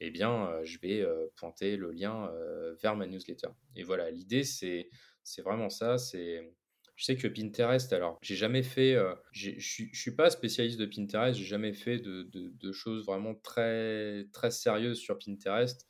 eh 0.01 0.11
bien, 0.11 0.47
euh, 0.47 0.63
je 0.63 0.79
vais 0.79 1.01
euh, 1.01 1.27
pointer 1.35 1.75
le 1.75 1.91
lien 1.91 2.29
euh, 2.31 2.75
vers 2.81 2.95
ma 2.95 3.05
newsletter. 3.05 3.49
Et 3.75 3.83
voilà, 3.83 4.09
l'idée, 4.09 4.43
c'est, 4.43 4.89
c'est 5.23 5.41
vraiment 5.41 5.69
ça. 5.69 5.97
C'est, 5.97 6.53
je 6.95 7.05
sais 7.05 7.15
que 7.15 7.27
Pinterest, 7.27 7.91
alors, 7.93 8.17
j'ai 8.21 8.35
jamais 8.35 8.63
fait, 8.63 8.97
je 9.31 9.51
ne 9.51 9.59
suis 9.59 10.15
pas 10.15 10.29
spécialiste 10.29 10.79
de 10.79 10.85
Pinterest, 10.85 11.37
j'ai 11.37 11.45
jamais 11.45 11.73
fait 11.73 11.97
de, 11.97 12.23
de, 12.23 12.71
choses 12.73 13.05
vraiment 13.05 13.35
très, 13.35 14.25
très 14.33 14.51
sérieuses 14.51 14.99
sur 14.99 15.17
Pinterest. 15.17 15.87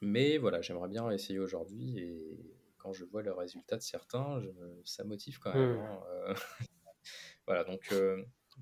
Mais 0.00 0.38
voilà, 0.38 0.60
j'aimerais 0.62 0.88
bien 0.88 1.10
essayer 1.10 1.40
aujourd'hui 1.40 1.98
et 1.98 2.56
quand 2.78 2.92
je 2.92 3.04
vois 3.04 3.22
le 3.22 3.32
résultat 3.32 3.76
de 3.76 3.82
certains, 3.82 4.40
ça 4.84 5.02
motive 5.02 5.40
quand 5.40 5.52
même. 5.52 5.76
Mmh. 5.76 5.80
Hein, 5.80 6.34
voilà, 7.46 7.64
donc 7.64 7.92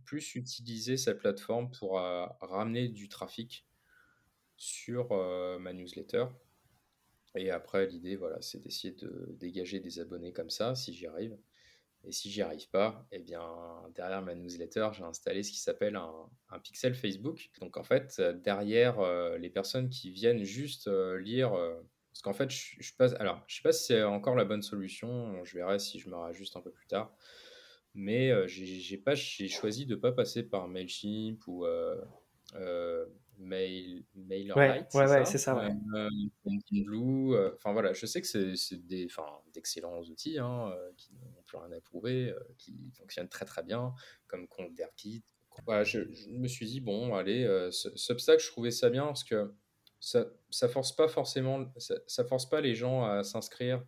plus 0.05 0.35
utiliser 0.35 0.97
cette 0.97 1.19
plateforme 1.19 1.71
pour 1.71 2.01
euh, 2.01 2.27
ramener 2.41 2.89
du 2.89 3.09
trafic 3.09 3.67
sur 4.57 5.13
euh, 5.13 5.59
ma 5.59 5.73
newsletter. 5.73 6.27
Et 7.35 7.51
après, 7.51 7.87
l'idée, 7.87 8.17
voilà, 8.17 8.41
c'est 8.41 8.61
d'essayer 8.61 8.95
de 8.95 9.29
dégager 9.39 9.81
des 9.81 10.01
abonnés 10.01 10.33
comme 10.33 10.51
ça, 10.51 10.75
si 10.75 10.93
j'y 10.93 11.07
arrive. 11.07 11.37
Et 12.05 12.13
si 12.13 12.31
j'y 12.31 12.43
arrive 12.43 12.69
pas, 12.71 13.07
eh 13.13 13.19
bien, 13.19 13.43
derrière 13.95 14.23
ma 14.23 14.35
newsletter, 14.35 14.91
j'ai 14.93 15.03
installé 15.03 15.43
ce 15.43 15.51
qui 15.51 15.59
s'appelle 15.59 15.97
un, 15.97 16.59
pixel 16.61 16.95
Facebook. 16.95 17.51
Donc, 17.61 17.77
en 17.77 17.83
fait, 17.83 18.21
derrière 18.43 19.01
euh, 19.01 19.37
les 19.37 19.51
personnes 19.51 19.91
qui 19.91 20.11
viennent 20.11 20.45
juste 20.45 20.89
lire, 20.89 21.51
parce 21.51 22.23
qu'en 22.23 22.33
fait, 22.33 22.51
je, 22.51 22.77
je 22.81 22.95
passe, 22.95 23.15
alors, 23.15 23.45
je 23.47 23.57
sais 23.57 23.63
pas 23.63 23.73
si 23.73 23.87
c'est 23.87 24.03
encore 24.03 24.37
la 24.37 24.45
bonne 24.45 24.63
solution, 24.63 25.45
je 25.45 25.55
verrai 25.57 25.79
si 25.79 25.99
je 25.99 26.09
me 26.09 26.17
rajuste 26.17 26.57
un 26.57 26.61
peu 26.61 26.71
plus 26.71 26.87
tard 26.87 27.15
mais 27.95 28.33
j'ai 28.47 28.99
pas 28.99 29.15
j'ai 29.15 29.49
choisi 29.49 29.87
de 29.87 29.95
pas 29.97 30.13
passer 30.13 30.43
par 30.43 30.69
Mailchimp 30.69 31.47
ou 31.47 31.65
Mail 33.39 34.05
MailerLite. 34.15 34.93
Ouais, 34.95 35.09
ouais, 35.09 35.25
c'est 35.25 35.39
ça. 35.39 35.55
Ouais. 35.57 35.75
Blue. 36.73 37.37
Enfin 37.55 37.73
voilà, 37.73 37.93
je 37.93 38.07
sais 38.07 38.21
que 38.21 38.27
c'est 38.27 38.87
des 38.87 39.09
d'excellents 39.53 40.01
outils 40.03 40.39
hein, 40.39 40.73
qui 40.97 41.15
n'ont 41.15 41.43
plus 41.47 41.59
rien 41.59 41.73
à 41.73 41.81
prouver, 41.81 42.35
qui 42.59 42.91
fonctionnent 42.95 43.29
très 43.29 43.45
très 43.45 43.63
bien, 43.63 43.95
comme 44.27 44.49
ConvertKit. 44.49 45.25
Voilà, 45.67 45.83
je, 45.83 46.13
je, 46.13 46.31
me 46.31 46.47
suis 46.47 46.67
dit 46.67 46.81
bon, 46.81 47.15
allez, 47.15 47.45
ce, 47.73 47.89
Substack, 47.97 48.41
je 48.41 48.47
trouvais 48.49 48.71
ça 48.71 48.91
bien 48.91 49.07
parce 49.07 49.25
que 49.25 49.53
ça, 50.01 50.27
ça 50.51 50.69
force 50.69 50.95
pas 50.95 51.09
forcément, 51.09 51.73
ça, 51.77 51.97
ça 52.07 52.25
force 52.25 52.49
pas 52.49 52.61
les 52.61 52.75
gens 52.75 53.05
à 53.05 53.25
s'inscrire 53.25 53.85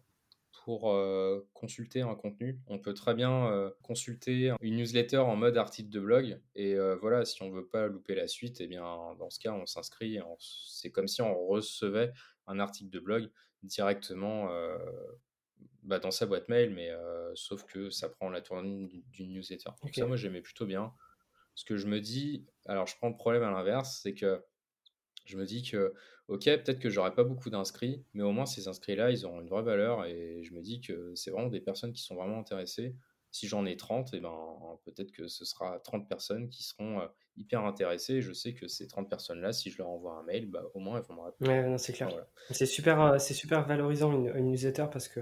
pour 0.65 0.93
euh, 0.93 1.49
consulter 1.55 2.03
un 2.03 2.15
contenu. 2.15 2.61
On 2.67 2.79
peut 2.79 2.95
très 2.95 3.15
bien 3.15 3.47
euh, 3.47 3.71
consulter 3.83 4.55
une 4.61 4.77
newsletter 4.77 5.19
en 5.19 5.37
mode 5.37 5.57
article 5.57 5.89
de 5.91 6.01
blog. 6.01 6.41
Et 6.55 6.75
euh, 6.75 6.97
voilà, 6.97 7.25
si 7.25 7.43
on 7.43 7.51
veut 7.51 7.67
pas 7.67 7.87
louper 7.87 8.15
la 8.15 8.29
suite, 8.29 8.61
et 8.61 8.65
eh 8.65 8.67
bien, 8.67 8.85
dans 9.19 9.31
ce 9.31 9.39
cas, 9.39 9.53
on 9.53 9.67
s'inscrit. 9.67 10.19
C'est 10.39 10.91
comme 10.91 11.09
si 11.09 11.23
on 11.23 11.47
recevait 11.47 12.13
un 12.47 12.59
article 12.59 12.91
de 12.91 13.01
blog 13.01 13.31
directement 13.63 14.51
bah, 15.83 15.99
dans 15.99 16.11
sa 16.11 16.27
boîte 16.27 16.49
mail, 16.49 16.75
mais 16.75 16.91
sauf 17.35 17.65
que 17.65 17.91
ça 17.91 18.09
prend 18.09 18.29
la 18.29 18.41
tournure 18.41 18.89
d'une 19.13 19.33
newsletter. 19.33 19.71
Donc 19.83 19.95
ça, 19.95 20.07
moi, 20.07 20.17
j'aimais 20.17 20.43
plutôt 20.43 20.67
bien. 20.67 20.93
Ce 21.55 21.65
que 21.65 21.77
je 21.77 21.87
me 21.87 22.01
dis, 22.01 22.47
alors 22.67 22.87
je 22.87 22.97
prends 22.97 23.09
le 23.09 23.17
problème 23.17 23.43
à 23.43 23.51
l'inverse, 23.51 24.01
c'est 24.03 24.15
que 24.15 24.43
je 25.25 25.37
me 25.37 25.45
dis 25.45 25.63
que, 25.63 25.95
ok, 26.29 26.45
peut-être 26.45 26.79
que 26.79 26.91
j'aurai 26.91 27.15
pas 27.15 27.25
beaucoup 27.25 27.51
d'inscrits, 27.51 28.05
mais 28.15 28.23
au 28.23 28.33
moins 28.33 28.47
ces 28.47 28.69
inscrits-là, 28.69 29.11
ils 29.11 29.27
auront 29.27 29.41
une 29.41 29.49
vraie 29.49 29.63
valeur 29.63 30.05
et 30.07 30.43
je 30.43 30.55
me 30.55 30.61
dis 30.61 30.81
que 30.81 31.15
c'est 31.15 31.31
vraiment 31.31 31.49
des 31.49 31.61
personnes 31.61 31.93
qui 31.93 32.03
sont 32.03 32.15
vraiment 32.15 32.39
intéressées. 32.39 32.95
Si 33.33 33.47
j'en 33.47 33.65
ai 33.65 33.77
30, 33.77 34.13
et 34.13 34.17
eh 34.17 34.21
ben, 34.21 34.35
peut-être 34.85 35.13
que 35.13 35.29
ce 35.29 35.45
sera 35.45 35.79
30 35.79 36.09
personnes 36.09 36.49
qui 36.49 36.65
seront 36.65 37.01
hyper 37.37 37.65
intéressées. 37.65 38.21
je 38.21 38.33
sais 38.33 38.55
que 38.55 38.67
ces 38.67 38.89
30 38.89 39.09
personnes-là, 39.09 39.53
si 39.53 39.71
je 39.71 39.79
leur 39.79 39.89
envoie 39.89 40.19
un 40.19 40.23
mail, 40.25 40.47
bah, 40.47 40.65
au 40.75 40.81
moins 40.81 40.99
elles 40.99 41.05
vont 41.05 41.15
me 41.15 41.21
répondre. 41.21 41.51
Ouais, 41.51 41.79
c'est 41.79 41.93
clair. 41.93 42.11
C'est 42.51 42.67
super, 42.67 43.21
c'est 43.21 43.35
super 43.35 43.67
valorisant 43.67 44.13
une, 44.13 44.33
newsletter 44.51 44.87
parce 44.93 45.09
que 45.09 45.21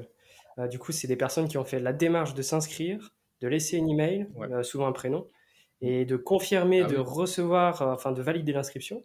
euh, 0.59 0.69
du 0.69 0.79
coup, 0.79 0.93
c'est 0.93 1.07
des 1.07 1.17
personnes 1.17 1.49
qui 1.49 1.59
ont 1.59 1.65
fait 1.65 1.81
la 1.81 1.93
démarche 1.93 2.35
de 2.35 2.43
s'inscrire, 2.43 3.15
de 3.41 3.49
laisser 3.49 3.79
un 3.79 3.87
email, 3.87 4.27
souvent 4.63 4.87
un 4.87 4.93
prénom, 4.93 5.29
et 5.81 6.05
de 6.05 6.17
confirmer, 6.17 6.83
ah 6.83 6.87
de 6.87 6.97
recevoir, 6.97 7.83
enfin 7.83 8.13
de 8.13 8.23
valider 8.23 8.53
l'inscription. 8.53 9.05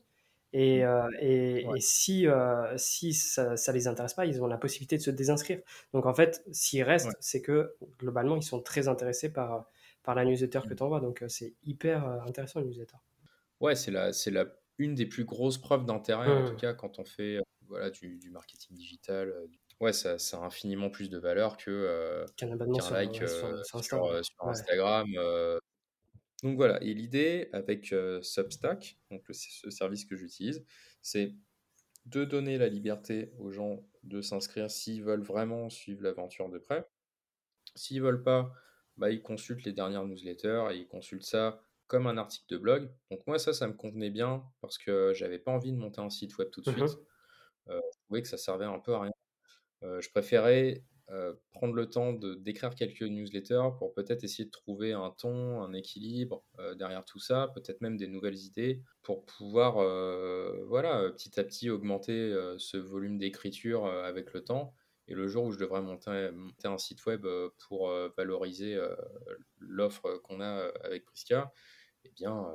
Et, 0.54 0.86
euh, 0.86 1.10
et, 1.20 1.66
si, 1.80 2.28
euh, 2.28 2.78
si 2.78 3.14
ça 3.14 3.56
ne 3.56 3.72
les 3.74 3.88
intéresse 3.88 4.14
pas, 4.14 4.28
ils 4.28 4.42
ont 4.42 4.48
la 4.48 4.58
possibilité 4.58 4.98
de 4.98 5.02
se 5.02 5.10
désinscrire. 5.10 5.60
Donc 5.94 6.06
en 6.06 6.14
fait, 6.14 6.46
s'ils 6.52 6.84
restent, 6.84 7.18
c'est 7.20 7.42
que 7.42 7.76
globalement, 8.00 8.36
ils 8.36 8.44
sont 8.44 8.62
très 8.62 8.88
intéressés 8.88 9.34
par, 9.34 9.66
par 10.04 10.14
la 10.14 10.26
newsletter 10.26 10.60
que 10.62 10.74
mmh. 10.74 10.76
tu 10.76 10.84
envoies. 10.84 11.00
Donc 11.00 11.24
euh, 11.24 11.28
c'est 11.28 11.56
hyper 11.64 12.06
intéressant, 12.28 12.60
la 12.60 12.68
newsletter. 12.68 12.98
Ouais, 13.60 13.74
c'est 13.74 13.90
la, 13.90 14.12
la, 14.28 14.46
une 14.78 14.94
des 14.94 15.08
plus 15.08 15.26
grosses 15.26 15.58
preuves 15.58 15.86
d'intérêt, 15.86 16.30
en 16.30 16.46
tout 16.46 16.54
mmh. 16.54 16.58
cas, 16.58 16.74
quand 16.74 17.00
on 17.00 17.06
fait 17.06 17.40
voilà, 17.68 17.90
du, 17.90 18.18
du 18.18 18.30
marketing 18.30 18.78
digital. 18.78 19.34
Ouais, 19.80 19.92
ça, 19.92 20.20
ça, 20.20 20.38
a 20.38 20.46
infiniment 20.46 20.92
plus 20.92 21.10
de 21.10 21.18
valeur 21.18 21.58
que 21.58 22.26
qu'un 22.38 22.56
like 22.92 23.28
sur, 23.28 23.84
sur, 23.84 24.48
Instagram. 24.48 25.08
Donc 26.44 26.58
voilà, 26.58 26.82
et 26.84 26.94
l'idée 26.94 27.50
avec 27.54 27.94
euh, 27.94 28.22
Substack, 28.22 28.98
donc 29.10 29.24
ce 29.32 29.70
service 29.70 30.04
que 30.04 30.18
j'utilise, 30.18 30.66
c'est 31.02 31.34
de 32.06 32.26
donner 32.26 32.58
la 32.58 32.68
liberté 32.68 33.32
aux 33.40 33.50
gens 33.50 33.88
de 34.04 34.22
s'inscrire 34.22 34.70
s'ils 34.70 35.04
veulent 35.04 35.24
vraiment 35.24 35.70
suivre 35.70 36.04
l'aventure 36.04 36.50
de 36.50 36.58
près. 36.58 36.86
S'ils 37.76 38.02
veulent 38.02 38.24
pas, 38.24 38.54
bah, 38.98 39.10
ils 39.10 39.22
consultent 39.22 39.64
les 39.64 39.72
dernières 39.72 40.04
newsletters 40.06 40.68
et 40.72 40.78
ils 40.78 40.88
consultent 40.88 41.24
ça 41.24 41.64
comme 41.88 42.08
un 42.08 42.18
article 42.18 42.46
de 42.50 42.58
blog. 42.58 42.92
Donc 43.10 43.26
moi 43.26 43.40
ça, 43.40 43.54
ça 43.54 43.68
me 43.68 43.74
convenait 43.74 44.10
bien 44.10 44.44
parce 44.60 44.78
que 44.78 45.14
j'avais 45.14 45.40
pas 45.40 45.52
envie 45.52 45.72
de 45.72 45.78
monter 45.78 46.02
un 46.02 46.10
site 46.10 46.38
web 46.38 46.50
tout 46.52 46.62
de 46.62 46.72
mmh 46.72 46.88
suite. 46.88 47.00
Euh, 47.70 47.80
je 47.94 48.00
trouvais 48.04 48.22
que 48.22 48.28
ça 48.28 48.38
servait 48.38 48.66
un 48.66 48.80
peu 48.80 48.94
à 48.94 49.02
rien. 49.02 49.14
Euh, 49.84 50.02
je 50.02 50.10
préférais 50.10 50.84
prendre 51.52 51.74
le 51.74 51.90
temps 51.90 52.14
de 52.14 52.34
d'écrire 52.34 52.76
quelques 52.76 53.04
newsletters 53.04 53.70
pour 53.78 53.94
peut-être 53.94 54.24
essayer 54.24 54.46
de 54.46 54.52
trouver 54.52 54.94
un 54.94 55.12
ton, 55.12 55.62
un 55.62 55.74
équilibre 55.74 56.44
derrière 56.78 57.06
tout 57.06 57.20
ça, 57.20 57.52
peut-être 57.54 57.82
même 57.82 57.98
des 57.98 58.08
nouvelles 58.08 58.38
idées 58.38 58.82
pour 59.02 59.26
pouvoir, 59.26 59.76
voilà, 60.66 61.12
petit 61.12 61.40
à 61.40 61.44
petit 61.44 61.70
augmenter 61.70 62.34
ce 62.58 62.78
volume 62.78 63.18
d'écriture 63.18 63.86
avec 63.86 64.34
le 64.34 64.44
temps. 64.44 64.74
Et 65.10 65.14
le 65.14 65.28
jour 65.28 65.44
où 65.44 65.52
je 65.52 65.60
devrais 65.60 65.82
monter, 65.82 66.32
monter 66.32 66.68
un 66.68 66.78
site 66.78 67.06
web 67.06 67.28
pour 67.68 67.92
valoriser 68.18 68.80
l'offre 69.60 70.22
qu'on 70.24 70.40
a 70.40 70.72
avec 70.84 71.04
Prisca, 71.06 71.52
eh 72.06 72.10
bien, 72.12 72.48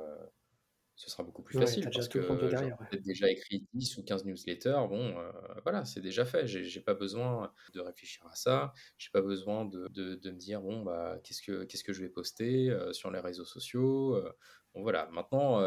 ce 0.99 1.09
sera 1.09 1.23
beaucoup 1.23 1.41
plus 1.41 1.57
facile 1.57 1.89
parce 1.93 2.09
que 2.09 2.21
j'ai 2.21 2.27
peut-être 2.27 3.03
déjà 3.03 3.29
écrit 3.29 3.65
10 3.73 3.97
ou 3.97 4.03
15 4.03 4.25
newsletters. 4.25 4.85
Bon, 4.89 5.17
euh, 5.17 5.31
voilà, 5.63 5.85
c'est 5.85 6.01
déjà 6.01 6.25
fait. 6.25 6.45
J'ai 6.45 6.81
pas 6.81 6.93
besoin 6.93 7.53
de 7.73 7.79
réfléchir 7.79 8.25
à 8.27 8.35
ça. 8.35 8.73
J'ai 8.97 9.09
pas 9.09 9.21
besoin 9.21 9.63
de, 9.63 9.87
de, 9.87 10.29
me 10.29 10.37
dire, 10.37 10.59
bon, 10.59 10.83
bah, 10.83 11.17
qu'est-ce 11.23 11.41
que, 11.41 11.63
qu'est-ce 11.63 11.85
que 11.85 11.93
je 11.93 12.01
vais 12.01 12.09
poster 12.09 12.69
euh, 12.69 12.91
sur 12.91 13.11
les 13.11 13.21
réseaux 13.21 13.45
sociaux. 13.45 14.17
Euh. 14.17 14.29
bon, 14.73 14.81
voilà, 14.81 15.07
maintenant, 15.13 15.65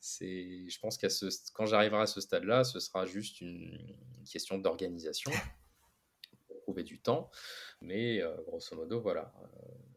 c'est, 0.00 0.66
je 0.66 0.80
pense 0.80 0.96
qu'à 0.96 1.10
ce, 1.10 1.26
quand 1.52 1.66
j'arriverai 1.66 2.00
à 2.00 2.06
ce 2.06 2.22
stade-là, 2.22 2.64
ce 2.64 2.80
sera 2.80 3.04
juste 3.04 3.42
une, 3.42 3.78
question 4.32 4.56
d'organisation 4.56 5.30
trouver 6.62 6.84
du 6.84 7.02
temps. 7.02 7.30
Mais 7.82 8.22
grosso 8.46 8.74
modo, 8.76 8.98
voilà. 8.98 9.30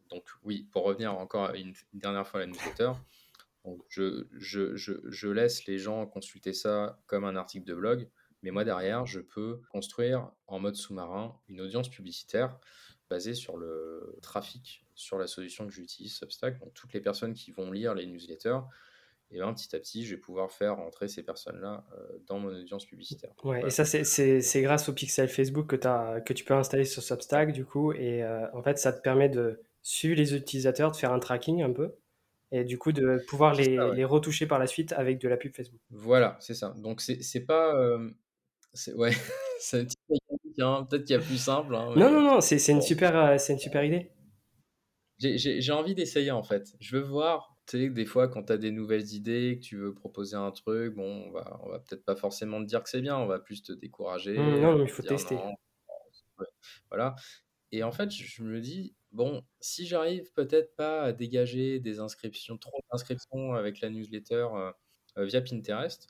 donc 0.10 0.28
oui, 0.44 0.68
pour 0.74 0.84
revenir 0.84 1.18
encore 1.18 1.54
une, 1.54 1.74
une 1.94 2.00
dernière 2.00 2.28
fois 2.28 2.42
à 2.42 2.46
la 2.46 2.52
newsletter, 2.52 2.92
donc 3.64 3.84
je, 3.88 4.28
je, 4.34 4.76
je, 4.76 4.94
je, 5.06 5.28
laisse 5.30 5.66
les 5.66 5.78
gens 5.78 6.06
consulter 6.06 6.54
ça 6.54 7.00
comme 7.08 7.24
un 7.24 7.36
article 7.36 7.66
de 7.66 7.74
blog, 7.74 8.10
mais 8.42 8.52
moi 8.52 8.66
derrière, 8.66 9.06
je 9.06 9.20
peux 9.20 9.62
construire 9.70 10.30
en 10.48 10.60
mode 10.60 10.76
sous-marin 10.76 11.40
une 11.48 11.62
audience 11.62 11.90
publicitaire 11.90 12.58
basée 13.10 13.34
sur 13.34 13.58
le 13.58 14.18
trafic, 14.22 14.86
sur 14.96 15.18
la 15.18 15.28
solution 15.28 15.66
que 15.66 15.74
j'utilise, 15.74 16.16
Substack. 16.16 16.60
Donc 16.60 16.74
toutes 16.74 16.94
les 16.94 17.02
personnes 17.02 17.34
qui 17.34 17.52
vont 17.52 17.72
lire 17.72 17.94
les 17.94 18.06
newsletters, 18.06 18.60
et 19.32 19.38
bien, 19.38 19.52
petit 19.54 19.76
à 19.76 19.80
petit, 19.80 20.06
je 20.06 20.14
vais 20.14 20.22
pouvoir 20.22 20.52
faire 20.52 20.80
entrer 20.80 21.08
ces 21.08 21.24
personnes-là 21.24 21.86
euh, 21.98 22.20
dans 22.28 22.38
mon 22.38 22.50
audience 22.50 22.86
publicitaire. 22.86 23.32
Ouais, 23.44 23.66
et 23.66 23.70
ça, 23.72 23.84
c'est 23.84 24.62
grâce 24.62 24.90
au 24.90 24.94
pixel 24.94 25.28
Facebook 25.28 25.76
que, 25.76 25.88
as, 25.88 26.22
que 26.22 26.34
tu 26.34 26.44
peux 26.44 26.54
installer 26.54 26.86
sur 26.86 27.02
Substack, 27.02 27.52
du 27.52 27.66
coup. 27.66 27.94
Et 27.94 28.24
euh, 28.24 28.46
en 28.54 28.62
fait, 28.62 28.78
ça 28.78 28.94
te 28.94 29.02
permet 29.02 29.30
de 29.30 29.60
suivre 29.82 30.16
les 30.18 30.36
utilisateurs, 30.36 30.92
de 30.92 30.98
faire 30.98 31.12
un 31.12 31.20
tracking 31.20 31.64
un 31.64 31.72
peu 31.72 31.96
et 32.54 32.64
du 32.64 32.78
coup 32.78 32.92
de 32.92 33.18
pouvoir 33.28 33.56
les, 33.56 33.78
les, 33.96 34.06
retoucher 34.06 34.46
par 34.46 34.60
la 34.60 34.68
suite 34.68 34.94
avec 34.94 35.20
de 35.20 35.28
la 35.28 35.38
pub 35.38 35.56
Facebook. 35.56 35.82
Voilà, 35.90 36.38
c'est 36.40 36.54
ça. 36.54 36.76
Donc 36.78 37.02
c'est 37.02 37.46
pas. 37.46 37.76
Euh, 37.76 38.12
ouais, 38.96 39.12
c'est 39.60 39.82
un 39.82 39.86
petit 39.86 39.98
hein. 40.62 40.88
Peut-être 40.88 41.06
qu'il 41.06 41.16
y 41.16 41.20
a 41.20 41.22
plus 41.22 41.40
simple. 41.40 41.76
Hein, 41.76 41.94
non, 41.96 42.12
non, 42.12 42.22
non, 42.22 42.42
c'est 42.42 42.64
une, 42.68 42.82
super, 42.82 43.18
euh, 43.18 43.38
une 43.50 43.58
super 43.58 43.84
idée. 43.84 44.12
J'ai 45.18 45.72
envie 45.72 45.96
d'essayer 45.96 46.30
en 46.30 46.44
fait. 46.44 46.76
Je 46.80 46.98
veux 46.98 47.04
voir. 47.04 47.50
Tu 47.66 47.78
sais, 47.78 47.90
des 47.90 48.06
fois, 48.06 48.28
quand 48.28 48.44
tu 48.44 48.54
as 48.54 48.58
des 48.58 48.72
nouvelles 48.72 49.14
idées, 49.14 49.58
que 49.60 49.66
tu 49.66 49.78
veux 49.78 49.94
proposer 49.94 50.36
un 50.36 50.52
truc, 50.52 50.96
bon, 50.96 51.28
on 51.28 51.32
va, 51.32 51.60
on 51.64 51.70
va 51.70 51.80
peut-être 51.80 52.04
pas 52.04 52.18
forcément 52.18 52.62
te 52.62 52.68
dire 52.68 52.84
que 52.84 52.90
c'est 52.90 53.00
bien, 53.00 53.18
on 53.18 53.26
va 53.26 53.40
plus 53.40 53.64
te 53.64 53.72
décourager. 53.72 54.38
Mmh, 54.38 54.60
non, 54.60 54.84
il 54.84 54.90
faut 54.90 55.02
tester. 55.02 55.38
Voilà. 56.90 57.16
Et 57.72 57.82
en 57.84 57.94
fait, 57.94 58.12
je 58.12 58.44
me 58.44 58.60
dis, 58.60 58.96
bon, 59.14 59.44
si 59.60 59.86
j'arrive 59.86 60.34
peut-être 60.34 60.76
pas 60.76 61.04
à 61.04 61.14
dégager 61.14 61.80
des 61.80 62.00
inscriptions, 62.00 62.58
trop 62.58 62.80
d'inscriptions 62.92 63.54
avec 63.54 63.80
la 63.80 63.90
newsletter 63.90 64.48
euh, 64.56 64.72
euh, 65.18 65.26
via 65.26 65.42
Pinterest, 65.42 66.08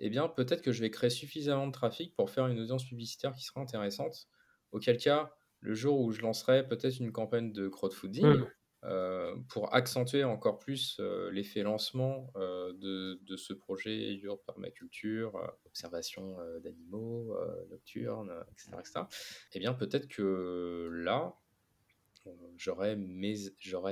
eh 0.00 0.10
bien, 0.10 0.28
peut-être 0.28 0.62
que 0.62 0.72
je 0.72 0.80
vais 0.80 0.90
créer 0.90 1.10
suffisamment 1.10 1.66
de 1.66 1.72
trafic 1.72 2.14
pour 2.16 2.30
faire 2.30 2.46
une 2.48 2.58
audience 2.58 2.84
publicitaire 2.84 3.32
qui 3.34 3.44
sera 3.44 3.60
intéressante. 3.60 4.28
Auquel 4.72 4.98
cas, 4.98 5.32
le 5.60 5.74
jour 5.74 6.00
où 6.00 6.10
je 6.10 6.22
lancerai 6.22 6.66
peut-être 6.66 7.00
une 7.00 7.12
campagne 7.12 7.52
de 7.52 7.68
crowdfunding 7.68 8.24
mmh. 8.24 8.46
euh, 8.84 9.36
pour 9.50 9.74
accentuer 9.74 10.24
encore 10.24 10.58
plus 10.58 10.98
l'effet 11.30 11.62
lancement 11.62 12.32
de, 12.36 13.20
de, 13.22 13.36
ce 13.36 13.52
projet 13.52 14.18
permaculture, 14.46 15.38
observation 15.66 16.38
d'animaux 16.62 17.36
nocturnes, 17.68 18.32
etc., 18.52 18.70
etc. 18.78 19.00
Eh 19.52 19.58
bien, 19.58 19.74
peut-être 19.74 20.08
que 20.08 20.88
là, 20.92 21.36
j'aurai 22.56 22.96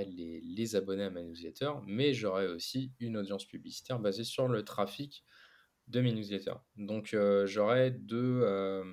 les, 0.05 0.41
les, 0.41 0.77
abonnés 0.77 1.05
à 1.05 1.11
ma 1.11 1.23
newsletter, 1.23 1.73
mais 1.87 2.13
j'aurai 2.13 2.47
aussi 2.47 2.93
une 3.01 3.17
audience 3.17 3.47
publicitaire 3.47 3.99
basée 3.99 4.25
sur 4.25 4.49
le 4.49 4.65
trafic 4.65 5.25
de 5.89 6.01
mes 6.01 6.13
newsletters. 6.13 6.59
Donc 6.77 7.15
euh, 7.15 7.47
j'aurai 7.47 7.91
deux, 7.91 8.41
euh, 8.43 8.85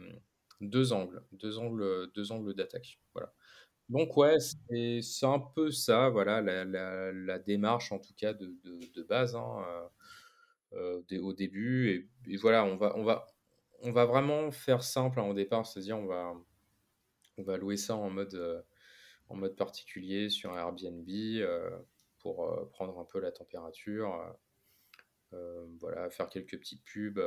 deux 0.62 0.94
angles, 0.94 1.24
deux 1.32 1.58
angles, 1.58 2.12
deux 2.16 2.32
angles 2.32 2.54
d'attaque. 2.54 3.00
Voilà. 3.14 3.34
Donc 3.90 4.18
ouais, 4.18 4.38
c'est 4.40 5.26
un 5.26 5.40
peu 5.40 5.70
ça, 5.72 6.10
voilà, 6.10 6.42
la, 6.42 6.66
la, 6.66 7.40
démarche 7.40 7.92
en 7.92 8.00
tout 8.00 8.14
cas 8.18 8.34
de, 8.34 8.56
de, 8.64 9.04
base 9.04 9.36
hein, 9.36 9.64
euh, 10.74 11.02
au 11.22 11.34
début. 11.34 12.10
Et, 12.28 12.38
voilà, 12.38 12.66
on 12.66 12.78
va, 12.78 12.98
on, 12.98 13.04
va, 13.04 13.28
on 13.82 13.92
va 13.92 14.06
vraiment 14.06 14.50
faire 14.52 14.82
simple 14.84 15.20
hein, 15.20 15.26
au 15.26 15.36
départ, 15.36 15.68
c'est-à-dire 15.68 16.00
on 16.00 16.08
va, 16.08 16.34
on 17.38 17.44
va 17.44 17.58
louer 17.58 17.78
ça 17.78 17.96
en 17.96 18.10
mode 18.10 18.66
en 19.30 19.36
mode 19.36 19.56
particulier 19.56 20.30
sur 20.30 20.58
Airbnb 20.58 21.08
euh, 21.10 21.70
pour 22.20 22.46
euh, 22.46 22.70
prendre 22.72 23.00
un 23.00 23.06
peu 23.06 23.20
la 23.20 23.32
température. 23.32 24.36
Euh, 25.34 25.66
voilà, 25.80 26.10
faire 26.10 26.30
quelques 26.30 26.58
petites 26.58 26.84
pubs. 26.84 27.22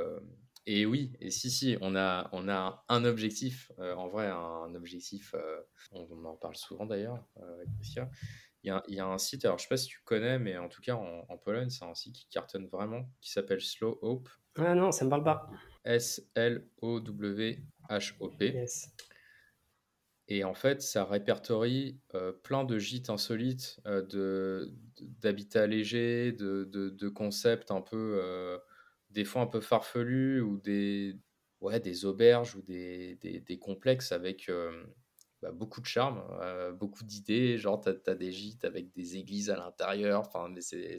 Et 0.67 0.87
oui, 0.87 1.13
et 1.21 1.31
si, 1.31 1.51
si, 1.51 1.77
on 1.81 1.97
a, 1.97 2.29
on 2.33 2.49
a 2.49 2.85
un 2.89 3.05
objectif, 3.05 3.73
en 3.79 4.09
vrai, 4.09 4.27
un, 4.27 4.75
objectif, 4.75 5.35
on, 5.93 6.25
en 6.25 6.37
parle 6.37 6.57
souvent 6.57 6.85
d'ailleurs 6.85 7.25
avec 7.37 7.69
Priscia. 7.77 8.11
Il 8.63 8.69
y, 8.69 8.71
a, 8.71 8.83
il 8.89 8.97
y, 8.97 9.01
a, 9.01 9.07
un 9.07 9.19
site, 9.19 9.45
alors 9.47 9.57
je 9.59 9.63
sais 9.63 9.69
pas 9.69 9.79
si 9.79 9.87
tu 9.89 10.01
connais, 10.05 10.39
mais 10.39 10.59
en 10.59 10.69
tout 10.69 10.83
cas 10.83 10.95
en, 10.97 11.39
Pologne, 11.39 11.71
c'est 11.71 11.85
un 11.85 11.95
site 11.95 12.17
qui 12.17 12.29
cartonne 12.29 12.67
vraiment, 12.67 13.09
qui 13.21 13.31
s'appelle 13.31 13.63
Slow 13.63 13.99
Hope. 14.03 14.29
Ah 14.57 14.75
non, 14.75 14.93
ça 14.93 15.05
me 15.07 15.11
parle 15.11 15.25
pas. 15.25 15.49
S-L-O-W-H-O-P. 15.85 16.65
Yes. 18.53 18.95
Et 20.29 20.45
en 20.45 20.55
fait, 20.55 20.83
ça 20.83 21.05
répertorie 21.05 21.99
euh, 22.15 22.33
plein 22.33 22.65
de 22.65 22.79
gîtes 22.79 23.09
insolites, 23.09 23.81
euh, 23.87 24.03
de, 24.03 24.75
d'habitats 25.01 25.67
légers, 25.67 26.33
de, 26.33 26.65
de, 26.65 27.09
concepts 27.09 27.71
un 27.71 27.81
peu, 27.81 28.21
euh, 28.23 28.59
des 29.11 29.25
fois 29.25 29.41
un 29.41 29.47
peu 29.47 29.61
farfelus, 29.61 30.43
ou 30.43 30.59
des, 30.59 31.19
ouais, 31.63 31.81
des 31.81 32.05
auberges 32.05 32.57
ou 32.57 32.63
des, 32.63 33.17
des, 33.17 33.59
complexes 33.59 34.13
avec 34.13 34.51
bah, 35.41 35.51
beaucoup 35.51 35.81
de 35.81 35.87
charme, 35.87 36.23
beaucoup 36.79 37.05
d'idées. 37.05 37.57
Genre, 37.57 37.81
tu 37.81 37.89
as, 37.89 38.15
des 38.15 38.31
gîtes 38.31 38.67
avec 38.67 38.93
des 38.93 39.17
églises 39.17 39.49
à 39.49 39.57
l'intérieur. 39.57 40.21
Enfin, 40.21 40.51
mais 40.51 40.61
c'est, 40.61 40.99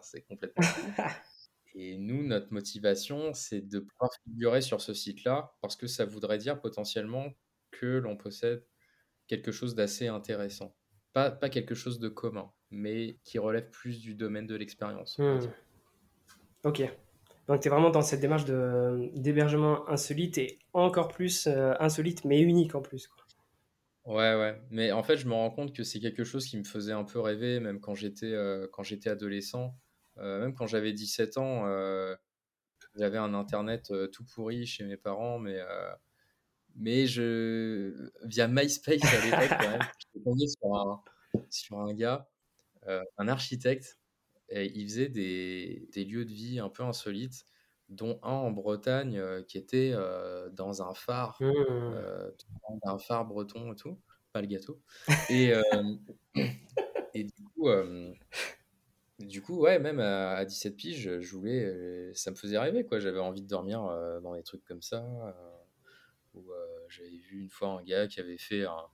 c'est 0.00 0.22
complètement. 0.22 0.66
Et 1.74 1.98
nous, 1.98 2.22
notre 2.26 2.52
motivation, 2.52 3.32
c'est 3.34 3.62
de 3.62 3.80
pouvoir 3.80 4.10
figurer 4.24 4.60
sur 4.62 4.80
ce 4.80 4.94
site-là 4.94 5.54
parce 5.60 5.76
que 5.76 5.86
ça 5.86 6.04
voudrait 6.04 6.38
dire 6.38 6.60
potentiellement 6.60 7.32
que 7.72 7.98
l'on 7.98 8.16
possède 8.16 8.64
quelque 9.26 9.50
chose 9.50 9.74
d'assez 9.74 10.06
intéressant. 10.06 10.76
Pas, 11.12 11.30
pas 11.30 11.48
quelque 11.48 11.74
chose 11.74 11.98
de 11.98 12.08
commun, 12.08 12.50
mais 12.70 13.18
qui 13.24 13.38
relève 13.38 13.68
plus 13.70 14.00
du 14.00 14.14
domaine 14.14 14.46
de 14.46 14.54
l'expérience. 14.54 15.18
Hmm. 15.18 15.40
Ok. 16.64 16.82
Donc 17.48 17.60
tu 17.60 17.68
es 17.68 17.70
vraiment 17.70 17.90
dans 17.90 18.02
cette 18.02 18.20
démarche 18.20 18.44
d'hébergement 18.44 19.88
insolite 19.88 20.38
et 20.38 20.58
encore 20.72 21.08
plus 21.08 21.46
euh, 21.46 21.74
insolite, 21.80 22.24
mais 22.24 22.40
unique 22.40 22.74
en 22.74 22.82
plus. 22.82 23.10
Ouais, 24.04 24.34
ouais. 24.34 24.60
Mais 24.70 24.92
en 24.92 25.02
fait, 25.02 25.16
je 25.16 25.26
me 25.26 25.34
rends 25.34 25.50
compte 25.50 25.74
que 25.74 25.82
c'est 25.82 26.00
quelque 26.00 26.24
chose 26.24 26.46
qui 26.46 26.56
me 26.56 26.64
faisait 26.64 26.92
un 26.92 27.04
peu 27.04 27.20
rêver, 27.20 27.60
même 27.60 27.80
quand 27.80 27.94
j'étais 27.94 28.32
euh, 28.32 28.66
quand 28.72 28.82
j'étais 28.82 29.10
adolescent. 29.10 29.76
Euh, 30.18 30.40
même 30.40 30.54
quand 30.54 30.66
j'avais 30.66 30.92
17 30.92 31.38
ans, 31.38 31.66
j'avais 32.96 33.18
un 33.18 33.34
Internet 33.34 33.92
tout 34.12 34.24
pourri 34.24 34.66
chez 34.66 34.84
mes 34.84 34.96
parents, 34.96 35.38
mais 35.38 35.58
mais 36.76 37.06
je, 37.06 38.10
via 38.24 38.48
MySpace 38.48 39.02
à 39.04 39.24
l'époque, 39.24 39.58
quand 39.60 39.70
même, 39.70 39.80
je 39.98 40.20
tombé 40.22 40.46
sur 40.46 40.74
un, 40.74 41.02
sur 41.50 41.78
un 41.80 41.92
gars, 41.92 42.28
euh, 42.88 43.02
un 43.18 43.28
architecte, 43.28 43.98
et 44.48 44.70
il 44.74 44.88
faisait 44.88 45.08
des, 45.08 45.88
des, 45.92 46.04
lieux 46.04 46.24
de 46.24 46.32
vie 46.32 46.58
un 46.58 46.68
peu 46.68 46.82
insolites, 46.82 47.46
dont 47.88 48.18
un 48.22 48.30
en 48.30 48.50
Bretagne 48.50 49.18
euh, 49.18 49.42
qui 49.42 49.58
était 49.58 49.92
euh, 49.94 50.48
dans 50.50 50.82
un 50.82 50.94
phare, 50.94 51.36
mmh. 51.40 52.78
un 52.84 52.98
phare 52.98 53.24
breton 53.26 53.72
et 53.72 53.76
tout, 53.76 53.98
pas 54.32 54.40
le 54.40 54.46
gâteau. 54.46 54.80
Et, 55.30 55.52
et 57.14 57.24
du 57.24 57.44
coup, 57.54 57.68
du 59.18 59.42
coup, 59.42 59.60
ouais, 59.60 59.78
même 59.78 60.00
à, 60.00 60.32
à 60.32 60.44
17 60.44 60.76
piges, 60.76 61.20
je 61.20 61.36
voulais, 61.36 62.12
ça 62.14 62.30
me 62.30 62.36
faisait 62.36 62.58
rêver, 62.58 62.84
quoi. 62.84 62.98
J'avais 62.98 63.20
envie 63.20 63.42
de 63.42 63.48
dormir 63.48 63.82
dans 64.22 64.34
des 64.34 64.42
trucs 64.42 64.64
comme 64.64 64.82
ça 64.82 65.04
euh, 66.36 66.61
j'avais 66.92 67.16
vu 67.16 67.40
une 67.40 67.50
fois 67.50 67.68
un 67.68 67.82
gars 67.82 68.06
qui 68.06 68.20
avait 68.20 68.38
fait 68.38 68.64
un, 68.64 68.86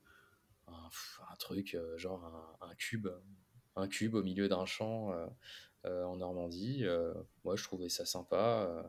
un, 0.66 1.36
truc, 1.38 1.74
euh, 1.74 1.96
genre 1.98 2.56
un, 2.60 2.74
cube, 2.74 3.08
un 3.76 3.88
cube 3.88 4.14
au 4.14 4.22
milieu 4.22 4.48
d'un 4.48 4.66
champ 4.66 5.12
euh, 5.84 6.04
en 6.04 6.16
Normandie. 6.16 6.84
moi, 7.44 7.56
je 7.56 7.64
trouvais 7.64 7.88
ça 7.88 8.04
sympa. 8.04 8.84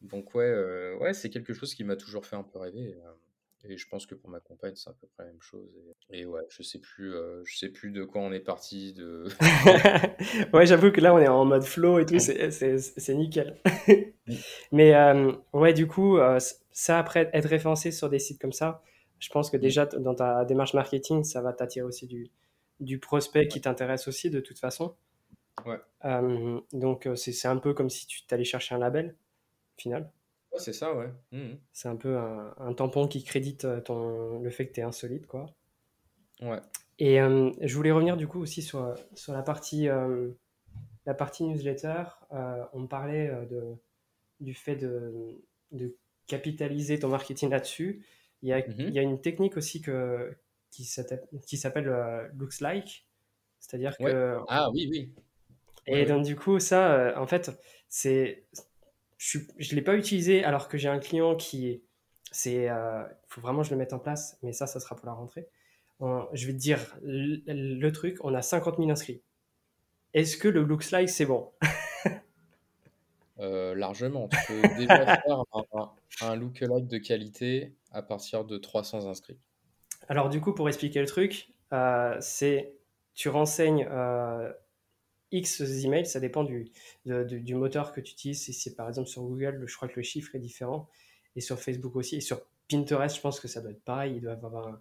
donc 0.00 0.34
ouais, 0.34 0.94
ouais 1.00 1.14
c'est 1.14 1.30
quelque 1.30 1.52
chose 1.54 1.74
qui 1.74 1.84
m'a 1.84 1.96
toujours 1.96 2.26
fait 2.26 2.36
un 2.36 2.44
peu 2.44 2.58
rêver. 2.58 2.96
Et 3.68 3.78
je 3.78 3.88
pense 3.88 4.06
que 4.06 4.14
pour 4.14 4.28
ma 4.28 4.40
compagne, 4.40 4.74
c'est 4.74 4.90
à 4.90 4.92
peu 4.92 5.06
près 5.06 5.24
la 5.24 5.30
même 5.30 5.40
chose. 5.40 5.68
Et, 6.10 6.26
ouais, 6.26 6.42
je 6.48 6.62
sais 6.62 6.78
plus, 6.78 7.14
euh, 7.14 7.42
je 7.44 7.56
sais 7.56 7.70
plus 7.70 7.90
de 7.90 8.04
quoi 8.04 8.20
on 8.20 8.32
est 8.32 8.40
parti. 8.40 8.92
De... 8.92 9.26
ouais, 10.52 10.66
j'avoue 10.66 10.90
que 10.92 11.00
là, 11.00 11.14
on 11.14 11.18
est 11.18 11.28
en 11.28 11.44
mode 11.44 11.64
flow 11.64 11.98
et 11.98 12.06
tout, 12.06 12.18
c'est 12.18 13.14
nickel. 13.14 13.56
Mais 14.72 14.94
euh, 14.94 15.32
ouais, 15.52 15.72
du 15.72 15.86
coup, 15.86 16.18
euh, 16.18 16.38
ça, 16.72 16.98
après, 16.98 17.30
être 17.32 17.48
référencé 17.48 17.90
sur 17.90 18.10
des 18.10 18.18
sites 18.18 18.40
comme 18.40 18.52
ça, 18.52 18.82
je 19.18 19.30
pense 19.30 19.50
que 19.50 19.56
déjà, 19.56 19.86
dans 19.86 20.14
ta 20.14 20.44
démarche 20.44 20.74
marketing, 20.74 21.24
ça 21.24 21.40
va 21.40 21.54
t'attirer 21.54 21.86
aussi 21.86 22.06
du, 22.06 22.30
du 22.80 22.98
prospect 22.98 23.48
qui 23.48 23.62
t'intéresse 23.62 24.08
aussi, 24.08 24.28
de 24.28 24.40
toute 24.40 24.58
façon. 24.58 24.94
Ouais. 25.64 25.78
donc, 26.72 27.08
c'est 27.14 27.48
un 27.48 27.56
peu 27.56 27.72
comme 27.72 27.88
si 27.88 28.06
tu 28.06 28.26
t'allais 28.26 28.44
chercher 28.44 28.74
un 28.74 28.78
label, 28.78 29.16
au 29.78 29.80
final 29.80 30.10
c'est 30.58 30.72
ça, 30.72 30.94
ouais. 30.94 31.12
Mmh 31.32 31.54
c'est 31.72 31.88
un 31.88 31.96
peu 31.96 32.16
un, 32.16 32.74
tampon 32.74 33.08
qui 33.08 33.24
crédite 33.24 33.64
euh, 33.64 33.80
ton, 33.80 34.38
le 34.40 34.50
fait 34.50 34.66
que 34.66 34.72
tu 34.72 34.80
es 34.80 34.82
insolite, 34.82 35.26
quoi. 35.26 35.46
Ouais. 36.40 36.60
Et 36.98 37.20
euh, 37.20 37.50
je 37.60 37.74
voulais 37.74 37.90
revenir 37.90 38.16
du 38.16 38.28
coup 38.28 38.40
aussi 38.40 38.62
sur, 38.62 38.94
sur 39.14 39.32
la, 39.32 39.42
partie, 39.42 39.88
euh, 39.88 40.30
la 41.06 41.14
partie 41.14 41.44
newsletter. 41.44 42.04
on 42.72 42.86
parlait 42.86 43.28
de, 43.50 43.74
du 44.40 44.54
fait 44.54 44.76
de, 44.76 45.42
de 45.72 45.96
capitaliser 46.26 46.98
ton 46.98 47.08
marketing 47.08 47.50
là-dessus. 47.50 48.04
Il 48.42 48.48
y, 48.48 48.52
a, 48.52 48.58
mmh 48.58 48.74
il 48.78 48.94
y 48.94 48.98
a 48.98 49.02
une 49.02 49.20
technique 49.20 49.56
aussi 49.56 49.80
que, 49.80 50.36
qui 50.70 50.84
s'appelle 50.84 52.30
Looks 52.34 52.60
Like. 52.60 53.06
C'est-à-dire 53.58 53.96
que. 53.96 54.38
Ah 54.48 54.70
oui, 54.70 54.86
oui. 54.90 55.14
Et 55.86 56.04
donc, 56.04 56.24
du 56.24 56.36
coup, 56.36 56.60
ça, 56.60 57.14
en 57.16 57.26
fait, 57.26 57.50
c'est 57.88 58.46
je 59.18 59.38
ne 59.38 59.74
l'ai 59.74 59.82
pas 59.82 59.94
utilisé 59.96 60.44
alors 60.44 60.68
que 60.68 60.78
j'ai 60.78 60.88
un 60.88 60.98
client 60.98 61.36
qui 61.36 61.68
est. 61.68 61.82
Il 62.46 62.68
euh, 62.68 63.04
faut 63.28 63.40
vraiment 63.40 63.62
que 63.62 63.68
je 63.68 63.72
le 63.72 63.76
mette 63.76 63.92
en 63.92 64.00
place, 64.00 64.38
mais 64.42 64.52
ça, 64.52 64.66
ça 64.66 64.80
sera 64.80 64.96
pour 64.96 65.06
la 65.06 65.12
rentrée. 65.12 65.46
je 66.00 66.46
vais 66.46 66.52
te 66.52 66.58
dire 66.58 66.80
le, 67.02 67.90
truc 67.90 68.18
on 68.24 68.34
a 68.34 68.42
50 68.42 68.78
000 68.78 68.90
inscrits. 68.90 69.22
Est-ce 70.14 70.36
que 70.36 70.48
le 70.48 70.62
looks 70.62 70.90
like, 70.90 71.08
c'est 71.08 71.26
bon? 71.26 71.52
Euh, 73.40 73.74
Largement. 73.74 74.28
Tu 74.28 74.38
peux 74.46 74.62
déjà 74.78 75.16
faire 75.26 75.42
un, 75.52 75.92
un 76.20 76.36
lookalike 76.36 76.86
de 76.86 76.98
qualité 76.98 77.74
à 77.90 78.00
partir 78.00 78.44
de 78.44 78.58
300 78.58 79.08
inscrits. 79.08 79.40
Alors, 80.08 80.28
du 80.28 80.40
coup, 80.40 80.54
pour 80.54 80.68
expliquer 80.68 81.00
le 81.00 81.06
truc, 81.06 81.52
euh, 81.72 82.16
c'est 82.20 82.76
tu 83.14 83.28
renseignes 83.28 83.88
X 85.34 85.60
emails, 85.60 86.06
ça 86.06 86.20
dépend 86.20 86.44
du, 86.44 86.70
du 87.04 87.54
moteur 87.54 87.92
que 87.92 88.00
tu 88.00 88.12
utilises. 88.12 88.42
Si 88.42 88.52
c'est 88.52 88.76
par 88.76 88.88
exemple 88.88 89.08
sur 89.08 89.22
Google, 89.22 89.64
je 89.66 89.76
crois 89.76 89.88
que 89.88 89.96
le 89.96 90.02
chiffre 90.02 90.34
est 90.34 90.38
différent. 90.38 90.88
Et 91.36 91.40
sur 91.40 91.58
Facebook 91.58 91.96
aussi. 91.96 92.16
Et 92.16 92.20
sur 92.20 92.40
Pinterest, 92.70 93.16
je 93.16 93.20
pense 93.20 93.40
que 93.40 93.48
ça 93.48 93.60
doit 93.60 93.72
être 93.72 93.82
pareil. 93.82 94.14
Il 94.16 94.22
doit 94.22 94.32
avoir 94.32 94.80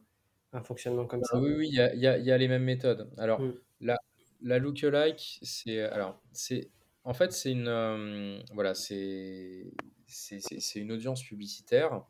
un, 0.54 0.62
fonctionnement 0.62 1.06
comme 1.06 1.24
ça. 1.24 1.40
Oui, 1.40 1.54
oui, 1.58 1.68
il 1.70 1.74
y 1.74 1.80
a, 1.80 1.96
y 1.96 2.32
a, 2.32 2.38
les 2.38 2.48
mêmes 2.48 2.64
méthodes. 2.64 3.10
Alors, 3.18 3.42
mm. 3.42 3.54
la, 3.82 3.98
la 4.44 4.60
lookalike, 4.60 5.40
c'est. 5.42 5.82
Alors, 5.82 6.22
c'est. 6.32 6.70
En 7.04 7.16
fait, 7.16 7.32
c'est 7.32 7.52
une. 7.52 7.68
Euh, 7.68 8.40
voilà, 8.54 8.76
c'est. 8.76 9.72
C'est 10.06 10.80
une 10.80 10.92
audience 10.92 11.24
publicitaire 11.24 12.04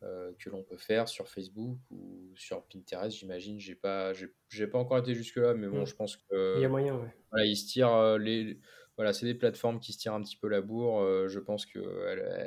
que 0.00 0.50
l'on 0.50 0.62
peut 0.62 0.76
faire 0.76 1.08
sur 1.08 1.28
Facebook 1.28 1.78
ou 1.90 2.32
sur 2.36 2.64
Pinterest, 2.66 3.16
j'imagine. 3.16 3.58
J'ai 3.58 3.74
pas, 3.74 4.12
j'ai 4.48 4.66
pas 4.66 4.78
encore 4.78 4.98
été 4.98 5.14
jusque 5.14 5.36
là, 5.36 5.54
mais 5.54 5.68
bon, 5.68 5.84
je 5.84 5.94
pense 5.94 6.16
que 6.16 6.56
il 6.56 6.62
y 6.62 6.64
a 6.64 6.68
moyen. 6.68 6.96
Ouais. 6.96 7.14
Voilà, 7.30 7.46
ils 7.46 7.56
se 7.56 7.66
tirent 7.66 7.94
euh, 7.94 8.18
les, 8.18 8.60
voilà, 8.96 9.12
c'est 9.12 9.26
des 9.26 9.34
plateformes 9.34 9.80
qui 9.80 9.92
se 9.92 9.98
tirent 9.98 10.14
un 10.14 10.22
petit 10.22 10.36
peu 10.36 10.48
la 10.48 10.60
bourre. 10.60 11.00
Euh, 11.00 11.28
je 11.28 11.38
pense 11.38 11.66
que 11.66 11.78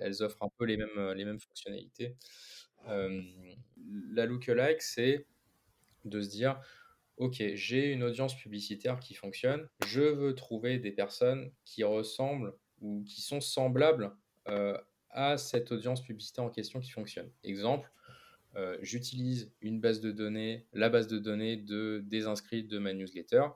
elles, 0.02 0.24
offrent 0.24 0.43
un 0.43 0.50
peu 0.58 0.66
les 0.66 0.78
mêmes, 0.78 1.12
les 1.14 1.26
mêmes 1.26 1.39
fonctionnalités. 1.39 2.16
la 2.88 4.26
lookalike, 4.26 4.82
c'est 4.82 5.26
de 6.06 6.22
se 6.22 6.30
dire, 6.30 6.60
ok, 7.18 7.43
j'ai 7.54 7.91
une 7.91 8.04
audience 8.04 8.36
publicitaire 8.36 9.00
qui 9.00 9.14
fonctionne. 9.14 9.68
Je 9.86 10.02
veux 10.02 10.34
trouver 10.34 10.80
des 10.80 10.91
personnes 10.91 11.52
qui 11.66 11.84
ressemblent 11.84 12.54
ou 12.82 13.04
qui 13.04 13.22
sont 13.22 13.41
semblables 13.41 14.12
à 15.12 15.38
cette 15.38 15.72
audience 15.72 16.03
publicitaire 16.03 16.43
en 16.43 16.49
question 16.49 16.80
qui 16.80 16.91
fonctionne. 16.91 17.30
Exemple, 17.43 17.91
euh, 18.55 18.78
j'utilise 18.82 19.51
une 19.62 19.80
base 19.80 20.01
de 20.01 20.12
données, 20.12 20.68
la 20.74 20.89
base 20.89 21.07
de 21.07 21.20
données 21.20 21.57
de, 21.57 22.01
des 22.05 22.26
inscrits 22.26 22.64
de 22.64 22.80
ma 22.80 22.93
newsletter. 22.93 23.47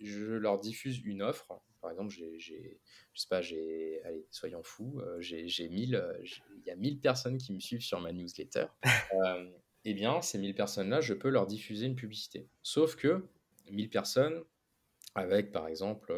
Je 0.00 0.24
leur 0.24 0.58
diffuse 0.58 1.00
une 1.04 1.22
offre. 1.22 1.60
Par 1.80 1.90
exemple, 1.90 2.12
j'ai, 2.12 2.38
je 2.38 3.20
sais 3.20 3.28
pas, 3.28 3.42
j'ai, 3.42 4.00
allez, 4.04 4.26
soyons 4.30 4.62
fous, 4.62 5.00
euh, 5.00 5.20
j'ai, 5.20 5.48
j'ai 5.48 5.68
euh, 5.94 6.24
il 6.56 6.64
y 6.66 6.70
a 6.70 6.76
1000 6.76 6.98
personnes 6.98 7.36
qui 7.36 7.52
me 7.52 7.60
suivent 7.60 7.82
sur 7.82 8.00
ma 8.00 8.12
newsletter. 8.12 8.66
eh 9.84 9.94
bien, 9.94 10.22
ces 10.22 10.38
1000 10.38 10.54
personnes-là, 10.54 11.00
je 11.00 11.14
peux 11.14 11.28
leur 11.28 11.46
diffuser 11.46 11.86
une 11.86 11.94
publicité. 11.94 12.48
Sauf 12.62 12.96
que 12.96 13.26
1000 13.70 13.90
personnes, 13.90 14.42
avec 15.14 15.52
par 15.52 15.68
exemple 15.68 16.12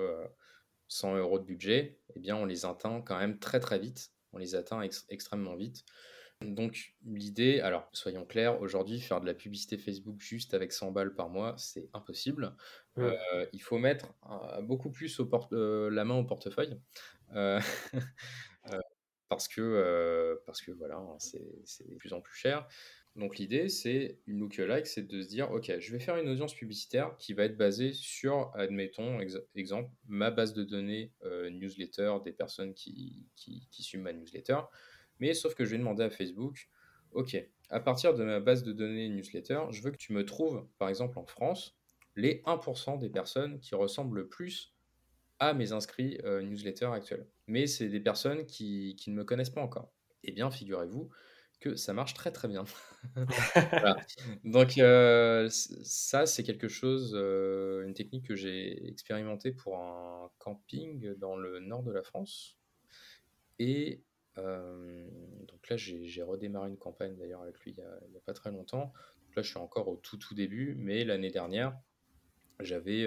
100 0.89 1.17
euros 1.17 1.41
de 1.41 1.45
budget, 1.45 1.99
eh 2.15 2.21
bien, 2.21 2.37
on 2.37 2.45
les 2.45 2.65
atteint 2.65 3.03
quand 3.03 3.19
même 3.19 3.39
très 3.39 3.59
très 3.59 3.81
vite 3.81 4.13
on 4.33 4.39
les 4.39 4.55
atteint 4.55 4.83
extrêmement 5.09 5.57
vite. 5.57 5.85
Donc 6.43 6.95
l'idée, 7.07 7.61
alors 7.61 7.89
soyons 7.93 8.27
clairs, 8.27 8.61
aujourd'hui 8.61 9.01
faire 9.01 9.23
de 9.23 9.27
la 9.27 9.33
publicité 9.33 9.79
Facebook 9.79 10.21
juste 10.21 10.53
avec 10.53 10.71
100 10.71 10.91
balles 10.93 11.15
par 11.15 11.31
mois, 11.31 11.55
c'est 11.57 11.89
impossible. 11.95 12.55
Euh, 12.99 13.47
il 13.53 13.63
faut 13.63 13.79
mettre 13.79 14.13
euh, 14.31 14.61
beaucoup 14.61 14.91
plus 14.91 15.19
au 15.19 15.31
euh, 15.53 15.91
la 15.91 16.05
main 16.05 16.17
au 16.17 16.25
portefeuille. 16.25 16.79
parce 19.29 19.49
que, 19.49 20.39
parce 20.45 20.61
que 20.61 20.73
voilà, 20.73 21.03
c'est 21.19 21.89
de 21.89 21.95
plus 21.97 22.13
en 22.13 22.21
plus 22.21 22.37
cher. 22.37 22.69
Donc 23.17 23.39
l'idée, 23.39 23.71
c'est 23.71 24.19
une 24.27 24.41
lookalike, 24.41 24.87
c'est 24.87 25.07
de 25.07 25.23
se 25.23 25.29
dire, 25.29 25.51
ok, 25.51 25.73
je 25.79 25.93
vais 25.93 25.99
faire 25.99 26.19
une 26.19 26.29
audience 26.29 26.55
publicitaire 26.55 27.17
qui 27.17 27.33
va 27.33 27.45
être 27.45 27.57
basée 27.57 27.95
sur, 27.95 28.53
admettons, 28.55 29.21
exemple, 29.55 29.91
ma 30.07 30.31
base 30.31 30.53
de 30.53 30.63
données 30.63 31.13
euh, 31.25 31.49
newsletter 31.49 32.17
des 32.25 32.33
personnes 32.33 32.75
qui, 32.75 33.27
qui, 33.35 33.83
suivent 33.83 34.03
ma 34.03 34.13
newsletter. 34.13 34.59
Mais 35.19 35.33
sauf 35.33 35.55
que 35.55 35.65
je 35.65 35.71
vais 35.71 35.79
demander 35.79 36.05
à 36.05 36.11
Facebook, 36.11 36.69
ok, 37.13 37.43
à 37.71 37.81
partir 37.81 38.13
de 38.13 38.23
ma 38.23 38.39
base 38.39 38.63
de 38.63 38.73
données 38.73 39.09
newsletter, 39.09 39.61
je 39.71 39.81
veux 39.81 39.93
que 39.93 39.97
tu 39.97 40.13
me 40.13 40.27
trouves, 40.27 40.67
par 40.77 40.91
exemple 40.91 41.19
en 41.19 41.25
France, 41.25 41.75
les 42.17 42.43
1% 42.45 42.99
des 42.99 43.09
personnes 43.09 43.61
qui 43.61 43.75
ressemblent 43.75 44.19
le 44.19 44.29
plus 44.29 44.75
à 45.39 45.55
mes 45.55 45.73
inscrits 45.73 46.19
euh, 46.25 46.43
newsletter 46.43 46.87
actuels. 46.93 47.27
Mais 47.47 47.67
c'est 47.67 47.89
des 47.89 48.01
personnes 48.01 48.45
qui, 48.45 48.95
qui 48.97 49.11
ne 49.11 49.17
me 49.17 49.25
connaissent 49.25 49.51
pas 49.51 49.63
encore. 49.63 49.91
Eh 50.23 50.33
bien, 50.33 50.51
figurez-vous 50.51 51.09
que 51.61 51.77
ça 51.77 51.93
marche 51.93 52.15
très 52.15 52.31
très 52.31 52.49
bien. 52.49 52.65
Donc 54.45 54.79
euh, 54.79 55.49
ça, 55.51 56.27
c'est 56.27 56.43
quelque 56.43 56.69
chose, 56.69 57.13
euh, 57.15 57.85
une 57.87 57.95
technique 57.95 58.27
que 58.27 58.37
j'ai 58.37 58.89
expérimentée 58.89 59.53
pour 59.53 59.79
un 59.79 60.31
camping 60.39 61.15
dans 61.15 61.37
le 61.37 61.61
nord 61.61 61.83
de 61.83 61.93
la 61.93 62.03
France. 62.03 62.57
Et 63.59 64.03
euh, 64.39 65.09
donc 65.49 65.69
là, 65.71 65.77
j'ai 65.77 66.23
redémarré 66.23 66.69
une 66.69 66.77
campagne 66.77 67.17
d'ailleurs 67.17 67.41
avec 67.41 67.59
lui 67.61 67.75
il 67.77 67.83
n'y 68.11 68.17
a, 68.19 68.21
pas 68.25 68.35
très 68.35 68.51
longtemps. 68.51 68.93
Donc 69.25 69.37
là, 69.37 69.43
je 69.43 69.49
suis 69.49 69.59
encore 69.59 69.89
au 69.89 69.97
tout 69.97 70.19
tout 70.19 70.35
début, 70.35 70.75
mais 70.79 71.05
l'année 71.05 71.31
dernière, 71.31 71.79
j'avais 72.61 73.07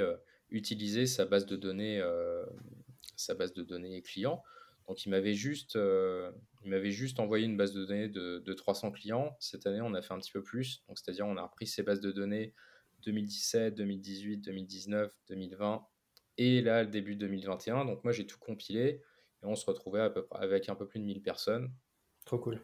utilisé 0.50 1.06
sa 1.06 1.26
base 1.26 1.46
de 1.46 1.56
données, 1.56 2.02
sa 3.16 3.36
base 3.36 3.54
de 3.54 3.62
données 3.62 4.02
client 4.02 4.44
donc 4.90 5.06
il 5.06 5.10
m'avait 5.10 5.36
juste, 5.36 5.76
euh, 5.76 6.32
il 6.64 6.72
m'avait 6.72 6.90
juste 6.90 7.20
envoyé 7.20 7.46
une 7.46 7.56
base 7.56 7.74
de 7.74 7.86
données 7.86 8.10
de, 8.10 8.54
300 8.54 8.92
clients. 8.92 9.38
Cette 9.40 9.68
année, 9.68 9.82
on 9.82 9.94
a 9.94 10.02
fait 10.02 10.16
un 10.16 10.20
petit 10.20 10.32
peu 10.32 10.42
plus. 10.42 10.84
Donc 10.88 10.98
c'est-à-dire, 10.98 11.28
on 11.28 11.38
a 11.38 11.44
repris 11.44 11.68
ces 11.68 11.84
bases 11.84 12.02
de 12.02 12.12
données 12.12 12.56
2017, 13.06 13.76
2018, 13.76 14.38
2019, 14.38 15.14
2020 15.30 15.88
et 16.40 16.62
là, 16.62 16.84
le 16.84 16.90
début 16.90 17.16
2021. 17.16 17.86
Donc 17.86 18.04
moi, 18.04 18.12
j'ai 18.14 18.26
tout 18.26 18.40
compilé 18.40 19.04
et 19.44 19.46
on 19.46 19.56
se 19.56 19.66
retrouvait 19.68 20.02
à 20.02 20.10
peu 20.10 20.26
près 20.26 20.44
avec 20.44 20.70
un 20.70 20.76
peu 20.76 20.88
plus 20.88 21.00
de 21.00 21.06
1000 21.06 21.22
personnes. 21.22 21.72
Trop 22.26 22.40
cool. 22.40 22.60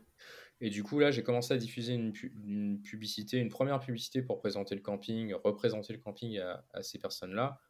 Et 0.62 0.72
du 0.72 0.82
coup, 0.82 0.98
là, 0.98 1.12
j'ai 1.12 1.22
commencé 1.22 1.54
à 1.54 1.58
diffuser 1.58 1.94
une, 1.94 2.82
publicité, 2.82 3.38
une 3.38 3.50
première 3.50 3.80
publicité 3.80 4.24
pour 4.24 4.40
présenter 4.40 4.74
le 4.74 4.82
camping, 4.82 5.32
représenter 5.36 5.94
le 5.94 6.00
camping 6.00 6.40
à, 6.40 6.66
à 6.74 6.82
ces 6.82 6.98
personnes-là. 6.98 7.62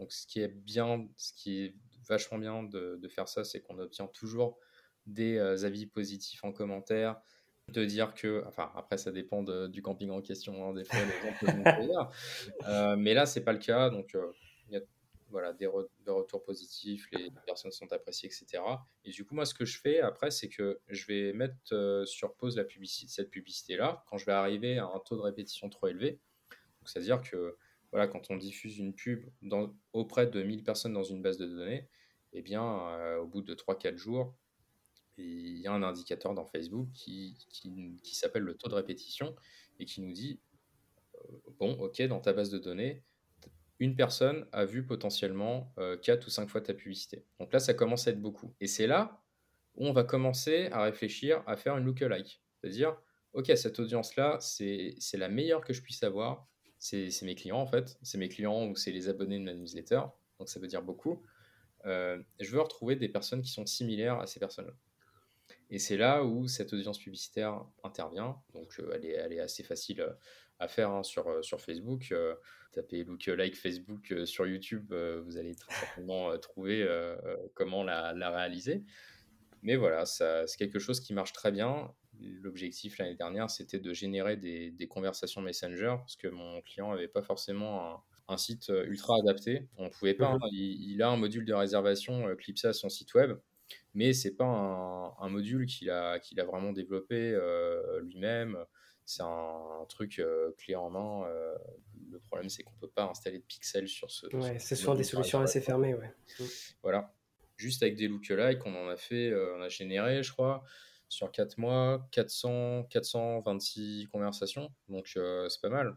Donc, 0.00 0.10
ce 0.10 0.26
qui 0.26 0.40
est 0.40 0.48
bien, 0.48 1.06
ce 1.16 1.32
qui 1.32 1.60
est 1.60 1.76
vachement 2.10 2.38
bien 2.38 2.62
de, 2.64 3.08
faire 3.08 3.28
ça, 3.28 3.44
c'est 3.44 3.60
qu'on 3.62 3.78
obtient 3.78 4.08
toujours 4.08 4.58
des 5.06 5.38
euh, 5.38 5.64
avis 5.64 5.86
positifs 5.86 6.44
en 6.44 6.52
commentaire, 6.52 7.20
de 7.68 7.84
dire 7.84 8.14
que, 8.14 8.44
enfin 8.46 8.70
après 8.76 8.98
ça 8.98 9.12
dépend 9.12 9.42
du 9.68 9.80
camping 9.80 10.10
en 10.10 10.20
question, 10.20 10.68
hein, 10.68 10.74
des 10.74 10.84
fois 10.84 10.98
les 10.98 11.30
gens 11.30 11.36
peuvent 11.40 12.08
euh, 12.68 12.96
mais 12.96 13.14
là 13.14 13.26
c'est 13.26 13.42
pas 13.42 13.52
le 13.52 13.58
cas, 13.58 13.90
donc 13.90 14.14
euh, 14.14 14.32
il 14.68 14.74
y 14.74 14.76
a 14.76 14.80
voilà, 15.30 15.52
des, 15.52 15.68
retours 15.68 16.42
positifs, 16.42 17.08
les 17.12 17.30
personnes 17.46 17.70
sont 17.70 17.92
appréciées, 17.92 18.28
etc. 18.28 18.60
Et 19.04 19.12
du 19.12 19.24
coup 19.24 19.36
moi 19.36 19.46
ce 19.46 19.54
que 19.54 19.64
je 19.64 19.78
fais 19.78 20.00
après 20.00 20.32
c'est 20.32 20.48
que 20.48 20.80
je 20.88 21.06
vais 21.06 21.32
mettre 21.32 22.04
sur 22.04 22.34
pause 22.34 22.56
la 22.56 22.64
publicité, 22.64 23.12
cette 23.12 23.30
publicité-là. 23.30 24.02
Quand 24.10 24.18
je 24.18 24.26
vais 24.26 24.32
arriver 24.32 24.78
à 24.78 24.86
un 24.86 24.98
taux 24.98 25.16
de 25.16 25.22
répétition 25.22 25.70
trop 25.70 25.86
élevé, 25.86 26.20
c'est-à-dire 26.84 27.22
que 27.22 27.56
voilà, 27.92 28.06
quand 28.06 28.30
on 28.30 28.36
diffuse 28.36 28.78
une 28.78 28.94
pub 28.94 29.28
dans, 29.42 29.74
auprès 29.92 30.26
de 30.26 30.42
1000 30.42 30.62
personnes 30.62 30.92
dans 30.92 31.02
une 31.02 31.22
base 31.22 31.38
de 31.38 31.46
données, 31.46 31.88
eh 32.32 32.42
bien, 32.42 32.64
euh, 32.64 33.18
au 33.18 33.26
bout 33.26 33.42
de 33.42 33.54
3-4 33.54 33.96
jours, 33.96 34.34
il 35.16 35.58
y 35.58 35.66
a 35.66 35.72
un 35.72 35.82
indicateur 35.82 36.34
dans 36.34 36.46
Facebook 36.46 36.88
qui, 36.94 37.36
qui, 37.50 38.14
s'appelle 38.14 38.42
le 38.42 38.54
taux 38.54 38.68
de 38.68 38.74
répétition 38.74 39.34
et 39.78 39.84
qui 39.84 40.00
nous 40.00 40.12
dit, 40.12 40.40
bon, 41.58 41.72
ok, 41.74 42.00
dans 42.02 42.20
ta 42.20 42.32
base 42.32 42.50
de 42.50 42.58
données, 42.58 43.04
une 43.78 43.96
personne 43.96 44.46
a 44.52 44.64
vu 44.64 44.86
potentiellement 44.86 45.74
4 46.02 46.26
ou 46.26 46.30
5 46.30 46.48
fois 46.48 46.60
ta 46.60 46.74
publicité. 46.74 47.26
Donc 47.38 47.52
là, 47.52 47.58
ça 47.58 47.74
commence 47.74 48.06
à 48.06 48.12
être 48.12 48.20
beaucoup. 48.20 48.54
Et 48.60 48.66
c'est 48.66 48.86
là 48.86 49.22
où 49.74 49.86
on 49.86 49.92
va 49.92 50.04
commencer 50.04 50.68
à 50.72 50.82
réfléchir 50.82 51.42
à 51.46 51.56
faire 51.56 51.76
une 51.76 51.84
lookalike. 51.84 52.42
C'est-à-dire, 52.60 52.96
ok, 53.32 53.52
cette 53.56 53.78
audience-là, 53.78 54.38
c'est 54.40 54.96
la 55.14 55.28
meilleure 55.28 55.64
que 55.64 55.72
je 55.72 55.82
puisse 55.82 56.02
avoir. 56.02 56.46
C'est 56.78 57.10
mes 57.22 57.34
clients, 57.34 57.60
en 57.60 57.66
fait. 57.66 57.98
C'est 58.02 58.18
mes 58.18 58.28
clients 58.28 58.66
ou 58.66 58.76
c'est 58.76 58.92
les 58.92 59.08
abonnés 59.08 59.38
de 59.38 59.44
ma 59.44 59.54
newsletter. 59.54 60.00
Donc 60.38 60.48
ça 60.48 60.60
veut 60.60 60.66
dire 60.66 60.82
beaucoup. 60.82 61.22
Euh, 61.86 62.22
je 62.38 62.50
veux 62.50 62.60
retrouver 62.60 62.96
des 62.96 63.08
personnes 63.08 63.42
qui 63.42 63.50
sont 63.50 63.66
similaires 63.66 64.20
à 64.20 64.26
ces 64.26 64.40
personnes-là. 64.40 64.74
Et 65.70 65.78
c'est 65.78 65.96
là 65.96 66.24
où 66.24 66.48
cette 66.48 66.72
audience 66.72 66.98
publicitaire 66.98 67.64
intervient. 67.84 68.40
Donc 68.54 68.78
euh, 68.80 68.92
elle, 68.94 69.04
est, 69.32 69.40
assez 69.40 69.62
facile 69.62 70.00
euh, 70.00 70.12
à 70.58 70.68
faire 70.68 70.90
hein, 70.90 71.02
sur, 71.02 71.44
sur 71.44 71.60
Facebook. 71.60 72.12
tapez 72.72 73.06
like 73.28 73.56
Facebook 73.56 74.12
sur 74.26 74.46
YouTube, 74.46 74.92
vous 74.92 75.38
allez 75.38 75.54
très 75.54 75.74
certainement 75.74 76.36
trouver 76.38 76.86
comment 77.54 77.82
la, 77.82 78.12
la, 78.12 78.30
réaliser. 78.30 78.84
Mais 79.62 79.76
voilà, 79.76 80.04
c'est 80.04 80.44
quelque 80.58 80.78
chose 80.78 81.00
qui 81.00 81.14
marche 81.14 81.32
très 81.32 81.50
bien. 81.50 81.90
L'objectif 82.20 82.98
l'année 82.98 83.14
dernière, 83.14 83.48
c'était 83.48 83.78
de 83.78 83.94
générer 83.94 84.36
des, 84.36 84.70
des, 84.70 84.86
conversations 84.86 85.40
Messenger 85.40 85.96
parce 85.98 86.16
que 86.16 86.28
mon 86.28 86.60
client 86.60 86.90
n'avait 86.90 87.08
pas 87.08 87.22
forcément 87.22 88.04
un, 88.30 88.36
site 88.36 88.70
euh, 88.70 88.84
ultra 88.86 89.16
adapté. 89.18 89.68
On 89.76 89.90
pouvait 89.90 90.14
pas. 90.14 90.28
Hein. 90.28 90.38
Mhm. 90.42 90.48
il, 90.52 91.02
a 91.02 91.08
un 91.08 91.16
module 91.16 91.44
de 91.44 91.54
réservation 91.54 92.28
euh, 92.28 92.34
clipsé 92.34 92.68
à 92.68 92.72
son 92.72 92.88
site 92.88 93.14
web, 93.14 93.36
mais 93.94 94.12
c'est 94.12 94.36
pas 94.36 94.44
un, 94.44 95.28
module 95.28 95.66
qu'il 95.66 95.90
a, 95.90 96.18
qu'il 96.18 96.40
a 96.40 96.44
vraiment 96.44 96.72
développé 96.72 97.32
euh, 97.34 98.00
lui-même. 98.02 98.58
C'est 99.04 99.22
un, 99.22 99.86
truc 99.88 100.22
clé 100.58 100.76
en 100.76 100.88
main. 100.88 101.26
le 102.10 102.20
problème, 102.20 102.48
c'est 102.48 102.62
qu'on 102.62 102.74
peut 102.80 102.90
pas 102.90 103.04
installer 103.04 103.38
de 103.38 103.44
pixels 103.44 103.88
sur 103.88 104.10
ce. 104.10 104.26
Ouais, 104.36 104.58
c'est 104.60 104.76
souvent 104.76 104.94
des 104.94 105.02
solutions 105.02 105.40
assez 105.40 105.60
fermées, 105.60 105.94
ouais. 105.94 106.14
Voilà. 106.82 107.12
Juste 107.56 107.82
avec 107.82 107.96
des 107.96 108.06
lookalikes, 108.06 108.64
on 108.64 108.74
en 108.74 108.88
a 108.88 108.96
fait, 108.96 109.34
on 109.56 109.62
a 109.62 109.68
généré, 109.68 110.22
je 110.22 110.32
crois, 110.32 110.62
sur 111.08 111.32
4 111.32 111.58
mois, 111.58 112.06
400, 112.12 112.84
426 112.84 114.06
conversations. 114.12 114.70
Donc, 114.88 115.08
c'est 115.08 115.60
pas 115.60 115.70
mal. 115.70 115.96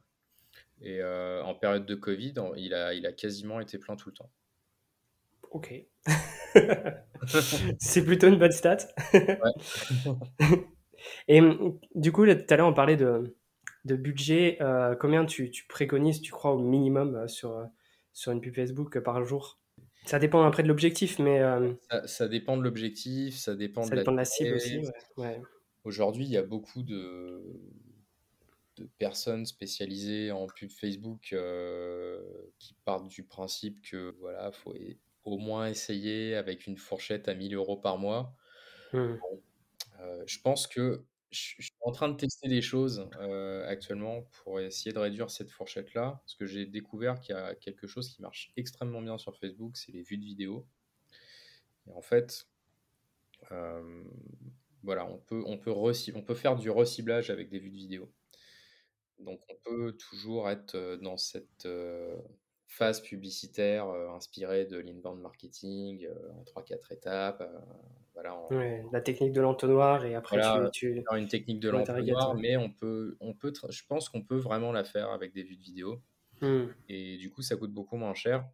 Et 0.84 1.02
euh, 1.02 1.42
en 1.44 1.56
période 1.56 1.86
de 1.86 1.96
Covid, 1.96 2.34
il 2.58 2.74
a, 2.74 2.94
il 2.94 3.06
a 3.06 3.14
quasiment 3.14 3.62
été 3.62 3.78
plein 3.78 3.96
tout 3.96 4.10
le 4.10 4.16
temps. 4.16 4.30
Ok. 5.52 5.74
c'est 7.80 8.04
plutôt 8.04 8.28
une 8.28 8.38
bonne 8.38 8.52
stat. 8.52 8.78
Et 11.28 11.42
du 11.96 12.12
coup, 12.12 12.26
tout 12.26 12.46
à 12.50 12.58
l'heure, 12.58 12.68
on 12.68 12.74
parlait 12.74 12.98
de, 12.98 13.38
de 13.86 13.96
budget. 13.96 14.58
Euh, 14.62 14.96
combien 14.96 15.26
tu, 15.26 15.52
tu, 15.52 15.66
préconises, 15.68 16.22
tu 16.22 16.34
crois, 16.34 16.52
au 16.52 16.60
minimum 16.60 17.16
euh, 17.16 17.28
sur, 17.28 17.66
sur 18.12 18.34
une 18.34 18.42
pub 18.42 18.54
Facebook 18.54 19.00
par 19.00 19.24
jour? 19.24 19.62
Ça 20.06 20.20
dépend 20.20 20.44
après 20.44 20.64
de 20.64 20.68
l'objectif, 20.68 21.18
mais. 21.18 21.42
Ça, 22.06 22.28
dépend 22.28 22.58
de 22.58 22.64
l'objectif, 22.64 23.38
ça 23.38 23.56
dépend, 23.56 23.88
de, 23.88 24.12
la 24.12 24.26
cible 24.26 24.56
aussi. 24.56 24.82
Aujourd'hui, 25.86 26.26
il 26.26 26.32
y 26.32 26.38
a 26.38 26.44
beaucoup 26.44 26.84
de, 26.84 27.42
de 28.78 28.90
personnes 28.98 29.46
spécialisées 29.46 30.32
en 30.32 30.48
pub 30.48 30.72
Facebook 30.72 31.34
euh, 31.34 32.20
qui 32.60 32.76
partent 32.86 33.08
du 33.08 33.24
principe 33.24 33.82
que 33.82 34.16
voilà, 34.20 34.52
faut 34.52 34.74
au 35.24 35.38
moins 35.38 35.68
essayer 35.68 36.36
avec 36.36 36.68
une 36.68 36.78
fourchette 36.78 37.28
à 37.28 37.36
1000 37.36 37.54
euros 37.56 37.78
par 37.78 37.98
mois. 37.98 38.36
Mmh. 38.94 39.16
Euh, 40.00 40.24
je 40.26 40.40
pense 40.40 40.68
que 40.68 41.06
je, 41.32 41.40
suis 41.40 41.72
en 41.82 41.92
train 41.92 42.10
de 42.10 42.16
tester 42.16 42.48
des 42.48 42.62
choses 42.62 43.10
euh, 43.20 43.68
actuellement 43.68 44.24
pour 44.44 44.60
essayer 44.60 44.92
de 44.92 45.00
réduire 45.00 45.32
cette 45.32 45.50
fourchette-là, 45.50 46.22
parce 46.24 46.36
que 46.36 46.46
j'ai 46.46 46.66
découvert 46.66 47.20
qu'il 47.20 47.36
y 47.36 47.38
a 47.38 47.56
quelque 47.56 47.88
chose 47.88 48.10
qui 48.10 48.22
marche 48.22 48.52
extrêmement 48.56 49.02
bien 49.02 49.18
sur 49.18 49.36
Facebook, 49.38 49.78
c'est 49.78 49.92
les 49.92 50.04
vues 50.04 50.18
de 50.18 50.26
vidéos. 50.26 50.68
Et 51.88 51.92
en 51.92 52.02
fait, 52.02 52.48
voilà, 54.84 55.06
on 55.06 55.18
peut, 55.18 55.44
on, 55.46 55.58
peut 55.58 55.72
on 55.72 56.22
peut 56.22 56.36
faire 56.36 56.56
du 56.56 56.70
reciblage 56.70 57.30
avec 57.30 57.50
des 57.50 57.60
vues 57.60 57.72
de 57.72 57.78
vidéo. 57.78 58.12
Donc 59.24 59.42
on 59.50 59.56
peut 59.64 59.94
toujours 59.94 60.50
être 60.50 60.98
dans 61.02 61.18
cette 61.18 61.68
phase 62.68 63.02
publicitaire 63.02 63.88
inspirée 64.16 64.66
de 64.66 64.78
l'inbound 64.78 65.22
marketing 65.22 66.08
en 66.08 66.44
3-4 66.62 66.94
étapes. 66.94 67.44
voilà, 68.14 68.36
la 68.92 69.02
technique 69.02 69.34
de 69.34 69.42
l'entonnoir 69.42 70.06
et 70.06 70.16
après 70.16 70.40
tu, 70.72 70.98
tu... 71.02 71.04
une 71.16 71.28
technique 71.28 71.60
de 71.60 71.70
l'entonnoir, 71.70 72.36
mais 72.36 72.58
on 72.58 72.72
peut, 72.72 73.16
on 73.20 73.34
peut 73.34 73.54
je 73.70 73.84
pense 73.88 74.10
qu'on 74.10 74.24
peut 74.24 74.38
vraiment 74.38 74.72
la 74.72 74.84
faire 74.84 75.10
avec 75.12 75.34
des 75.34 75.44
vues 75.44 75.58
de 75.58 75.62
vidéo. 75.64 76.02
Mmh. 76.42 76.66
Et 76.90 77.18
du 77.18 77.30
coup, 77.30 77.42
ça 77.42 77.56
coûte 77.56 77.72
beaucoup 77.72 77.96
moins 77.96 78.14
cher 78.14 78.46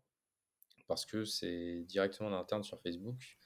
parce 0.87 1.05
que 1.05 1.23
c'est 1.23 1.83
directement 1.87 2.29
en 2.29 2.33
interne 2.33 2.63
sur 2.63 2.81
Facebook. 2.81 3.37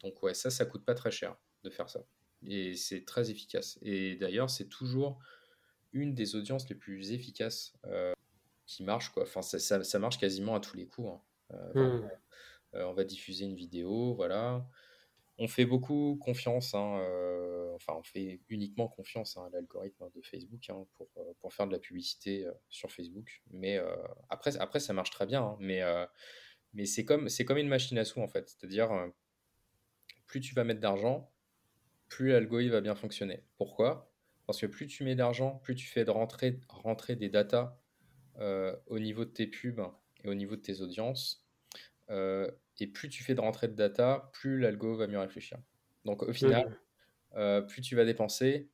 Donc 0.00 0.22
ouais, 0.22 0.34
ça, 0.34 0.50
ça 0.50 0.66
coûte 0.66 0.84
pas 0.84 0.94
très 0.94 1.10
cher 1.10 1.36
de 1.62 1.70
faire 1.70 1.88
ça. 1.88 2.04
Et 2.46 2.74
c'est 2.74 3.04
très 3.04 3.30
efficace. 3.30 3.78
Et 3.82 4.16
d'ailleurs, 4.16 4.50
c'est 4.50 4.68
toujours 4.68 5.18
une 5.94 6.14
des 6.14 6.34
audiences 6.34 6.68
les 6.68 6.74
plus 6.74 7.12
efficaces 7.12 7.72
euh, 7.86 8.12
qui 8.66 8.82
marche. 8.82 9.10
Quoi. 9.10 9.22
Enfin, 9.22 9.40
ça, 9.40 9.58
ça, 9.58 9.98
marche 9.98 10.18
quasiment 10.18 10.54
à 10.54 10.60
tous 10.60 10.76
les 10.76 10.86
coups. 10.86 11.08
Hein. 11.08 11.20
Euh, 11.52 11.98
mmh. 11.98 12.10
euh, 12.74 12.84
on 12.86 12.92
va 12.92 13.04
diffuser 13.04 13.46
une 13.46 13.54
vidéo, 13.54 14.14
voilà. 14.14 14.66
On 15.38 15.48
fait 15.48 15.64
beaucoup 15.64 16.16
confiance, 16.20 16.74
hein, 16.74 17.02
enfin 17.74 17.94
on 17.98 18.04
fait 18.04 18.40
uniquement 18.48 18.86
confiance 18.86 19.36
hein, 19.36 19.46
à 19.46 19.50
l'algorithme 19.50 20.08
de 20.14 20.22
Facebook 20.22 20.70
pour, 20.92 21.08
pour, 21.40 21.52
faire 21.52 21.66
de 21.66 21.72
la 21.72 21.80
publicité 21.80 22.46
sur 22.68 22.92
Facebook. 22.92 23.42
Mais 23.50 23.80
après, 24.30 24.56
après, 24.58 24.78
ça 24.78 24.92
marche 24.92 25.10
très 25.10 25.26
bien, 25.26 25.56
mais, 25.58 25.82
mais 26.72 26.86
c'est 26.86 27.04
comme, 27.04 27.26
comme 27.48 27.58
une 27.58 27.66
machine 27.66 27.98
à 27.98 28.04
sous 28.04 28.20
en 28.20 28.28
fait. 28.28 28.48
C'est-à-dire, 28.48 28.90
plus 30.26 30.38
tu 30.40 30.54
vas 30.54 30.62
mettre 30.62 30.78
d'argent, 30.78 31.28
plus 32.06 32.28
l'algorithme 32.28 32.70
va 32.70 32.80
bien 32.80 32.94
fonctionner. 32.94 33.42
Pourquoi? 33.56 34.13
Parce 34.46 34.60
que 34.60 34.66
plus 34.66 34.86
tu 34.86 35.04
mets 35.04 35.14
d'argent, 35.14 35.60
plus 35.62 35.74
tu 35.74 35.86
fais 35.86 36.04
de 36.04 36.10
rentrer, 36.10 36.60
rentrer 36.68 37.16
des 37.16 37.28
datas 37.28 37.78
euh, 38.38 38.76
au 38.86 38.98
niveau 38.98 39.24
de 39.24 39.30
tes 39.30 39.46
pubs 39.46 39.80
et 40.22 40.28
au 40.28 40.34
niveau 40.34 40.56
de 40.56 40.60
tes 40.60 40.80
audiences. 40.80 41.46
Euh, 42.10 42.50
et 42.78 42.86
plus 42.86 43.08
tu 43.08 43.22
fais 43.22 43.34
de 43.34 43.40
rentrer 43.40 43.68
de 43.68 43.74
data, 43.74 44.30
plus 44.32 44.60
l'algo 44.60 44.96
va 44.96 45.06
mieux 45.06 45.18
réfléchir. 45.18 45.58
Donc 46.04 46.22
au 46.22 46.32
final, 46.32 46.76
euh, 47.36 47.62
plus 47.62 47.80
tu 47.80 47.96
vas 47.96 48.04
dépenser, 48.04 48.68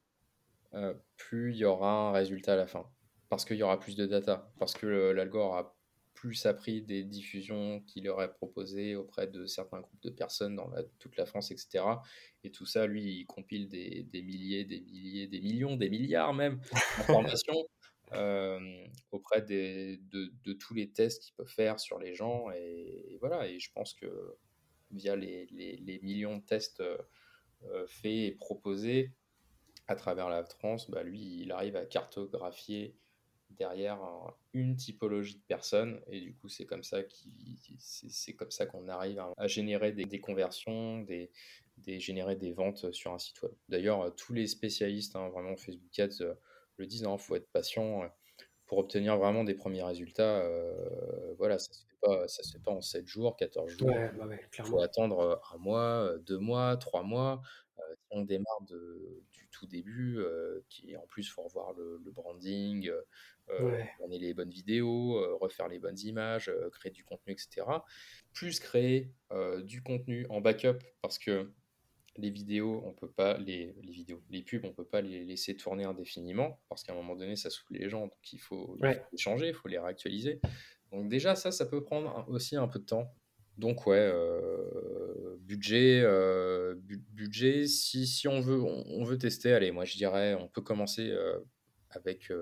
plus 1.17 1.53
il 1.53 1.59
y 1.59 1.65
aura 1.65 2.09
un 2.09 2.13
résultat 2.13 2.55
à 2.55 2.57
la 2.57 2.67
fin. 2.67 2.89
Parce 3.29 3.45
qu'il 3.45 3.57
y 3.57 3.63
aura 3.63 3.79
plus 3.79 3.97
de 3.97 4.07
data. 4.07 4.53
Parce 4.59 4.75
que 4.75 4.87
l'algo 5.13 5.39
aura 5.39 5.77
plus 6.21 6.45
appris 6.45 6.83
des 6.83 7.03
diffusions 7.03 7.81
qu'il 7.87 8.07
aurait 8.07 8.31
proposées 8.31 8.95
auprès 8.95 9.27
de 9.27 9.47
certains 9.47 9.81
groupes 9.81 10.03
de 10.03 10.11
personnes 10.11 10.55
dans 10.55 10.71
toute 10.99 11.17
la 11.17 11.25
France, 11.25 11.51
etc. 11.51 11.83
Et 12.45 12.51
tout 12.51 12.67
ça, 12.67 12.87
lui, 12.87 13.21
il 13.21 13.25
compile 13.25 13.71
des, 13.71 14.07
milliers, 14.23 14.67
des 14.67 14.83
milliers, 14.83 15.27
des 15.29 15.41
millions, 15.41 15.77
des 15.77 15.89
milliards 15.89 16.35
même 16.35 16.61
d'informations 16.99 17.67
euh, 18.13 18.87
auprès 19.13 19.41
de, 19.41 19.99
tous 20.59 20.75
les 20.75 20.91
tests 20.91 21.23
qu'il 21.23 21.35
peut 21.37 21.47
faire 21.47 21.81
sur 21.81 21.99
les 21.99 22.15
gens. 22.15 22.51
Et, 22.51 23.17
voilà, 23.21 23.49
et 23.49 23.59
je 23.59 23.73
pense 23.73 23.95
que 23.95 24.37
via 24.91 25.17
les, 25.17 26.01
millions 26.03 26.37
de 26.37 26.43
tests 26.43 26.83
euh, 26.83 27.87
faits 27.87 28.13
et 28.13 28.33
proposés 28.33 29.11
à 29.89 29.97
travers 29.97 30.29
la 30.29 30.45
France, 30.45 30.91
bah, 30.91 31.03
lui, 31.03 31.41
il 31.41 31.51
arrive 31.51 31.77
à 31.77 31.87
cartographier 31.87 32.95
derrière 33.51 33.99
une 34.53 34.77
typologie 34.77 35.37
de 35.37 35.43
personnes. 35.43 36.01
Et 36.09 36.21
du 36.21 36.35
coup 36.35 36.49
c'est 36.49 36.67
comme 36.67 36.83
ça 36.83 36.99
c'est 37.79 38.35
comme 38.35 38.51
ça 38.51 38.67
qu'on 38.67 38.89
arrive 38.89 39.23
à, 39.37 39.47
générer 39.47 39.93
des, 39.93 40.21
conversions 40.21 41.01
des, 41.01 41.31
des, 41.79 42.01
générer 42.01 42.37
des 42.37 42.53
ventes 42.53 42.93
sur 42.93 43.13
un 43.13 43.19
site 43.19 43.43
web. 43.43 43.53
D'ailleurs 43.69 44.15
tous 44.17 44.33
les 44.33 44.47
spécialistes 44.47 45.17
hein, 45.17 45.29
vraiment 45.29 45.57
Facebook 45.57 45.99
Ads 45.99 46.23
euh, 46.23 46.35
le 46.77 46.87
disent 46.87 47.03
il 47.03 47.07
hein, 47.07 47.19
faut 47.19 47.37
être 47.37 47.51
patient 47.53 48.03
euh, 48.03 48.07
pour 48.67 48.79
obtenir 48.79 49.17
vraiment 49.19 49.45
des 49.45 49.55
premiers 49.55 49.83
résultats 49.83 50.41
euh, 50.41 51.35
voilà 51.39 51.59
ça 51.59 51.73
se 51.73 51.85
fait 51.85 51.99
pas 52.01 52.29
ça 52.29 52.43
se 52.43 52.53
fait 52.53 52.63
pas 52.63 52.71
en 52.71 52.81
7 52.81 53.07
jours 53.07 53.37
14 53.37 53.71
jours. 53.71 53.91
Il 53.91 54.19
bah 54.19 54.65
faut 54.65 54.81
attendre 54.81 55.41
un 55.53 55.59
mois 55.59 56.17
deux 56.27 56.39
mois 56.39 56.77
trois 56.77 57.03
mois 57.03 57.43
si 57.97 58.07
on 58.11 58.23
démarre 58.23 58.63
de, 58.69 59.23
du 59.33 59.49
tout 59.51 59.67
début, 59.67 60.19
qui 60.69 60.97
en 60.97 61.07
plus 61.07 61.29
faut 61.29 61.43
revoir 61.43 61.73
le, 61.73 62.01
le 62.05 62.11
branding, 62.11 62.91
euh, 63.59 63.83
on 64.01 64.11
est 64.11 64.19
les 64.19 64.35
bonnes 64.35 64.51
vidéos, 64.51 65.19
euh, 65.19 65.37
refaire 65.41 65.69
les 65.69 65.79
bonnes 65.79 65.99
images, 66.01 66.49
euh, 66.49 66.71
créer 66.71 66.93
du 66.93 67.05
contenu, 67.05 67.33
etc. 67.33 67.67
Plus 68.33 68.61
créer 68.61 69.13
du 69.65 69.83
contenu 69.83 70.27
en 70.29 70.41
backup 70.41 70.79
parce 71.03 71.19
que 71.19 71.53
les 72.17 72.31
vidéos, 72.31 72.83
on 72.85 72.93
peut 72.93 73.11
pas 73.11 73.39
les, 73.39 73.75
vidéos, 73.83 74.23
les 74.31 74.43
pubs, 74.43 74.65
on 74.65 74.73
peut 74.73 74.85
pas 74.85 75.01
les 75.01 75.25
laisser 75.25 75.57
tourner 75.57 75.85
indéfiniment 75.85 76.61
parce 76.69 76.83
qu'à 76.83 76.93
un 76.93 76.97
moment 76.97 77.17
donné, 77.17 77.37
ça 77.37 77.51
saoule 77.51 77.77
les 77.79 77.89
gens, 77.89 78.03
donc 78.03 78.33
il 78.33 78.41
faut, 78.41 78.77
les 78.83 79.19
changer, 79.19 79.49
il 79.49 79.55
faut 79.55 79.69
les 79.69 79.79
réactualiser. 79.79 80.41
Donc 80.91 81.09
déjà, 81.09 81.37
ça, 81.37 81.53
ça 81.53 81.67
peut 81.67 81.83
prendre 81.83 82.25
aussi 82.29 82.57
un 82.57 82.67
peu 82.67 82.81
de 82.81 82.85
temps. 82.85 83.15
Donc 83.61 83.87
ouais, 83.87 84.11
budget, 85.41 86.03
budget, 87.13 87.67
si, 87.67 88.07
si 88.07 88.27
on, 88.27 88.41
veut, 88.41 88.61
on, 88.61 89.05
veut 89.05 89.19
tester, 89.19 89.53
allez, 89.53 89.71
moi 89.71 89.85
je 89.85 89.97
dirais, 89.97 90.35
on 90.35 90.49
peut 90.49 90.63
commencer 90.63 91.15
avec 91.91 92.33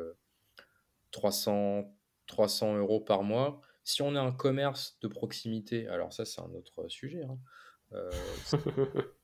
300, 1.11 1.93
300 2.27 2.77
euros 2.79 3.01
par 3.01 3.25
mois. 3.25 3.61
Si 3.83 4.01
on 4.03 4.15
a 4.15 4.21
un 4.21 4.33
commerce 4.33 4.97
de 5.01 5.09
proximité, 5.09 5.89
alors 5.89 6.13
ça 6.13 6.25
c'est 6.25 6.41
un 6.41 6.53
autre 6.55 6.89
sujet. 6.89 7.25
Hein, 7.25 7.39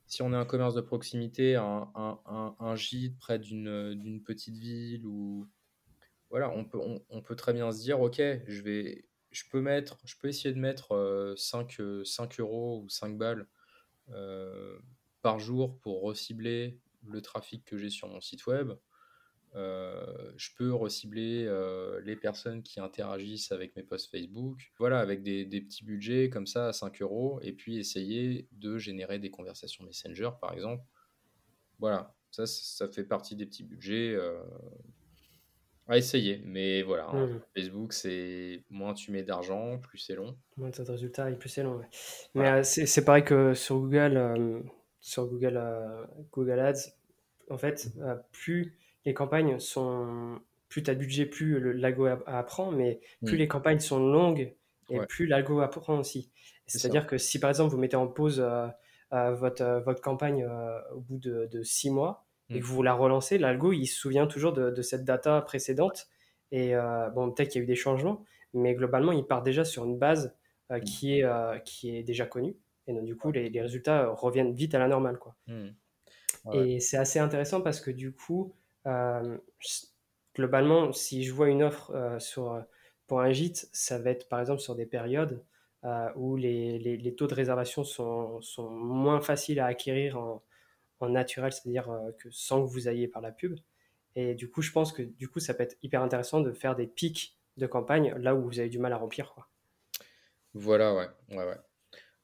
si 0.07 0.21
on 0.21 0.33
a 0.33 0.37
un 0.37 0.45
commerce 0.45 0.75
de 0.75 0.81
proximité, 0.81 1.55
un, 1.55 1.89
un, 1.95 2.55
un, 2.59 2.75
gîte 2.75 3.17
près 3.17 3.39
d'une 3.39 4.21
petite 4.25 4.57
ville, 4.57 5.05
ou 5.05 5.47
voilà, 6.29 6.49
on 6.51 6.65
peut, 6.65 6.79
on, 7.09 7.21
peut 7.21 7.35
très 7.35 7.53
bien 7.53 7.71
se 7.71 7.81
dire, 7.81 8.01
ok, 8.01 8.17
je 8.17 8.61
vais, 8.61 9.05
je 9.35 9.43
peux 9.51 9.61
mettre, 9.61 9.97
je 10.05 10.15
peux 10.17 10.27
essayer 10.29 10.53
de 10.53 10.59
mettre 10.59 11.35
5, 11.37 11.81
5 12.03 12.39
euros 12.39 12.81
ou 12.83 12.89
5 12.89 13.17
balles 13.17 13.47
par 15.21 15.39
jour 15.39 15.77
pour 15.79 16.01
recibler 16.01 16.79
le 17.07 17.21
trafic 17.21 17.65
que 17.65 17.77
j'ai 17.77 17.89
sur 17.89 18.07
mon 18.07 18.21
site 18.21 18.45
web. 18.47 18.71
Euh, 19.55 20.31
je 20.35 20.49
peux 20.57 20.73
recibler 20.73 21.45
euh, 21.47 22.01
les 22.01 22.17
personnes 22.17 22.61
qui 22.61 22.81
interagissent 22.81 23.51
avec 23.53 23.75
mes 23.75 23.83
posts 23.83 24.11
Facebook. 24.11 24.73
Voilà, 24.77 24.99
avec 24.99 25.23
des, 25.23 25.45
petits 25.45 25.85
budgets 25.85 26.29
comme 26.29 26.45
ça 26.45 26.67
à 26.67 26.73
5 26.73 27.01
euros, 27.01 27.39
et 27.41 27.53
puis 27.53 27.77
essayer 27.77 28.47
de 28.51 28.77
générer 28.77 29.17
des 29.17 29.31
conversations 29.31 29.85
Messenger, 29.85 30.31
par 30.41 30.53
exemple. 30.53 30.83
Voilà, 31.79 32.13
ça, 32.31 32.45
ça 32.45 32.89
fait 32.89 33.05
partie 33.05 33.35
des 33.35 33.45
petits 33.45 33.63
budgets 33.63 34.13
euh, 34.13 34.43
à 35.87 35.97
essayer. 35.97 36.41
Mais 36.45 36.81
voilà, 36.81 37.07
hein, 37.09 37.27
mmh. 37.27 37.41
Facebook, 37.55 37.93
c'est 37.93 38.63
moins 38.69 38.93
tu 38.93 39.11
mets 39.11 39.23
d'argent, 39.23 39.77
plus 39.79 39.97
c'est 39.97 40.15
long. 40.15 40.35
Moins 40.57 40.71
tu 40.71 40.81
as 40.81 40.83
de 40.83 40.91
résultats 40.91 41.29
et 41.29 41.35
plus 41.35 41.49
c'est 41.49 41.63
long. 41.63 41.81
Mais 42.33 42.63
c'est 42.63 43.05
pareil 43.05 43.23
que 43.23 43.53
sur 43.53 43.79
Google, 43.79 44.63
sur 45.01 45.27
Google, 45.27 45.61
Google 46.31 46.59
Ads. 46.59 46.91
En 47.49 47.57
fait, 47.57 47.89
plus 48.31 48.77
les 49.05 49.13
campagnes 49.13 49.59
sont. 49.59 50.39
Plus 50.67 50.81
tu 50.83 50.89
as 50.89 50.95
de 50.95 50.99
budget, 50.99 51.25
plus 51.25 51.73
l'algo 51.73 52.07
apprend, 52.25 52.71
mais 52.71 52.99
plus 53.23 53.35
mm. 53.35 53.39
les 53.39 53.47
campagnes 53.47 53.79
sont 53.79 53.99
longues 53.99 54.55
et 54.89 54.99
plus 55.07 55.27
l'algo 55.27 55.59
apprend 55.59 55.99
aussi. 55.99 56.31
C'est-à-dire 56.67 57.07
que 57.07 57.17
si 57.17 57.39
par 57.39 57.49
exemple 57.49 57.71
vous 57.71 57.77
mettez 57.77 57.95
en 57.95 58.07
pause 58.07 58.39
euh, 58.39 58.67
euh, 59.13 59.33
votre, 59.33 59.61
euh, 59.61 59.79
votre 59.81 60.01
campagne 60.01 60.47
au 60.93 60.99
bout 60.99 61.17
de, 61.17 61.47
de, 61.51 61.63
six 61.63 61.89
mois 61.89 62.24
et 62.49 62.55
mm. 62.55 62.59
que 62.59 62.65
vous 62.65 62.83
la 62.83 62.93
relancez, 62.93 63.37
l'algo 63.37 63.73
il 63.73 63.87
se 63.87 63.97
souvient 63.97 64.27
toujours 64.27 64.53
de, 64.53 64.81
cette 64.81 65.03
data 65.03 65.41
précédente. 65.41 66.07
Et 66.51 66.73
bon, 67.15 67.31
peut-être 67.31 67.49
qu'il 67.49 67.59
y 67.59 67.61
a 67.61 67.63
eu 67.63 67.67
des 67.67 67.75
changements, 67.75 68.23
mais 68.53 68.75
globalement 68.75 69.11
il 69.11 69.25
part 69.25 69.43
déjà 69.43 69.65
sur 69.65 69.83
une 69.83 69.97
base 69.97 70.35
mm. 70.69 70.79
qui, 70.81 71.19
est, 71.19 71.63
qui 71.63 71.95
est 71.95 72.03
déjà 72.03 72.25
connue. 72.25 72.55
Et 72.87 72.93
donc 72.93 73.05
du 73.05 73.15
coup 73.15 73.31
les, 73.31 73.49
les 73.49 73.61
résultats 73.61 74.07
reviennent 74.09 74.53
vite 74.53 74.75
à 74.75 74.79
la 74.79 74.87
normale. 74.87 75.17
Quoi. 75.17 75.35
Et 76.53 76.79
c'est 76.79 76.97
assez 76.97 77.19
intéressant 77.19 77.61
parce 77.61 77.81
que 77.81 77.91
du 77.91 78.13
coup, 78.13 78.53
euh, 78.85 79.37
globalement, 80.35 80.91
si 80.91 81.23
je 81.23 81.33
vois 81.33 81.49
une 81.49 81.63
offre 81.63 81.91
euh, 81.95 82.19
sur, 82.19 82.63
pour 83.07 83.21
un 83.21 83.31
gîte, 83.31 83.69
ça 83.73 83.97
va 83.97 84.11
être 84.11 84.29
par 84.29 84.39
exemple 84.39 84.61
sur 84.61 84.75
des 84.75 84.85
périodes 84.85 85.43
euh, 85.83 86.09
où 86.15 86.35
les, 86.35 86.79
les, 86.79 87.15
taux 87.15 87.27
de 87.27 87.33
réservation 87.33 87.83
sont, 87.83 88.41
sont, 88.41 88.69
moins 88.69 89.21
faciles 89.21 89.59
à 89.59 89.67
acquérir 89.67 90.17
en, 90.17 90.43
en 90.99 91.09
naturel, 91.09 91.51
c'est-à-dire 91.51 91.89
que 92.17 92.29
sans 92.31 92.65
que 92.65 92.71
vous 92.71 92.87
ayez 92.87 93.07
par 93.07 93.21
la 93.21 93.31
pub. 93.31 93.57
Et 94.15 94.33
du 94.33 94.49
coup, 94.49 94.61
je 94.61 94.71
pense 94.71 94.93
que 94.93 95.01
du 95.01 95.27
coup, 95.27 95.39
ça 95.39 95.53
peut 95.53 95.63
être 95.63 95.77
hyper 95.83 96.01
intéressant 96.01 96.39
de 96.39 96.51
faire 96.51 96.75
des 96.75 96.87
pics 96.87 97.37
de 97.57 97.67
campagne 97.67 98.13
là 98.17 98.35
où 98.35 98.43
vous 98.43 98.59
avez 98.59 98.69
du 98.69 98.79
mal 98.79 98.93
à 98.93 98.97
remplir. 98.97 99.33
Quoi. 99.33 99.47
Voilà, 100.53 100.95
ouais, 100.95 101.07
ouais, 101.31 101.45
ouais. 101.45 101.57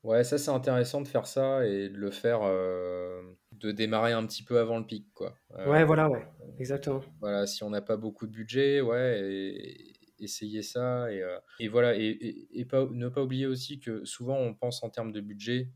Ouais, 0.04 0.24
ça 0.24 0.40
c'est 0.40 0.50
intéressant 0.50 1.02
de 1.02 1.08
faire 1.08 1.28
ça 1.28 1.66
et 1.68 1.90
de 1.90 1.98
le 1.98 2.10
faire, 2.10 2.40
euh, 2.44 3.22
de 3.52 3.72
démarrer 3.72 4.14
un 4.14 4.26
petit 4.26 4.44
peu 4.44 4.58
avant 4.58 4.80
le 4.80 4.86
pic, 4.86 5.14
quoi. 5.14 5.38
Euh, 5.60 5.70
ouais, 5.70 5.84
voilà, 5.84 6.10
ouais, 6.10 6.28
exactement. 6.58 7.02
Voilà, 7.20 7.46
si 7.46 7.64
on 7.64 7.70
n'a 7.70 7.82
pas 7.82 7.98
beaucoup 7.98 8.26
de 8.26 8.32
budget, 8.32 8.82
ouais, 8.82 9.20
et, 9.22 9.94
essayer 10.18 10.62
ça 10.62 11.12
et, 11.12 11.22
euh, 11.22 11.40
et 11.60 11.68
voilà, 11.68 11.96
et, 11.96 12.48
et, 12.52 12.66
pas, 12.66 12.86
ne 12.92 13.10
pas 13.10 13.24
oublier 13.24 13.48
aussi 13.48 13.80
que 13.80 14.06
souvent 14.06 14.38
on 14.38 14.54
pense 14.54 14.84
en 14.84 14.90
termes 14.90 15.12
de 15.12 15.22
budget 15.22 15.72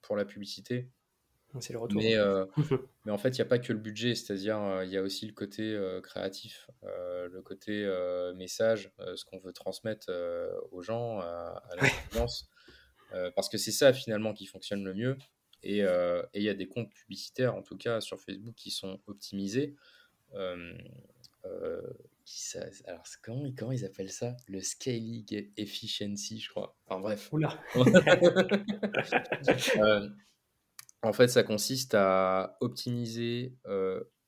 pour 0.00 0.16
la 0.16 0.24
publicité. 0.24 0.90
C'est 1.60 1.72
le 1.72 1.78
retour. 1.78 2.00
Mais, 2.00 2.16
mais 3.04 3.12
en 3.12 3.18
fait, 3.18 3.30
il 3.30 3.40
n'y 3.40 3.42
a 3.42 3.46
pas 3.46 3.58
que 3.58 3.72
le 3.72 3.78
budget, 3.78 4.14
c'est-à-dire 4.14 4.82
il 4.84 4.90
y 4.90 4.96
a 4.96 5.02
aussi 5.02 5.26
le 5.26 5.32
côté 5.32 5.78
créatif, 6.02 6.68
le 6.82 7.40
côté 7.42 7.86
message, 8.36 8.90
ce 9.14 9.24
qu'on 9.24 9.38
veut 9.38 9.52
transmettre 9.52 10.10
aux 10.70 10.82
gens, 10.82 11.20
à, 11.20 11.62
à 11.70 11.76
l'audience. 11.76 12.48
Euh, 13.14 13.30
parce 13.34 13.48
que 13.48 13.58
c'est 13.58 13.72
ça 13.72 13.92
finalement 13.92 14.32
qui 14.32 14.46
fonctionne 14.46 14.84
le 14.84 14.94
mieux. 14.94 15.16
Euh, 15.64 16.22
et 16.34 16.40
il 16.40 16.44
y 16.44 16.48
a 16.48 16.54
des 16.54 16.66
comptes 16.66 16.92
publicitaires, 16.92 17.54
en 17.54 17.62
tout 17.62 17.76
cas 17.76 18.00
sur 18.00 18.20
Facebook, 18.20 18.54
qui 18.54 18.70
sont 18.70 19.00
optimisés. 19.06 19.76
Euh, 20.34 20.72
qui, 22.24 22.40
alors, 22.86 23.04
comment, 23.22 23.50
comment, 23.56 23.72
ils 23.72 23.84
appellent 23.84 24.10
ça? 24.10 24.36
Le 24.48 24.60
scaling 24.60 25.50
efficiency, 25.56 26.40
je 26.40 26.50
crois. 26.50 26.76
Enfin 26.86 27.00
bref. 27.00 27.32
Oula. 27.32 27.60
en 31.02 31.12
fait, 31.12 31.28
ça 31.28 31.42
consiste 31.42 31.94
à 31.94 32.56
optimiser 32.60 33.56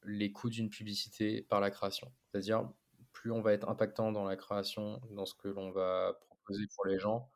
les 0.05 0.33
coûts 0.33 0.51
d'une 0.51 0.71
publicité 0.71 1.43
par 1.43 1.61
la 1.61 1.71
création. 1.71 2.13
C'est-à-dire, 2.27 2.69
plus 3.13 3.31
on 3.31 3.41
va 3.41 3.53
être 3.53 3.69
impactant 3.69 4.13
dans 4.13 4.25
la 4.25 4.37
création, 4.37 5.01
dans 5.11 5.25
ce 5.27 5.35
que 5.35 5.49
l'on 5.49 5.71
va 5.71 6.19
proposer 6.27 6.65
pour 6.75 6.87
les 6.87 6.99
gens, 6.99 7.31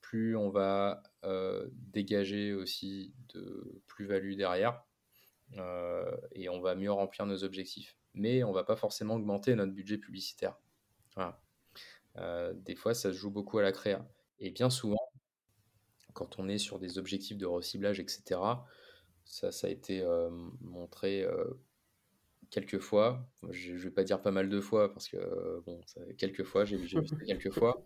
plus 0.00 0.36
on 0.36 0.50
va 0.50 1.02
dégager 1.72 2.52
aussi 2.52 3.14
de 3.34 3.82
plus-value 3.86 4.34
derrière 4.36 4.84
et 6.32 6.48
on 6.48 6.60
va 6.60 6.74
mieux 6.74 6.92
remplir 6.92 7.26
nos 7.26 7.44
objectifs. 7.44 7.96
Mais 8.14 8.44
on 8.44 8.52
va 8.52 8.64
pas 8.64 8.76
forcément 8.76 9.14
augmenter 9.14 9.54
notre 9.54 9.72
budget 9.72 9.98
publicitaire. 9.98 10.56
Euh, 12.18 12.52
des 12.54 12.74
fois, 12.74 12.94
ça 12.94 13.12
se 13.12 13.16
joue 13.16 13.30
beaucoup 13.30 13.58
à 13.58 13.62
la 13.62 13.72
créa. 13.72 14.06
Et 14.38 14.50
bien 14.50 14.70
souvent, 14.70 15.05
quand 16.16 16.38
on 16.40 16.48
est 16.48 16.58
sur 16.58 16.78
des 16.78 16.98
objectifs 16.98 17.36
de 17.36 17.46
reciblage, 17.46 18.00
etc., 18.00 18.40
ça, 19.24 19.52
ça 19.52 19.66
a 19.66 19.70
été 19.70 20.04
montré 20.60 21.26
quelques 22.50 22.78
fois, 22.78 23.28
je 23.50 23.72
ne 23.72 23.78
vais 23.78 23.90
pas 23.90 24.04
dire 24.04 24.20
pas 24.20 24.30
mal 24.30 24.48
de 24.48 24.60
fois 24.60 24.92
parce 24.92 25.08
que 25.08 25.62
bon, 25.66 25.80
ça, 25.86 26.00
quelques 26.16 26.44
fois, 26.44 26.64
j'ai 26.64 26.76
vu 26.76 26.88
ça 26.88 27.00
quelques 27.26 27.52
fois, 27.52 27.84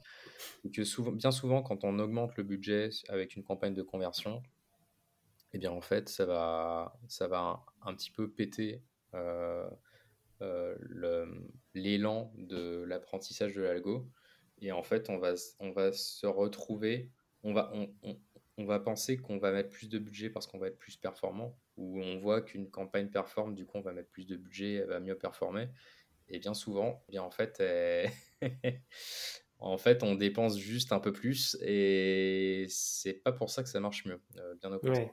que 0.73 0.85
souvent, 0.85 1.13
bien 1.13 1.31
souvent 1.31 1.63
quand 1.63 1.85
on 1.85 1.99
augmente 1.99 2.37
le 2.37 2.43
budget 2.43 2.91
avec 3.09 3.37
une 3.37 3.43
campagne 3.43 3.75
de 3.75 3.83
conversion, 3.83 4.43
eh 5.53 5.59
bien 5.59 5.71
en 5.71 5.81
fait 5.81 6.09
ça 6.09 6.27
va, 6.27 6.99
ça 7.09 7.27
va 7.29 7.65
un, 7.83 7.95
petit 7.95 8.11
peu 8.11 8.31
péter 8.31 8.83
euh, 9.15 9.69
euh, 10.43 10.77
l'élan 11.75 12.33
de 12.37 12.85
l'apprentissage 12.85 13.55
de 13.55 13.63
l'algo 13.63 14.09
et 14.61 14.73
en 14.73 14.83
fait 14.83 15.11
on 15.11 15.19
va, 15.19 15.35
on 15.59 15.73
va 15.73 15.93
se 15.93 16.27
retrouver, 16.27 17.11
on 17.43 17.53
va, 17.53 17.71
on, 17.75 18.17
on 18.61 18.65
va 18.67 18.79
penser 18.79 19.17
qu'on 19.17 19.39
va 19.39 19.53
mettre 19.53 19.71
plus 19.71 19.89
de 19.89 19.99
budget 19.99 20.29
parce 20.31 20.47
qu'on 20.47 20.59
va 20.59 20.69
être 20.69 20.79
plus 20.79 20.97
performant, 20.97 21.59
ou 21.77 22.01
on 22.01 22.19
voit 22.19 22.43
qu'une 22.43 22.71
campagne 22.71 23.09
performe, 23.09 23.55
du 23.55 23.65
coup 23.65 23.79
on 23.79 23.81
va 23.81 23.93
mettre 23.93 24.11
plus 24.11 24.27
de 24.27 24.37
budget, 24.37 24.75
elle 24.75 24.89
va 24.89 25.01
mieux 25.01 25.17
performer. 25.17 25.69
Et 26.29 26.39
bien 26.39 26.55
souvent, 26.55 27.03
eh 27.09 27.13
bien 27.13 27.23
en 27.23 27.31
fait, 27.31 27.63
en 29.59 29.79
fait, 29.79 30.03
on 30.03 30.15
dépense 30.15 30.59
juste 30.59 30.93
un 30.93 31.01
peu 31.01 31.13
plus, 31.13 31.57
et 31.63 32.67
c'est 32.69 33.15
pas 33.15 33.33
pour 33.33 33.51
ça 33.51 33.63
que 33.63 33.69
ça 33.69 33.81
marche 33.81 34.05
mieux, 34.05 34.21
euh, 34.37 34.55
bien 34.57 34.73
au 34.73 34.79
contraire. 34.79 35.11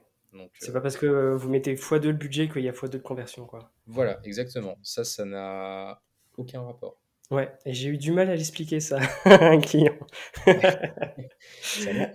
c'est 0.58 0.72
pas 0.72 0.80
parce 0.80 0.96
que 0.96 1.32
vous 1.32 1.48
mettez 1.48 1.74
x2 1.74 2.08
le 2.08 2.12
budget 2.12 2.48
qu'il 2.48 2.62
y 2.62 2.68
a 2.68 2.72
x2 2.72 2.90
de 2.90 2.98
conversion, 2.98 3.46
quoi. 3.46 3.72
Voilà, 3.86 4.20
exactement. 4.24 4.78
Ça, 4.82 5.04
ça 5.04 5.24
n'a 5.24 6.02
aucun 6.36 6.62
rapport. 6.62 7.00
Ouais, 7.30 7.52
et 7.66 7.74
j'ai 7.74 7.90
eu 7.90 7.98
du 7.98 8.10
mal 8.10 8.30
à 8.30 8.36
l'expliquer 8.36 8.80
ça 8.80 8.98
à 9.26 9.48
un 9.48 9.60
client. 9.60 9.94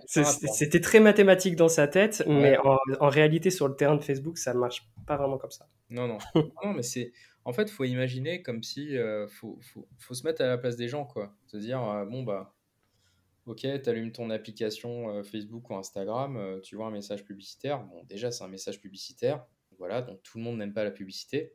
C'était 0.07 0.82
très 0.82 0.99
mathématique 0.99 1.55
dans 1.55 1.68
sa 1.68 1.88
tête, 1.88 2.24
mais 2.28 2.57
en, 2.57 2.78
en, 2.99 3.09
réalité, 3.09 3.51
sur 3.51 3.68
le 3.68 3.76
terrain 3.76 3.95
de 3.95 4.03
Facebook, 4.03 4.39
ça 4.39 4.55
marche 4.55 4.89
pas 5.05 5.16
vraiment 5.16 5.38
comme 5.38 5.51
ça. 5.51 5.68
Non, 5.89 6.07
non. 6.07 6.18
non 6.64 6.74
mais 6.74 6.84
c'est. 6.84 7.14
En 7.45 7.53
fait, 7.53 7.70
faut 7.70 7.84
imaginer 7.84 8.41
comme 8.41 8.64
si. 8.64 8.97
Euh, 8.97 9.28
faut, 9.28 9.59
faut, 9.61 9.88
faut, 9.99 10.14
se 10.14 10.24
mettre 10.24 10.41
à 10.41 10.47
la 10.47 10.57
place 10.57 10.78
des 10.78 10.88
gens, 10.88 11.05
quoi. 11.05 11.36
Se 11.45 11.57
dire, 11.57 11.84
euh, 11.84 12.05
bon, 12.05 12.24
bah. 12.24 12.55
Ok, 13.45 13.59
tu 13.59 13.89
allumes 13.89 14.14
ton 14.14 14.30
application 14.30 15.09
euh, 15.09 15.24
Facebook 15.24 15.70
ou 15.70 15.76
Instagram, 15.76 16.61
tu 16.64 16.78
vois 16.78 16.86
un 16.88 16.91
message 16.91 17.26
publicitaire. 17.26 17.84
Bon, 17.84 18.01
déjà, 18.05 18.32
c'est 18.32 18.43
un 18.43 18.47
message 18.47 18.80
publicitaire. 18.80 19.45
Voilà, 19.78 20.01
donc 20.01 20.24
tout 20.24 20.38
le 20.38 20.45
monde 20.45 20.57
n'aime 20.57 20.74
pas 20.74 20.86
la 20.86 20.91
publicité. 20.91 21.53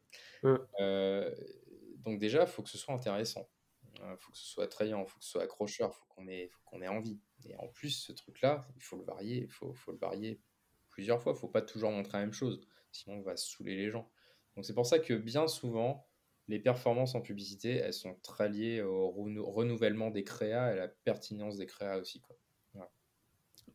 Donc 2.08 2.18
déjà, 2.18 2.42
il 2.42 2.46
faut 2.46 2.62
que 2.62 2.70
ce 2.70 2.78
soit 2.78 2.94
intéressant. 2.94 3.48
Il 3.96 4.02
euh, 4.02 4.16
faut 4.16 4.32
que 4.32 4.38
ce 4.38 4.46
soit 4.46 4.64
attrayant, 4.64 5.02
il 5.02 5.06
faut 5.06 5.18
que 5.18 5.24
ce 5.24 5.30
soit 5.32 5.42
accrocheur, 5.42 5.90
il 5.90 5.94
faut 5.94 6.14
qu'on 6.14 6.28
ait, 6.28 6.50
qu'on 6.64 6.80
ait 6.80 6.88
envie. 6.88 7.20
Et 7.44 7.54
en 7.56 7.68
plus, 7.68 7.90
ce 7.90 8.12
truc-là, 8.12 8.66
il 8.76 8.82
faut 8.82 8.96
le 8.96 9.04
varier, 9.04 9.42
il 9.42 9.50
faut, 9.50 9.74
faut, 9.74 9.92
le 9.92 9.98
varier 9.98 10.40
plusieurs 10.88 11.20
fois. 11.20 11.32
Il 11.32 11.36
ne 11.36 11.40
faut 11.40 11.48
pas 11.48 11.62
toujours 11.62 11.90
montrer 11.90 12.18
la 12.18 12.24
même 12.24 12.32
chose, 12.32 12.60
sinon 12.92 13.16
on 13.16 13.22
va 13.22 13.36
saouler 13.36 13.76
les 13.76 13.90
gens. 13.90 14.10
Donc 14.56 14.64
c'est 14.64 14.74
pour 14.74 14.86
ça 14.86 14.98
que 14.98 15.14
bien 15.14 15.46
souvent, 15.48 16.08
les 16.48 16.58
performances 16.58 17.14
en 17.14 17.20
publicité, 17.20 17.74
elles 17.74 17.92
sont 17.92 18.14
très 18.22 18.48
liées 18.48 18.80
au 18.80 19.10
renouvellement 19.10 20.10
des 20.10 20.24
créas 20.24 20.70
et 20.70 20.72
à 20.72 20.76
la 20.76 20.88
pertinence 20.88 21.58
des 21.58 21.66
créas 21.66 21.98
aussi. 21.98 22.20
Quoi. 22.22 22.36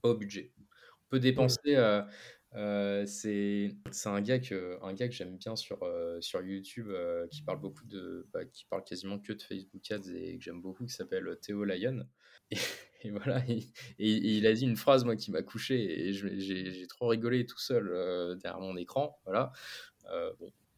Au 0.01 0.15
budget. 0.15 0.51
On 0.57 1.09
peut 1.09 1.19
dépenser, 1.19 1.75
euh, 1.75 2.01
Euh, 2.55 3.05
c'est 3.07 3.75
un 4.05 4.21
gars 4.21 4.39
que, 4.39 4.77
un 4.83 4.93
gars 4.93 5.07
que 5.07 5.13
j'aime 5.13 5.37
bien 5.37 5.55
sur, 5.55 5.81
euh, 5.83 6.19
sur 6.21 6.41
YouTube 6.41 6.87
euh, 6.89 7.27
qui 7.27 7.41
parle 7.41 7.59
beaucoup 7.59 7.85
de, 7.85 8.27
bah, 8.31 8.45
qui 8.45 8.65
parle 8.65 8.83
quasiment 8.83 9.19
que 9.19 9.33
de 9.33 9.41
Facebook 9.41 9.91
Ads 9.91 10.11
et 10.13 10.37
que 10.37 10.43
j'aime 10.43 10.61
beaucoup 10.61 10.85
qui 10.85 10.93
s'appelle 10.93 11.37
Théo 11.41 11.63
Lyon. 11.63 12.07
Et, 13.05 13.11
voilà, 13.11 13.43
et, 13.49 13.67
il 13.99 14.47
a 14.47 14.53
dit 14.53 14.63
une 14.63 14.77
phrase 14.77 15.03
moi 15.03 15.17
qui 15.17 15.29
m'a 15.29 15.41
couché 15.41 16.07
et 16.07 16.13
j'ai 16.13 16.87
trop 16.87 17.07
rigolé 17.07 17.45
tout 17.45 17.59
seul 17.59 18.37
derrière 18.41 18.61
mon 18.61 18.77
écran. 18.77 19.19
Voilà, 19.25 19.51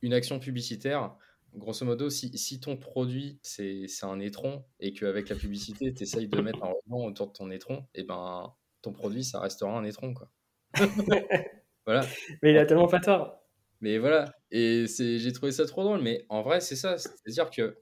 une 0.01 0.11
action 0.11 0.39
publicitaire. 0.39 1.15
Grosso 1.53 1.86
modo, 1.86 2.09
si, 2.09 2.36
si 2.36 2.59
ton 2.59 2.78
produit 2.78 3.38
c'est 3.43 3.86
un 4.01 4.19
étron 4.19 4.65
et 4.80 4.91
qu'avec 4.91 5.30
la 5.30 5.36
publicité 5.36 5.93
tu 5.93 6.01
essayes 6.01 6.28
de 6.28 6.41
mettre 6.41 6.63
un 6.63 6.73
ruban 6.73 7.05
autour 7.05 7.28
de 7.28 7.34
ton 7.34 7.51
étron, 7.51 7.86
et 7.93 7.99
eh 7.99 8.03
ben 8.03 8.55
ton 8.82 8.91
produit 8.91 9.23
ça 9.23 9.39
restera 9.39 9.78
un 9.78 9.84
étron 9.84 10.15
quoi. 10.15 10.32
Voilà. 11.86 12.06
Mais 12.42 12.52
il 12.52 12.58
a 12.58 12.66
tellement 12.66 12.88
pas 12.88 13.00
tort. 13.00 13.42
Mais 13.82 13.98
voilà, 13.98 14.34
et 14.52 14.86
j'ai 14.88 15.32
trouvé 15.34 15.52
ça 15.52 15.66
trop 15.66 15.84
drôle. 15.84 16.02
Mais 16.02 16.26
en 16.30 16.42
vrai, 16.42 16.62
c'est 16.62 16.76
ça. 16.76 16.98
C'est-à-dire 16.98 17.50
que 17.50 17.78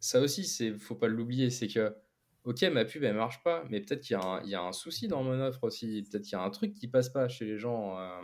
ça 0.00 0.20
aussi, 0.20 0.44
c'est 0.44 0.72
faut 0.78 0.94
pas 0.94 1.08
l'oublier. 1.08 1.50
C'est 1.50 1.68
que, 1.68 1.94
ok, 2.44 2.62
ma 2.64 2.84
pub, 2.84 3.04
elle 3.04 3.14
marche 3.14 3.42
pas, 3.42 3.64
mais 3.68 3.80
peut-être 3.80 4.00
qu'il 4.00 4.16
y, 4.16 4.50
y, 4.50 4.54
a 4.54 4.62
un 4.62 4.72
souci 4.72 5.08
dans 5.08 5.22
mon 5.22 5.38
offre 5.40 5.64
aussi. 5.64 6.02
Peut-être 6.10 6.24
qu'il 6.24 6.32
y 6.32 6.40
a 6.40 6.42
un 6.42 6.50
truc 6.50 6.74
qui 6.74 6.88
passe 6.88 7.10
pas 7.10 7.28
chez 7.28 7.44
les 7.44 7.58
gens. 7.58 7.98
Euh, 8.00 8.22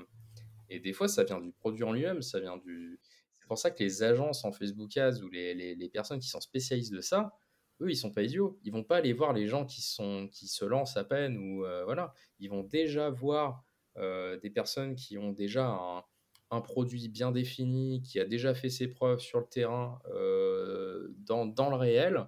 et 0.69 0.81
des 0.81 0.93
fois, 0.93 1.07
ça 1.07 1.25
vient 1.25 1.41
du 1.41 1.53
produit 1.53 1.85
en 1.85 1.93
lui-même. 1.93 2.23
Ça 2.23 2.41
vient 2.41 2.57
du. 2.57 2.99
C'est 3.39 3.47
pour 3.47 3.59
ça 3.59 3.71
que 3.71 3.83
les 3.85 4.03
agences 4.03 4.45
en 4.45 4.53
Facebook 4.53 4.97
Ads 4.97 5.23
ou 5.23 5.29
les, 5.29 5.55
les, 5.55 5.77
les, 5.77 5.89
personnes 5.89 6.19
qui 6.19 6.29
sont 6.29 6.41
spécialistes 6.41 6.93
de 6.93 7.01
ça, 7.01 7.33
eux, 7.81 7.91
ils 7.91 7.97
sont 7.97 8.11
pas 8.11 8.23
idiots. 8.23 8.59
Ils 8.65 8.73
vont 8.73 8.83
pas 8.83 8.97
aller 8.97 9.13
voir 9.13 9.33
les 9.33 9.47
gens 9.47 9.67
qui, 9.67 9.83
sont, 9.83 10.29
qui 10.33 10.49
se 10.49 10.65
lancent 10.65 10.97
à 10.97 11.05
peine 11.05 11.37
ou 11.37 11.65
euh, 11.65 11.85
voilà. 11.85 12.13
Ils 12.41 12.51
vont 12.51 12.65
déjà 12.65 13.11
voir 13.11 13.66
des 13.97 14.51
personnes 14.51 14.95
qui 14.95 15.19
ont 15.19 15.33
déjà 15.33 16.05
un, 16.51 16.61
produit 16.61 17.09
bien 17.09 17.33
défini, 17.33 18.03
qui 18.03 18.21
a 18.21 18.25
déjà 18.25 18.55
fait 18.55 18.71
ses 18.71 18.89
preuves 18.89 19.21
sur 19.21 19.41
le 19.41 19.47
terrain 19.47 20.01
euh, 20.13 21.09
dans, 21.19 21.47
dans, 21.47 21.71
le 21.71 21.77
réel. 21.77 22.27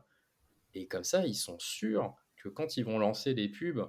Et 0.74 0.86
comme 0.86 1.04
ça, 1.04 1.26
ils 1.26 1.34
sont 1.34 1.58
sûrs 1.58 2.14
que 2.36 2.48
quand 2.48 2.76
ils 2.76 2.84
vont 2.84 2.98
lancer 2.98 3.34
les 3.34 3.48
pubs, 3.48 3.88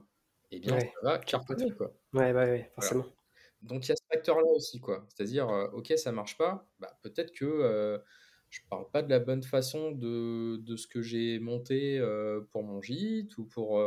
eh 0.52 0.60
bien, 0.60 0.80
ça 0.80 0.88
va 1.04 1.18
cartonner. 1.20 1.72
Quoi. 1.72 1.94
Ouais, 2.14 2.32
ouais, 2.32 2.72
forcément. 2.76 3.06
Donc 3.62 3.86
il 3.86 3.90
y 3.90 3.92
a 3.92 3.96
ce 3.96 4.04
facteur-là 4.14 4.48
aussi, 4.56 4.80
quoi. 4.80 5.06
C'est-à-dire, 5.10 5.50
euh, 5.50 5.68
ok, 5.72 5.94
ça 5.98 6.12
marche 6.12 6.38
pas, 6.38 6.68
bah, 6.80 6.98
peut-être 7.02 7.34
que 7.34 8.02
je 8.50 8.62
parle 8.70 8.90
pas 8.90 9.04
de 9.04 9.10
la 9.10 9.20
bonne 9.20 9.44
façon 9.44 9.92
de, 9.92 10.58
de 10.58 10.76
ce 10.76 10.88
que 10.88 11.02
j'ai 11.02 11.40
monté 11.40 12.02
pour 12.52 12.64
mon 12.64 12.82
gîte 12.82 13.38
ou 13.38 13.46
pour 13.46 13.80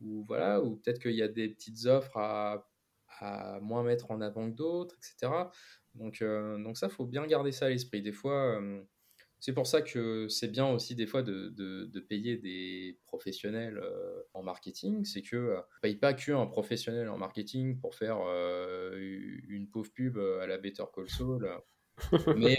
ou 0.00 0.24
voilà, 0.26 0.60
ou 0.62 0.76
peut-être 0.76 1.00
qu'il 1.00 1.14
y 1.14 1.22
a 1.22 1.28
des 1.28 1.48
petites 1.48 1.86
offres 1.86 2.16
à 2.16 2.69
à 3.20 3.60
moins 3.60 3.82
mettre 3.82 4.10
en 4.10 4.20
avant 4.20 4.50
que 4.50 4.56
d'autres, 4.56 4.96
etc. 4.96 5.30
Donc, 5.94 6.22
euh, 6.22 6.62
donc 6.62 6.76
ça, 6.76 6.88
faut 6.88 7.06
bien 7.06 7.26
garder 7.26 7.52
ça 7.52 7.66
à 7.66 7.68
l'esprit. 7.68 8.02
Des 8.02 8.12
fois, 8.12 8.60
euh, 8.60 8.82
c'est 9.38 9.52
pour 9.52 9.66
ça 9.66 9.82
que 9.82 10.28
c'est 10.28 10.48
bien 10.48 10.68
aussi 10.68 10.94
des 10.94 11.06
fois 11.06 11.22
de, 11.22 11.48
de, 11.48 12.00
payer 12.00 12.36
des 12.36 12.98
professionnels 13.06 13.78
euh, 13.78 14.22
en 14.34 14.42
marketing. 14.42 15.04
C'est 15.04 15.22
que 15.22 15.36
ne 15.36 15.60
paye 15.82 15.96
pas 15.96 16.14
qu'un 16.14 16.46
professionnel 16.46 17.08
en 17.08 17.18
marketing 17.18 17.78
pour 17.78 17.94
faire 17.94 18.18
une 18.96 19.68
pauvre 19.70 19.90
pub 19.92 20.18
à 20.18 20.46
la 20.46 20.58
Better 20.58 20.84
Call 20.94 21.08
Saul, 21.08 21.50
mais, 22.36 22.58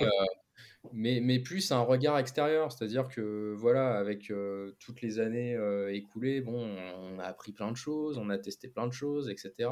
mais, 0.91 1.19
mais, 1.21 1.39
plus 1.39 1.71
un 1.71 1.81
regard 1.81 2.17
extérieur. 2.17 2.71
C'est-à-dire 2.71 3.07
que 3.07 3.53
voilà, 3.57 3.97
avec 3.97 4.31
toutes 4.79 5.01
les 5.01 5.19
années 5.19 5.57
écoulées, 5.91 6.41
bon, 6.41 6.75
on 6.97 7.19
a 7.19 7.25
appris 7.25 7.53
plein 7.53 7.71
de 7.71 7.77
choses, 7.77 8.17
on 8.17 8.29
a 8.29 8.37
testé 8.37 8.67
plein 8.67 8.87
de 8.87 8.93
choses, 8.93 9.29
etc. 9.29 9.69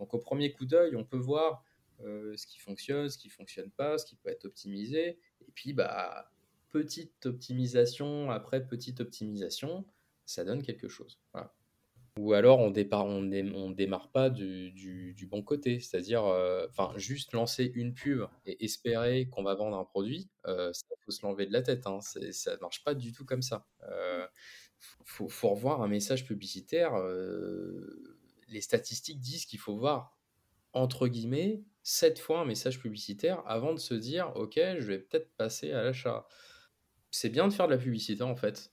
Donc 0.00 0.12
au 0.14 0.18
premier 0.18 0.50
coup 0.50 0.64
d'œil, 0.64 0.96
on 0.96 1.04
peut 1.04 1.16
voir 1.16 1.64
euh, 2.00 2.36
ce 2.36 2.46
qui 2.46 2.58
fonctionne, 2.58 3.08
ce 3.08 3.18
qui 3.18 3.28
fonctionne 3.28 3.70
pas, 3.70 3.98
ce 3.98 4.06
qui 4.06 4.16
peut 4.16 4.30
être 4.30 4.46
optimisé. 4.46 5.18
Et 5.46 5.52
puis, 5.54 5.72
bah, 5.72 6.32
petite 6.70 7.26
optimisation 7.26 8.30
après 8.30 8.66
petite 8.66 9.00
optimisation, 9.00 9.84
ça 10.24 10.44
donne 10.44 10.62
quelque 10.62 10.88
chose. 10.88 11.20
Ou 12.18 12.32
alors 12.32 12.58
on 12.58 12.70
départ, 12.70 13.06
démarre 13.72 14.10
pas 14.10 14.30
du, 14.30 15.28
bon 15.30 15.42
côté, 15.42 15.80
c'est-à-dire, 15.80 16.24
euh, 16.26 16.66
juste 16.96 17.32
lancer 17.32 17.70
une 17.74 17.94
pub 17.94 18.26
et 18.46 18.64
espérer 18.64 19.28
qu'on 19.28 19.42
va 19.42 19.54
vendre 19.54 19.76
un 19.76 19.84
produit, 19.84 20.28
euh, 20.46 20.72
faut 21.04 21.12
se 21.12 21.22
l'enlever 21.22 21.46
de 21.46 21.52
la 21.52 21.62
tête. 21.62 21.86
Hein, 21.86 22.00
ça 22.00 22.56
marche 22.60 22.82
pas 22.84 22.94
du 22.94 23.12
tout 23.12 23.24
comme 23.24 23.42
ça. 23.42 23.66
Euh, 23.84 24.26
faut, 25.04 25.28
faut, 25.28 25.50
revoir 25.50 25.82
un 25.82 25.88
message 25.88 26.26
publicitaire 26.26 26.92
les 28.50 28.60
statistiques 28.60 29.20
disent 29.20 29.46
qu'il 29.46 29.58
faut 29.58 29.76
voir, 29.76 30.16
entre 30.72 31.08
guillemets, 31.08 31.62
7 31.82 32.18
fois 32.18 32.40
un 32.40 32.44
message 32.44 32.78
publicitaire 32.78 33.42
avant 33.46 33.72
de 33.72 33.78
se 33.78 33.94
dire, 33.94 34.32
OK, 34.36 34.56
je 34.56 34.86
vais 34.86 34.98
peut-être 34.98 35.34
passer 35.36 35.72
à 35.72 35.82
l'achat. 35.82 36.26
C'est 37.10 37.30
bien 37.30 37.48
de 37.48 37.52
faire 37.52 37.66
de 37.66 37.72
la 37.72 37.78
publicité, 37.78 38.22
en 38.22 38.36
fait. 38.36 38.72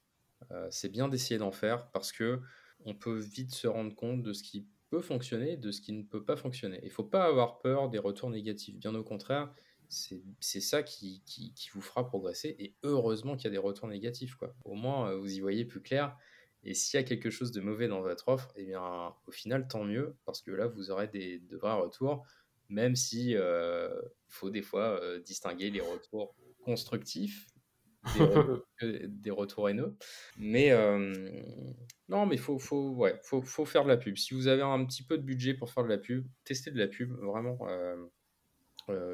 Euh, 0.52 0.68
c'est 0.70 0.90
bien 0.90 1.08
d'essayer 1.08 1.38
d'en 1.38 1.52
faire 1.52 1.90
parce 1.92 2.12
que 2.12 2.42
on 2.86 2.94
peut 2.94 3.18
vite 3.18 3.54
se 3.54 3.68
rendre 3.68 3.96
compte 3.96 4.22
de 4.22 4.34
ce 4.34 4.44
qui 4.44 4.68
peut 4.90 5.02
fonctionner, 5.02 5.58
de 5.58 5.72
ce 5.72 5.82
qui 5.82 5.94
ne 5.94 6.04
peut 6.04 6.24
pas 6.24 6.36
fonctionner. 6.36 6.80
Il 6.84 6.90
ne 6.90 6.94
faut 6.94 7.04
pas 7.04 7.26
avoir 7.26 7.60
peur 7.60 7.90
des 7.90 7.98
retours 7.98 8.30
négatifs. 8.30 8.78
Bien 8.78 8.94
au 8.96 9.04
contraire, 9.04 9.54
c'est 9.90 10.62
ça 10.62 10.84
qui, 10.84 11.22
qui, 11.26 11.70
vous 11.74 11.82
fera 11.82 12.06
progresser. 12.06 12.56
Et 12.60 12.76
heureusement 12.84 13.36
qu'il 13.36 13.46
y 13.46 13.48
a 13.48 13.52
des 13.52 13.58
retours 13.58 13.88
négatifs. 13.88 14.36
Quoi. 14.36 14.56
Au 14.64 14.76
moins, 14.76 15.10
euh, 15.10 15.18
vous 15.18 15.34
y 15.34 15.40
voyez 15.40 15.66
plus 15.66 15.82
clair. 15.82 16.16
Et 16.64 16.74
s'il 16.74 17.00
y 17.00 17.04
a 17.04 17.06
quelque 17.06 17.30
chose 17.30 17.52
de 17.52 17.62
mauvais 17.62 17.88
dans 17.88 18.02
votre 18.02 18.28
offre, 18.28 18.52
eh 18.56 18.66
bien, 18.66 19.14
au 19.26 19.32
final, 19.32 19.68
tant 19.68 19.84
mieux, 19.84 20.16
parce 20.26 20.42
que 20.42 20.52
là, 20.52 20.68
vous 20.68 20.92
aurez 20.92 21.08
des, 21.08 21.40
de 21.40 21.58
vrais 21.58 21.74
retours, 21.74 22.26
même 22.70 22.96
si 22.96 23.36
euh, 23.36 23.90
faut 24.28 24.50
des 24.50 24.62
fois 24.62 25.02
euh, 25.02 25.20
distinguer 25.20 25.70
les 25.70 25.82
retours 25.82 26.36
constructifs 26.62 27.48
des, 28.16 29.32
retours, 29.32 29.70
haineux. 29.70 29.96
Mais 30.38 30.72
euh, 30.72 31.42
non, 32.10 32.26
mais 32.26 32.36
il 32.36 32.42
faut, 32.42 32.60
faut, 32.60 32.92
ouais, 32.92 33.20
faut, 33.24 33.42
faut, 33.42 33.66
faire 33.66 33.84
de 33.84 33.90
la 33.90 33.98
pub. 33.98 34.18
Si 34.18 34.34
vous 34.34 34.48
avez 34.48 34.62
un 34.62 34.84
petit 34.86 35.04
peu 35.04 35.18
de 35.18 35.24
budget 35.24 35.54
pour 35.54 35.72
faire 35.72 35.84
de 35.84 35.90
la 35.90 35.98
pub, 35.98 36.28
testez 36.44 36.72
de 36.72 36.80
la 36.80 36.88
pub, 36.88 37.12
vraiment, 37.12 37.60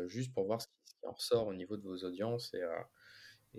juste 0.08 0.34
pour 0.34 0.46
voir 0.46 0.62
ce 0.62 0.68
qui, 0.68 0.74
en 1.06 1.12
ressort 1.12 1.48
au 1.48 1.54
niveau 1.54 1.76
de 1.76 1.84
vos 1.84 1.98
audiences 2.06 2.54
et, 2.54 2.62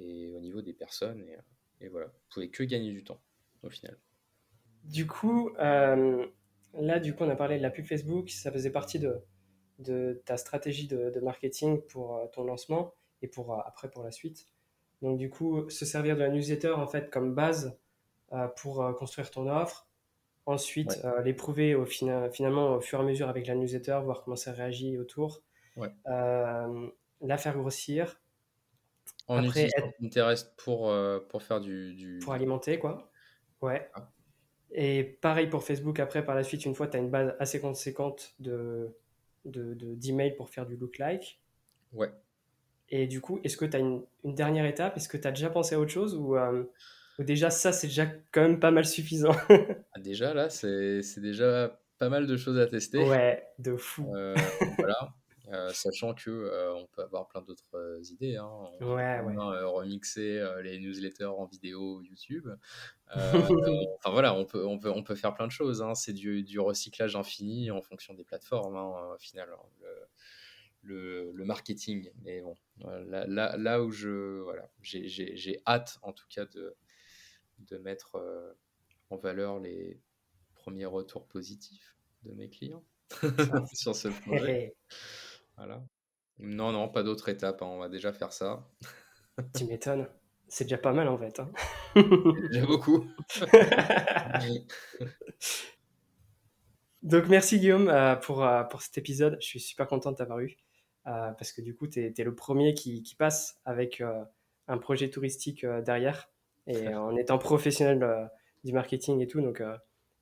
et 0.01 0.35
au 0.35 0.41
niveau 0.41 0.63
des 0.63 0.73
personnes. 0.73 1.23
Et, 1.29 1.85
et 1.85 1.89
voilà, 1.89 2.07
vous 2.07 2.21
pouvez 2.31 2.51
que 2.51 2.65
gagner 2.65 2.91
du 2.91 3.05
temps 3.05 3.21
au 3.65 3.71
final. 3.71 3.99
Du 4.85 5.07
coup, 5.07 5.51
euh, 5.59 6.27
là, 6.75 7.01
du 7.01 7.15
coup, 7.15 7.25
on 7.25 7.31
a 7.31 7.37
parlé 7.37 7.57
de 7.57 7.63
la 7.63 7.71
pub 7.71 7.87
Facebook, 7.87 8.29
ça 8.31 8.53
faisait 8.53 8.71
partie 8.71 8.99
de, 8.99 9.23
de 9.79 10.23
ta 10.27 10.37
stratégie 10.37 10.87
de, 10.87 11.21
marketing 11.21 11.81
pour 11.83 12.17
euh, 12.17 12.27
ton 12.33 12.45
lancement 12.45 12.95
et 13.23 13.29
pour 13.29 13.55
euh, 13.55 13.61
après 13.65 13.91
pour 13.91 14.03
la 14.03 14.11
suite. 14.11 14.47
Donc, 15.01 15.19
du 15.19 15.31
coup, 15.31 15.69
se 15.71 15.85
servir 15.85 16.17
de 16.17 16.21
la 16.21 16.29
newsletter 16.29 16.73
en 16.73 16.87
fait 16.87 17.11
comme 17.11 17.35
base 17.35 17.79
pour 18.57 18.85
construire 18.97 19.31
ton 19.31 19.49
offre. 19.49 19.87
Ensuite, 20.47 21.01
l'éprouver 21.25 21.75
au 21.75 21.85
finalement 21.85 22.75
au 22.77 22.81
fur 22.81 22.99
et 22.99 23.03
à 23.03 23.05
mesure 23.05 23.29
avec 23.29 23.47
la 23.47 23.55
newsletter, 23.55 24.01
voir 24.03 24.23
comment 24.25 24.37
ça 24.37 24.53
réagit 24.53 24.99
autour. 24.99 25.43
la 26.07 27.39
faire 27.39 27.57
grossir. 27.57 28.21
Après, 29.29 29.67
utilisant 29.67 29.93
Pinterest 30.01 30.55
pour, 30.57 30.93
pour 31.29 31.43
faire 31.43 31.61
du, 31.61 31.95
du, 31.95 32.19
Pour 32.21 32.33
alimenter, 32.33 32.79
quoi. 32.79 33.11
Ouais. 33.63 33.89
Ah. 33.95 34.11
Et 34.73 35.05
pareil 35.05 35.47
pour 35.47 35.63
Facebook, 35.63 36.01
après, 36.01 36.25
par 36.25 36.35
la 36.35 36.43
suite, 36.43 36.65
une 36.65 36.75
fois, 36.75 36.89
tu 36.89 36.97
as 36.97 37.01
une 37.01 37.11
base 37.11 37.35
assez 37.39 37.61
conséquente 37.61 38.35
de, 38.41 38.91
d'emails 39.45 40.33
de, 40.33 40.37
pour 40.37 40.51
faire 40.51 40.67
du 40.67 40.77
look 40.77 40.99
like. 40.99 41.41
Ouais. 41.93 42.11
Et 42.91 43.07
du 43.07 43.21
coup, 43.21 43.41
est-ce 43.45 43.57
que 43.57 43.65
tu 43.65 43.77
as 43.77 43.81
une, 43.81 44.03
dernière 44.25 44.67
étape? 44.67 44.97
Est-ce 44.97 45.09
que 45.09 45.17
tu 45.17 45.29
as 45.29 45.31
déjà 45.31 45.49
pensé 45.49 45.77
à 45.77 45.81
autre 45.81 45.93
chose? 45.93 46.17
Ou, 46.17 46.37
euh, 46.37 46.65
déjà 47.21 47.51
ça, 47.51 47.73
c'est 47.73 47.87
déjà 47.87 48.07
quand 48.33 48.43
même 48.43 48.61
pas 48.61 48.71
mal 48.71 48.85
suffisant? 48.85 49.35
Ah, 49.97 50.01
Déjà, 50.01 50.35
là, 50.35 50.51
c'est, 50.51 51.01
déjà 51.19 51.81
pas 51.99 52.09
mal 52.09 52.27
de 52.27 52.37
choses 52.37 52.59
à 52.59 52.67
tester. 52.67 52.99
Ouais, 53.09 53.47
de 53.61 53.77
fou. 53.77 54.13
Euh, 54.15 54.35
voilà. 54.77 55.15
Euh, 55.53 55.71
sachant 55.75 56.15
que 56.15 56.31
euh, 56.31 56.75
on 56.75 56.87
peut 56.87 57.03
avoir 57.03 57.29
plein 57.29 57.43
d'autres 57.43 57.75
euh, 57.77 58.01
idées. 58.11 58.37
Hein. 58.37 58.51
On 58.81 58.95
ouais, 58.95 59.21
peut 59.23 59.67
remixer 59.67 60.43
les 60.63 60.79
newsletters 60.79 61.27
en 61.27 61.45
vidéo 61.45 62.01
YouTube. 62.03 62.49
enfin 63.15 64.11
voilà, 64.11 64.35
on 64.35 64.47
peut, 64.47 64.67
on, 64.67 64.79
peut, 64.79 64.91
on 64.91 65.03
peut 65.03 65.15
faire 65.15 65.35
plein 65.35 65.47
de 65.47 65.53
choses. 65.53 65.83
Hein. 65.83 65.95
C'est 65.95 66.15
du, 66.15 66.43
du, 66.43 66.59
recyclage 66.59 67.15
infini 67.15 67.71
en 67.71 67.83
fonction 67.83 68.15
des 68.15 68.25
plateformes, 68.25 68.77
hein, 68.77 69.13
au 69.15 69.19
final. 69.19 69.49
Hein, 69.53 69.87
le, 70.83 71.31
le, 71.33 71.45
marketing. 71.45 72.11
Mais 72.23 72.41
bon, 72.41 72.57
là, 72.79 73.27
là, 73.27 73.57
là 73.57 73.83
où 73.83 73.91
je. 73.91 74.41
Voilà, 74.41 74.71
j'ai 74.81 75.61
hâte 75.67 75.99
en 76.03 76.13
tout 76.13 76.27
cas 76.31 76.47
de, 76.47 76.75
de 77.59 77.77
mettre 77.79 78.19
en 79.11 79.17
valeur 79.17 79.61
les 79.61 80.01
premiers 80.55 80.87
retours 80.87 81.27
positifs 81.27 81.97
de 82.23 82.33
mes 82.33 82.49
clients 82.49 82.85
sur 83.75 83.95
ce 83.95 84.09
projet. 84.09 84.75
Voilà. 85.57 85.83
Non, 86.39 86.73
non, 86.73 86.89
pas 86.89 87.03
d'autre 87.03 87.29
étape. 87.29 87.63
Hein, 87.63 87.67
on 87.67 87.79
va 87.79 87.89
déjà 87.89 88.13
faire 88.13 88.33
ça. 88.33 88.69
tu 89.57 89.65
m'étonnes. 89.67 90.09
C'est 90.49 90.65
déjà 90.65 90.79
pas 90.79 90.93
mal 90.93 91.09
en 91.09 91.17
fait. 91.17 91.41
Hein. 91.41 91.51
déjà 92.51 92.67
beaucoup. 92.67 93.07
Donc 97.03 97.29
merci 97.29 97.59
Guillaume 97.59 97.91
pour, 98.23 98.47
pour 98.71 98.83
cet 98.83 98.99
épisode. 98.99 99.39
Je 99.41 99.47
suis 99.47 99.61
super 99.61 99.87
content 99.87 100.13
de 100.13 100.17
t'avoir 100.17 100.41
eu 100.41 100.57
parce 101.05 101.53
que 101.53 101.61
du 101.61 101.75
coup, 101.75 101.87
tu 101.87 102.01
es, 102.01 102.25
le 102.25 102.35
premier 102.35 102.75
qui, 102.75 103.03
qui 103.03 103.15
passe 103.15 103.61
avec 103.65 104.03
un 104.69 104.79
projet 104.79 105.11
touristique 105.11 105.67
derrière 105.85 106.31
et 106.67 106.89
en 106.89 107.15
étant 107.17 107.39
professionnel 107.39 108.31
du 108.65 108.73
marketing 108.73 109.21
et 109.21 109.27
tout. 109.27 109.41
Donc 109.41 109.63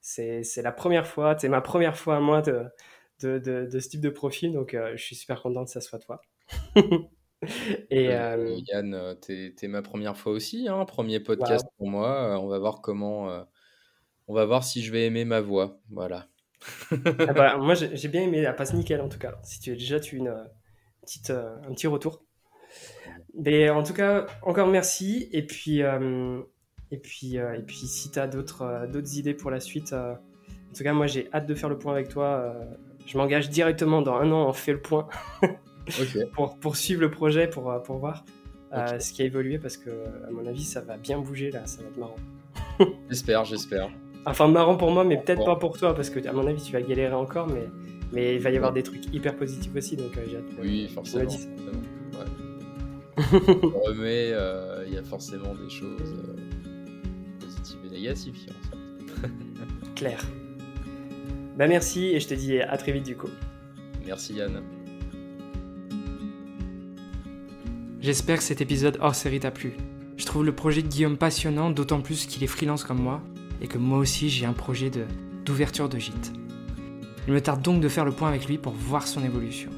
c'est 0.01 0.43
la 0.57 0.73
première 0.73 1.07
fois, 1.07 1.37
c'est 1.39 1.49
ma 1.49 1.61
première 1.61 1.97
fois 1.97 2.17
à 2.17 2.21
moi 2.21 2.43
de, 2.43 2.65
de, 3.27 3.69
de, 3.71 3.79
ce 3.79 3.89
type 3.89 4.01
de 4.01 4.11
profil. 4.11 4.53
Donc 4.53 4.77
je 4.95 5.03
suis 5.03 5.17
super 5.17 5.43
content 5.43 5.65
que 5.65 5.71
ça 5.71 5.81
soit 5.81 5.99
toi. 5.99 6.21
Et 7.91 8.09
euh, 8.11 8.57
Yann, 8.69 9.17
t'es 9.21 9.55
es 9.61 9.69
ma 9.69 9.83
première 9.83 10.17
fois 10.17 10.33
aussi, 10.33 10.69
hein, 10.69 10.85
premier 10.85 11.19
podcast 11.19 11.67
pour 11.77 11.89
moi. 11.89 12.39
On 12.41 12.47
va 12.47 12.59
voir 12.59 12.81
comment, 12.81 13.45
on 14.29 14.35
va 14.35 14.45
voir 14.45 14.65
si 14.65 14.83
je 14.83 14.93
vais 14.93 15.07
aimer 15.07 15.25
ma 15.25 15.41
voix, 15.41 15.81
voilà. 15.91 16.29
Ah 16.93 17.33
bah, 17.33 17.57
moi 17.61 17.75
j'ai 17.75 18.09
bien 18.09 18.23
aimé, 18.23 18.39
elle 18.39 18.55
passe 18.55 18.75
nickel 18.75 19.01
en 19.01 19.09
tout 19.09 19.19
cas. 19.19 19.35
Si 19.43 19.59
tu 19.59 19.73
as 19.73 19.75
déjà 19.75 19.99
tu 19.99 20.17
une, 20.17 20.33
petite, 21.03 21.31
un 21.31 21.73
petit 21.73 21.89
retour. 21.89 22.25
Mais 23.35 23.71
en 23.71 23.83
tout 23.83 23.95
cas, 23.95 24.27
encore 24.43 24.69
merci. 24.69 25.29
Et 25.33 25.45
puis, 25.45 25.81
et 25.81 26.99
puis, 26.99 27.37
et 27.37 27.63
puis 27.67 27.77
si 27.77 28.13
tu 28.13 28.19
as 28.21 28.29
d'autres 28.29 28.87
d'autres 28.93 29.19
idées 29.19 29.35
pour 29.35 29.51
la 29.51 29.59
suite, 29.59 29.93
en 29.93 30.75
tout 30.77 30.85
cas, 30.85 30.93
moi 30.93 31.09
j'ai 31.09 31.29
hâte 31.33 31.47
de 31.47 31.55
faire 31.57 31.69
le 31.69 31.79
point 31.79 31.93
avec 31.93 32.09
toi. 32.09 32.55
Je 33.07 33.19
m'engage 33.19 33.51
directement 33.51 34.03
dans 34.03 34.15
un 34.15 34.31
an, 34.33 34.49
on 34.49 34.53
fait 34.53 34.73
le 34.73 34.81
point. 34.81 35.09
pour, 36.33 36.57
pour, 36.59 36.77
suivre 36.77 37.01
le 37.01 37.11
projet, 37.11 37.49
pour, 37.49 37.71
euh, 37.71 37.79
pour 37.79 37.99
voir 37.99 38.25
euh, 38.73 38.99
ce 38.99 39.13
qui 39.13 39.23
a 39.23 39.25
évolué, 39.25 39.59
parce 39.59 39.77
que, 39.77 39.91
à 40.27 40.31
mon 40.31 40.47
avis, 40.47 40.65
ça 40.65 40.81
va 40.81 40.97
bien 40.97 41.19
bouger 41.19 41.51
là, 41.51 41.67
ça 41.67 41.83
va 41.83 41.89
être 41.89 41.97
marrant. 41.97 42.17
j'espère, 43.09 43.45
j'espère. 43.45 43.91
Enfin, 44.25 44.49
marrant 44.49 44.77
pour 44.77 44.91
moi, 44.93 45.05
mais 45.05 45.19
peut-être 45.19 45.45
pas 45.45 45.57
pour 45.57 45.77
toi, 45.77 45.95
parce 45.95 46.11
que, 46.11 46.27
à 46.27 46.33
mon 46.33 46.47
avis, 46.47 46.63
tu 46.63 46.73
vas 46.73 46.81
galérer 46.81 47.15
encore, 47.15 47.49
mais, 47.49 47.69
mais 48.13 48.37
il 48.37 48.41
va 48.41 48.51
y 48.51 48.57
avoir 48.57 48.73
des 48.73 48.83
trucs 48.83 49.13
hyper 49.13 49.37
positifs 49.37 49.75
aussi, 49.75 49.97
donc 49.97 50.17
euh, 50.17 50.25
j'ai 50.29 50.37
hâte. 50.37 50.45
Oui, 50.61 50.89
forcément. 50.89 51.31
On 53.17 53.21
remet, 53.89 54.33
il 54.87 54.95
y 54.95 54.99
a 54.99 55.03
forcément 55.03 55.55
des 55.55 55.69
choses 55.69 56.15
positives 57.41 57.81
et 57.87 57.91
négatives. 57.91 58.35
En 58.49 59.21
fait. 59.21 59.29
Claire. 59.97 60.25
Bah 61.57 61.67
merci 61.67 62.07
et 62.07 62.21
je 62.21 62.29
te 62.29 62.35
dis 62.35 62.61
à 62.61 62.77
très 62.77 62.93
vite 62.93 63.05
du 63.05 63.17
coup. 63.17 63.29
Merci 64.07 64.35
Yann. 64.35 64.63
J'espère 68.01 68.39
que 68.39 68.43
cet 68.43 68.61
épisode 68.61 68.99
hors 69.01 69.15
série 69.15 69.39
t'a 69.39 69.51
plu. 69.51 69.75
Je 70.17 70.27
trouve 70.27 70.45
le 70.45 70.55
projet 70.55 70.83
de 70.83 70.89
Guillaume 70.89 71.17
passionnant, 71.17 71.71
d'autant 71.71 72.01
plus 72.01 72.27
qu'il 72.27 72.43
est 72.43 72.49
freelance 72.49 72.85
comme 72.85 73.01
moi, 73.01 73.23
et 73.61 73.69
que 73.69 73.79
moi 73.79 73.99
aussi 73.99 74.29
j'ai 74.29 74.47
un 74.47 74.53
projet 74.53 74.91
d'ouverture 75.45 75.89
de, 75.89 75.99
gîte. 75.99 76.33
Il 77.29 77.33
me 77.33 77.41
tarde 77.41 77.63
donc 77.63 77.81
de 77.81 77.89
faire 77.89 78.05
le 78.05 78.13
point 78.13 78.29
avec 78.29 78.47
lui 78.47 78.59
pour 78.59 78.73
voir 78.73 79.07
son 79.07 79.23
évolution. 79.23 79.71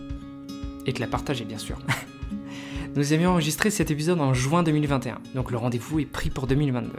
Et 0.86 0.92
de 0.92 1.00
la 1.00 1.06
partager 1.06 1.44
bien 1.44 1.58
sûr. 1.58 1.78
Nous 2.96 3.12
avions 3.12 3.30
enregistré 3.30 3.70
cet 3.70 3.90
épisode 3.90 4.20
en 4.20 4.32
juin 4.32 4.62
2021, 4.62 5.18
donc 5.34 5.50
le 5.50 5.58
rendez-vous 5.58 5.98
est 5.98 6.06
pris 6.06 6.30
pour 6.30 6.46
2022. 6.46 6.90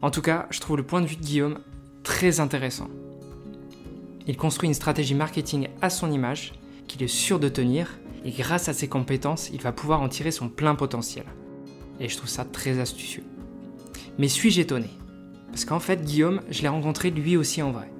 En 0.00 0.10
tout 0.10 0.22
cas, 0.22 0.46
je 0.50 0.60
trouve 0.60 0.78
le 0.78 0.82
point 0.82 1.02
de 1.02 1.06
vue 1.06 1.16
de 1.16 1.22
Guillaume 1.22 1.58
très 2.02 2.40
intéressant. 2.40 2.88
Il 4.28 4.36
construit 4.36 4.68
une 4.68 4.74
stratégie 4.74 5.14
marketing 5.14 5.68
à 5.80 5.88
son 5.88 6.12
image, 6.12 6.52
qu'il 6.86 7.02
est 7.02 7.08
sûr 7.08 7.40
de 7.40 7.48
tenir, 7.48 7.98
et 8.26 8.30
grâce 8.30 8.68
à 8.68 8.74
ses 8.74 8.86
compétences, 8.86 9.48
il 9.54 9.62
va 9.62 9.72
pouvoir 9.72 10.02
en 10.02 10.08
tirer 10.10 10.30
son 10.30 10.50
plein 10.50 10.74
potentiel. 10.74 11.24
Et 11.98 12.10
je 12.10 12.16
trouve 12.18 12.28
ça 12.28 12.44
très 12.44 12.78
astucieux. 12.78 13.24
Mais 14.18 14.28
suis-je 14.28 14.60
étonné? 14.60 14.90
Parce 15.46 15.64
qu'en 15.64 15.80
fait, 15.80 16.04
Guillaume, 16.04 16.42
je 16.50 16.60
l'ai 16.60 16.68
rencontré 16.68 17.10
lui 17.10 17.38
aussi 17.38 17.62
en 17.62 17.72
vrai. 17.72 17.90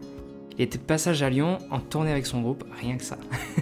Il 0.59 0.63
était 0.63 0.77
de 0.77 0.83
passage 0.83 1.23
à 1.23 1.31
Lyon 1.31 1.59
en 1.71 1.81
tournée 1.81 2.11
avec 2.11 2.27
son 2.27 2.43
groupe, 2.43 2.65
rien 2.79 2.99
que 2.99 3.05
ça. 3.05 3.17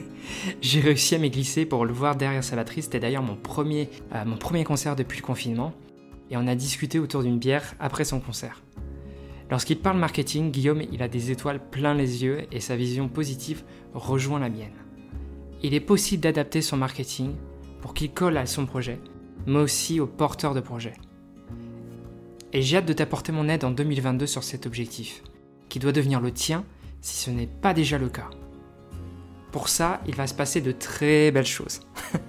J'ai 0.61 0.81
réussi 0.81 1.15
à 1.15 1.19
m'églisser 1.19 1.67
pour 1.67 1.85
le 1.85 1.93
voir 1.93 2.17
derrière 2.17 2.43
sa 2.43 2.57
batterie, 2.57 2.83
c'était 2.83 2.99
d'ailleurs 2.99 3.23
mon 3.23 3.37
euh, 3.37 3.85
mon 4.25 4.37
premier 4.37 4.65
concert 4.65 4.97
depuis 4.97 5.21
le 5.21 5.25
confinement, 5.25 5.73
et 6.31 6.37
on 6.37 6.49
a 6.49 6.57
discuté 6.57 6.99
autour 6.99 7.23
d'une 7.23 7.39
bière 7.39 7.75
après 7.79 8.05
son 8.05 8.19
concert. 8.19 8.63
Lorsqu'il 9.51 9.79
parle 9.79 9.99
marketing, 9.99 10.51
Guillaume, 10.51 10.83
il 10.93 11.03
a 11.03 11.09
des 11.09 11.31
étoiles 11.31 11.61
plein 11.71 11.95
les 11.95 12.25
yeux 12.25 12.47
et 12.53 12.61
sa 12.61 12.77
vision 12.77 13.09
positive 13.09 13.63
rejoint 13.95 14.41
la 14.41 14.49
mienne 14.49 14.73
il 15.63 15.75
est 15.75 15.81
possible 15.81 16.23
d'adapter 16.23 16.63
son 16.63 16.77
marketing 16.77 17.35
pour 17.81 17.95
qu'il 17.95 18.13
colle 18.13 18.37
à 18.37 18.47
son 18.47 18.67
projet, 18.67 19.01
mais 19.47 19.59
aussi 19.59 20.01
aux 20.01 20.07
porteurs 20.07 20.55
de 20.55 20.61
projet. 20.61 20.95
Et 22.53 22.63
j'ai 22.63 22.79
hâte 22.79 22.87
de 22.87 22.93
t'apporter 22.93 23.33
mon 23.33 23.49
aide 23.49 23.65
en 23.65 23.71
2022 23.71 24.27
sur 24.27 24.45
cet 24.45 24.67
objectif, 24.67 25.23
qui 25.69 25.79
doit 25.79 25.93
devenir 25.93 26.21
le 26.21 26.31
tien 26.31 26.65
si 27.01 27.17
ce 27.17 27.31
n'est 27.31 27.47
pas 27.47 27.75
déjà 27.75 27.99
le 27.99 28.09
cas. 28.09 28.31
Pour 29.53 29.69
ça, 29.69 30.01
il 30.07 30.15
va 30.15 30.27
se 30.27 30.35
passer 30.35 30.61
de 30.61 30.73
très 30.73 31.31
belles 31.31 31.47
choses. 31.47 31.81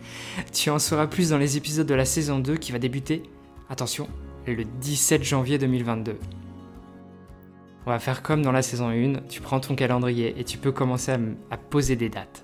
tu 0.54 0.70
en 0.70 0.80
sauras 0.80 1.08
plus 1.08 1.30
dans 1.30 1.38
les 1.38 1.58
épisodes 1.58 1.88
de 1.88 1.94
la 1.94 2.06
saison 2.06 2.40
2 2.40 2.58
qui 2.58 2.72
va 2.72 2.80
débuter, 2.80 3.24
attention, 3.70 4.08
le 4.46 4.64
17 4.64 5.24
janvier 5.24 5.58
2022. 5.58 6.18
On 7.88 7.90
va 7.90 8.00
faire 8.00 8.22
comme 8.22 8.42
dans 8.42 8.52
la 8.52 8.62
saison 8.62 8.90
1, 8.90 9.22
tu 9.30 9.40
prends 9.40 9.62
ton 9.62 9.74
calendrier 9.74 10.38
et 10.38 10.44
tu 10.44 10.58
peux 10.58 10.74
commencer 10.74 11.14
à, 11.50 11.58
poser 11.58 11.96
des 11.96 12.10
dates 12.10 12.44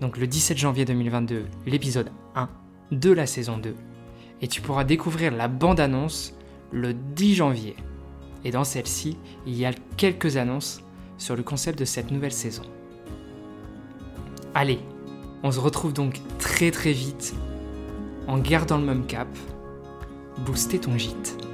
donc 0.00 0.16
le 0.16 0.26
17 0.26 0.58
janvier 0.58 0.84
2022, 0.84 1.44
l'épisode 1.64 2.10
1 2.34 2.48
de 2.90 3.12
la 3.12 3.26
saison 3.26 3.56
2. 3.56 3.74
Et 4.42 4.48
tu 4.48 4.60
pourras 4.60 4.82
découvrir 4.82 5.32
la 5.32 5.46
bande-annonce 5.46 6.34
le 6.72 6.92
10 6.92 7.34
janvier. 7.36 7.76
Et 8.44 8.50
dans 8.50 8.64
celle-ci, 8.64 9.16
il 9.46 9.56
y 9.56 9.64
a 9.64 9.72
quelques 9.96 10.36
annonces 10.36 10.82
sur 11.18 11.36
le 11.36 11.44
concept 11.44 11.78
de 11.78 11.84
cette 11.84 12.10
nouvelle 12.10 12.32
saison. 12.32 12.62
Allez, 14.54 14.80
on 15.42 15.52
se 15.52 15.60
retrouve 15.60 15.92
donc 15.92 16.20
très 16.38 16.72
très 16.72 16.92
vite 16.92 17.34
en 18.26 18.38
gardant 18.38 18.78
le 18.78 18.84
même 18.84 19.06
cap. 19.06 19.28
Booster 20.44 20.78
ton 20.78 20.96
gîte. 20.96 21.47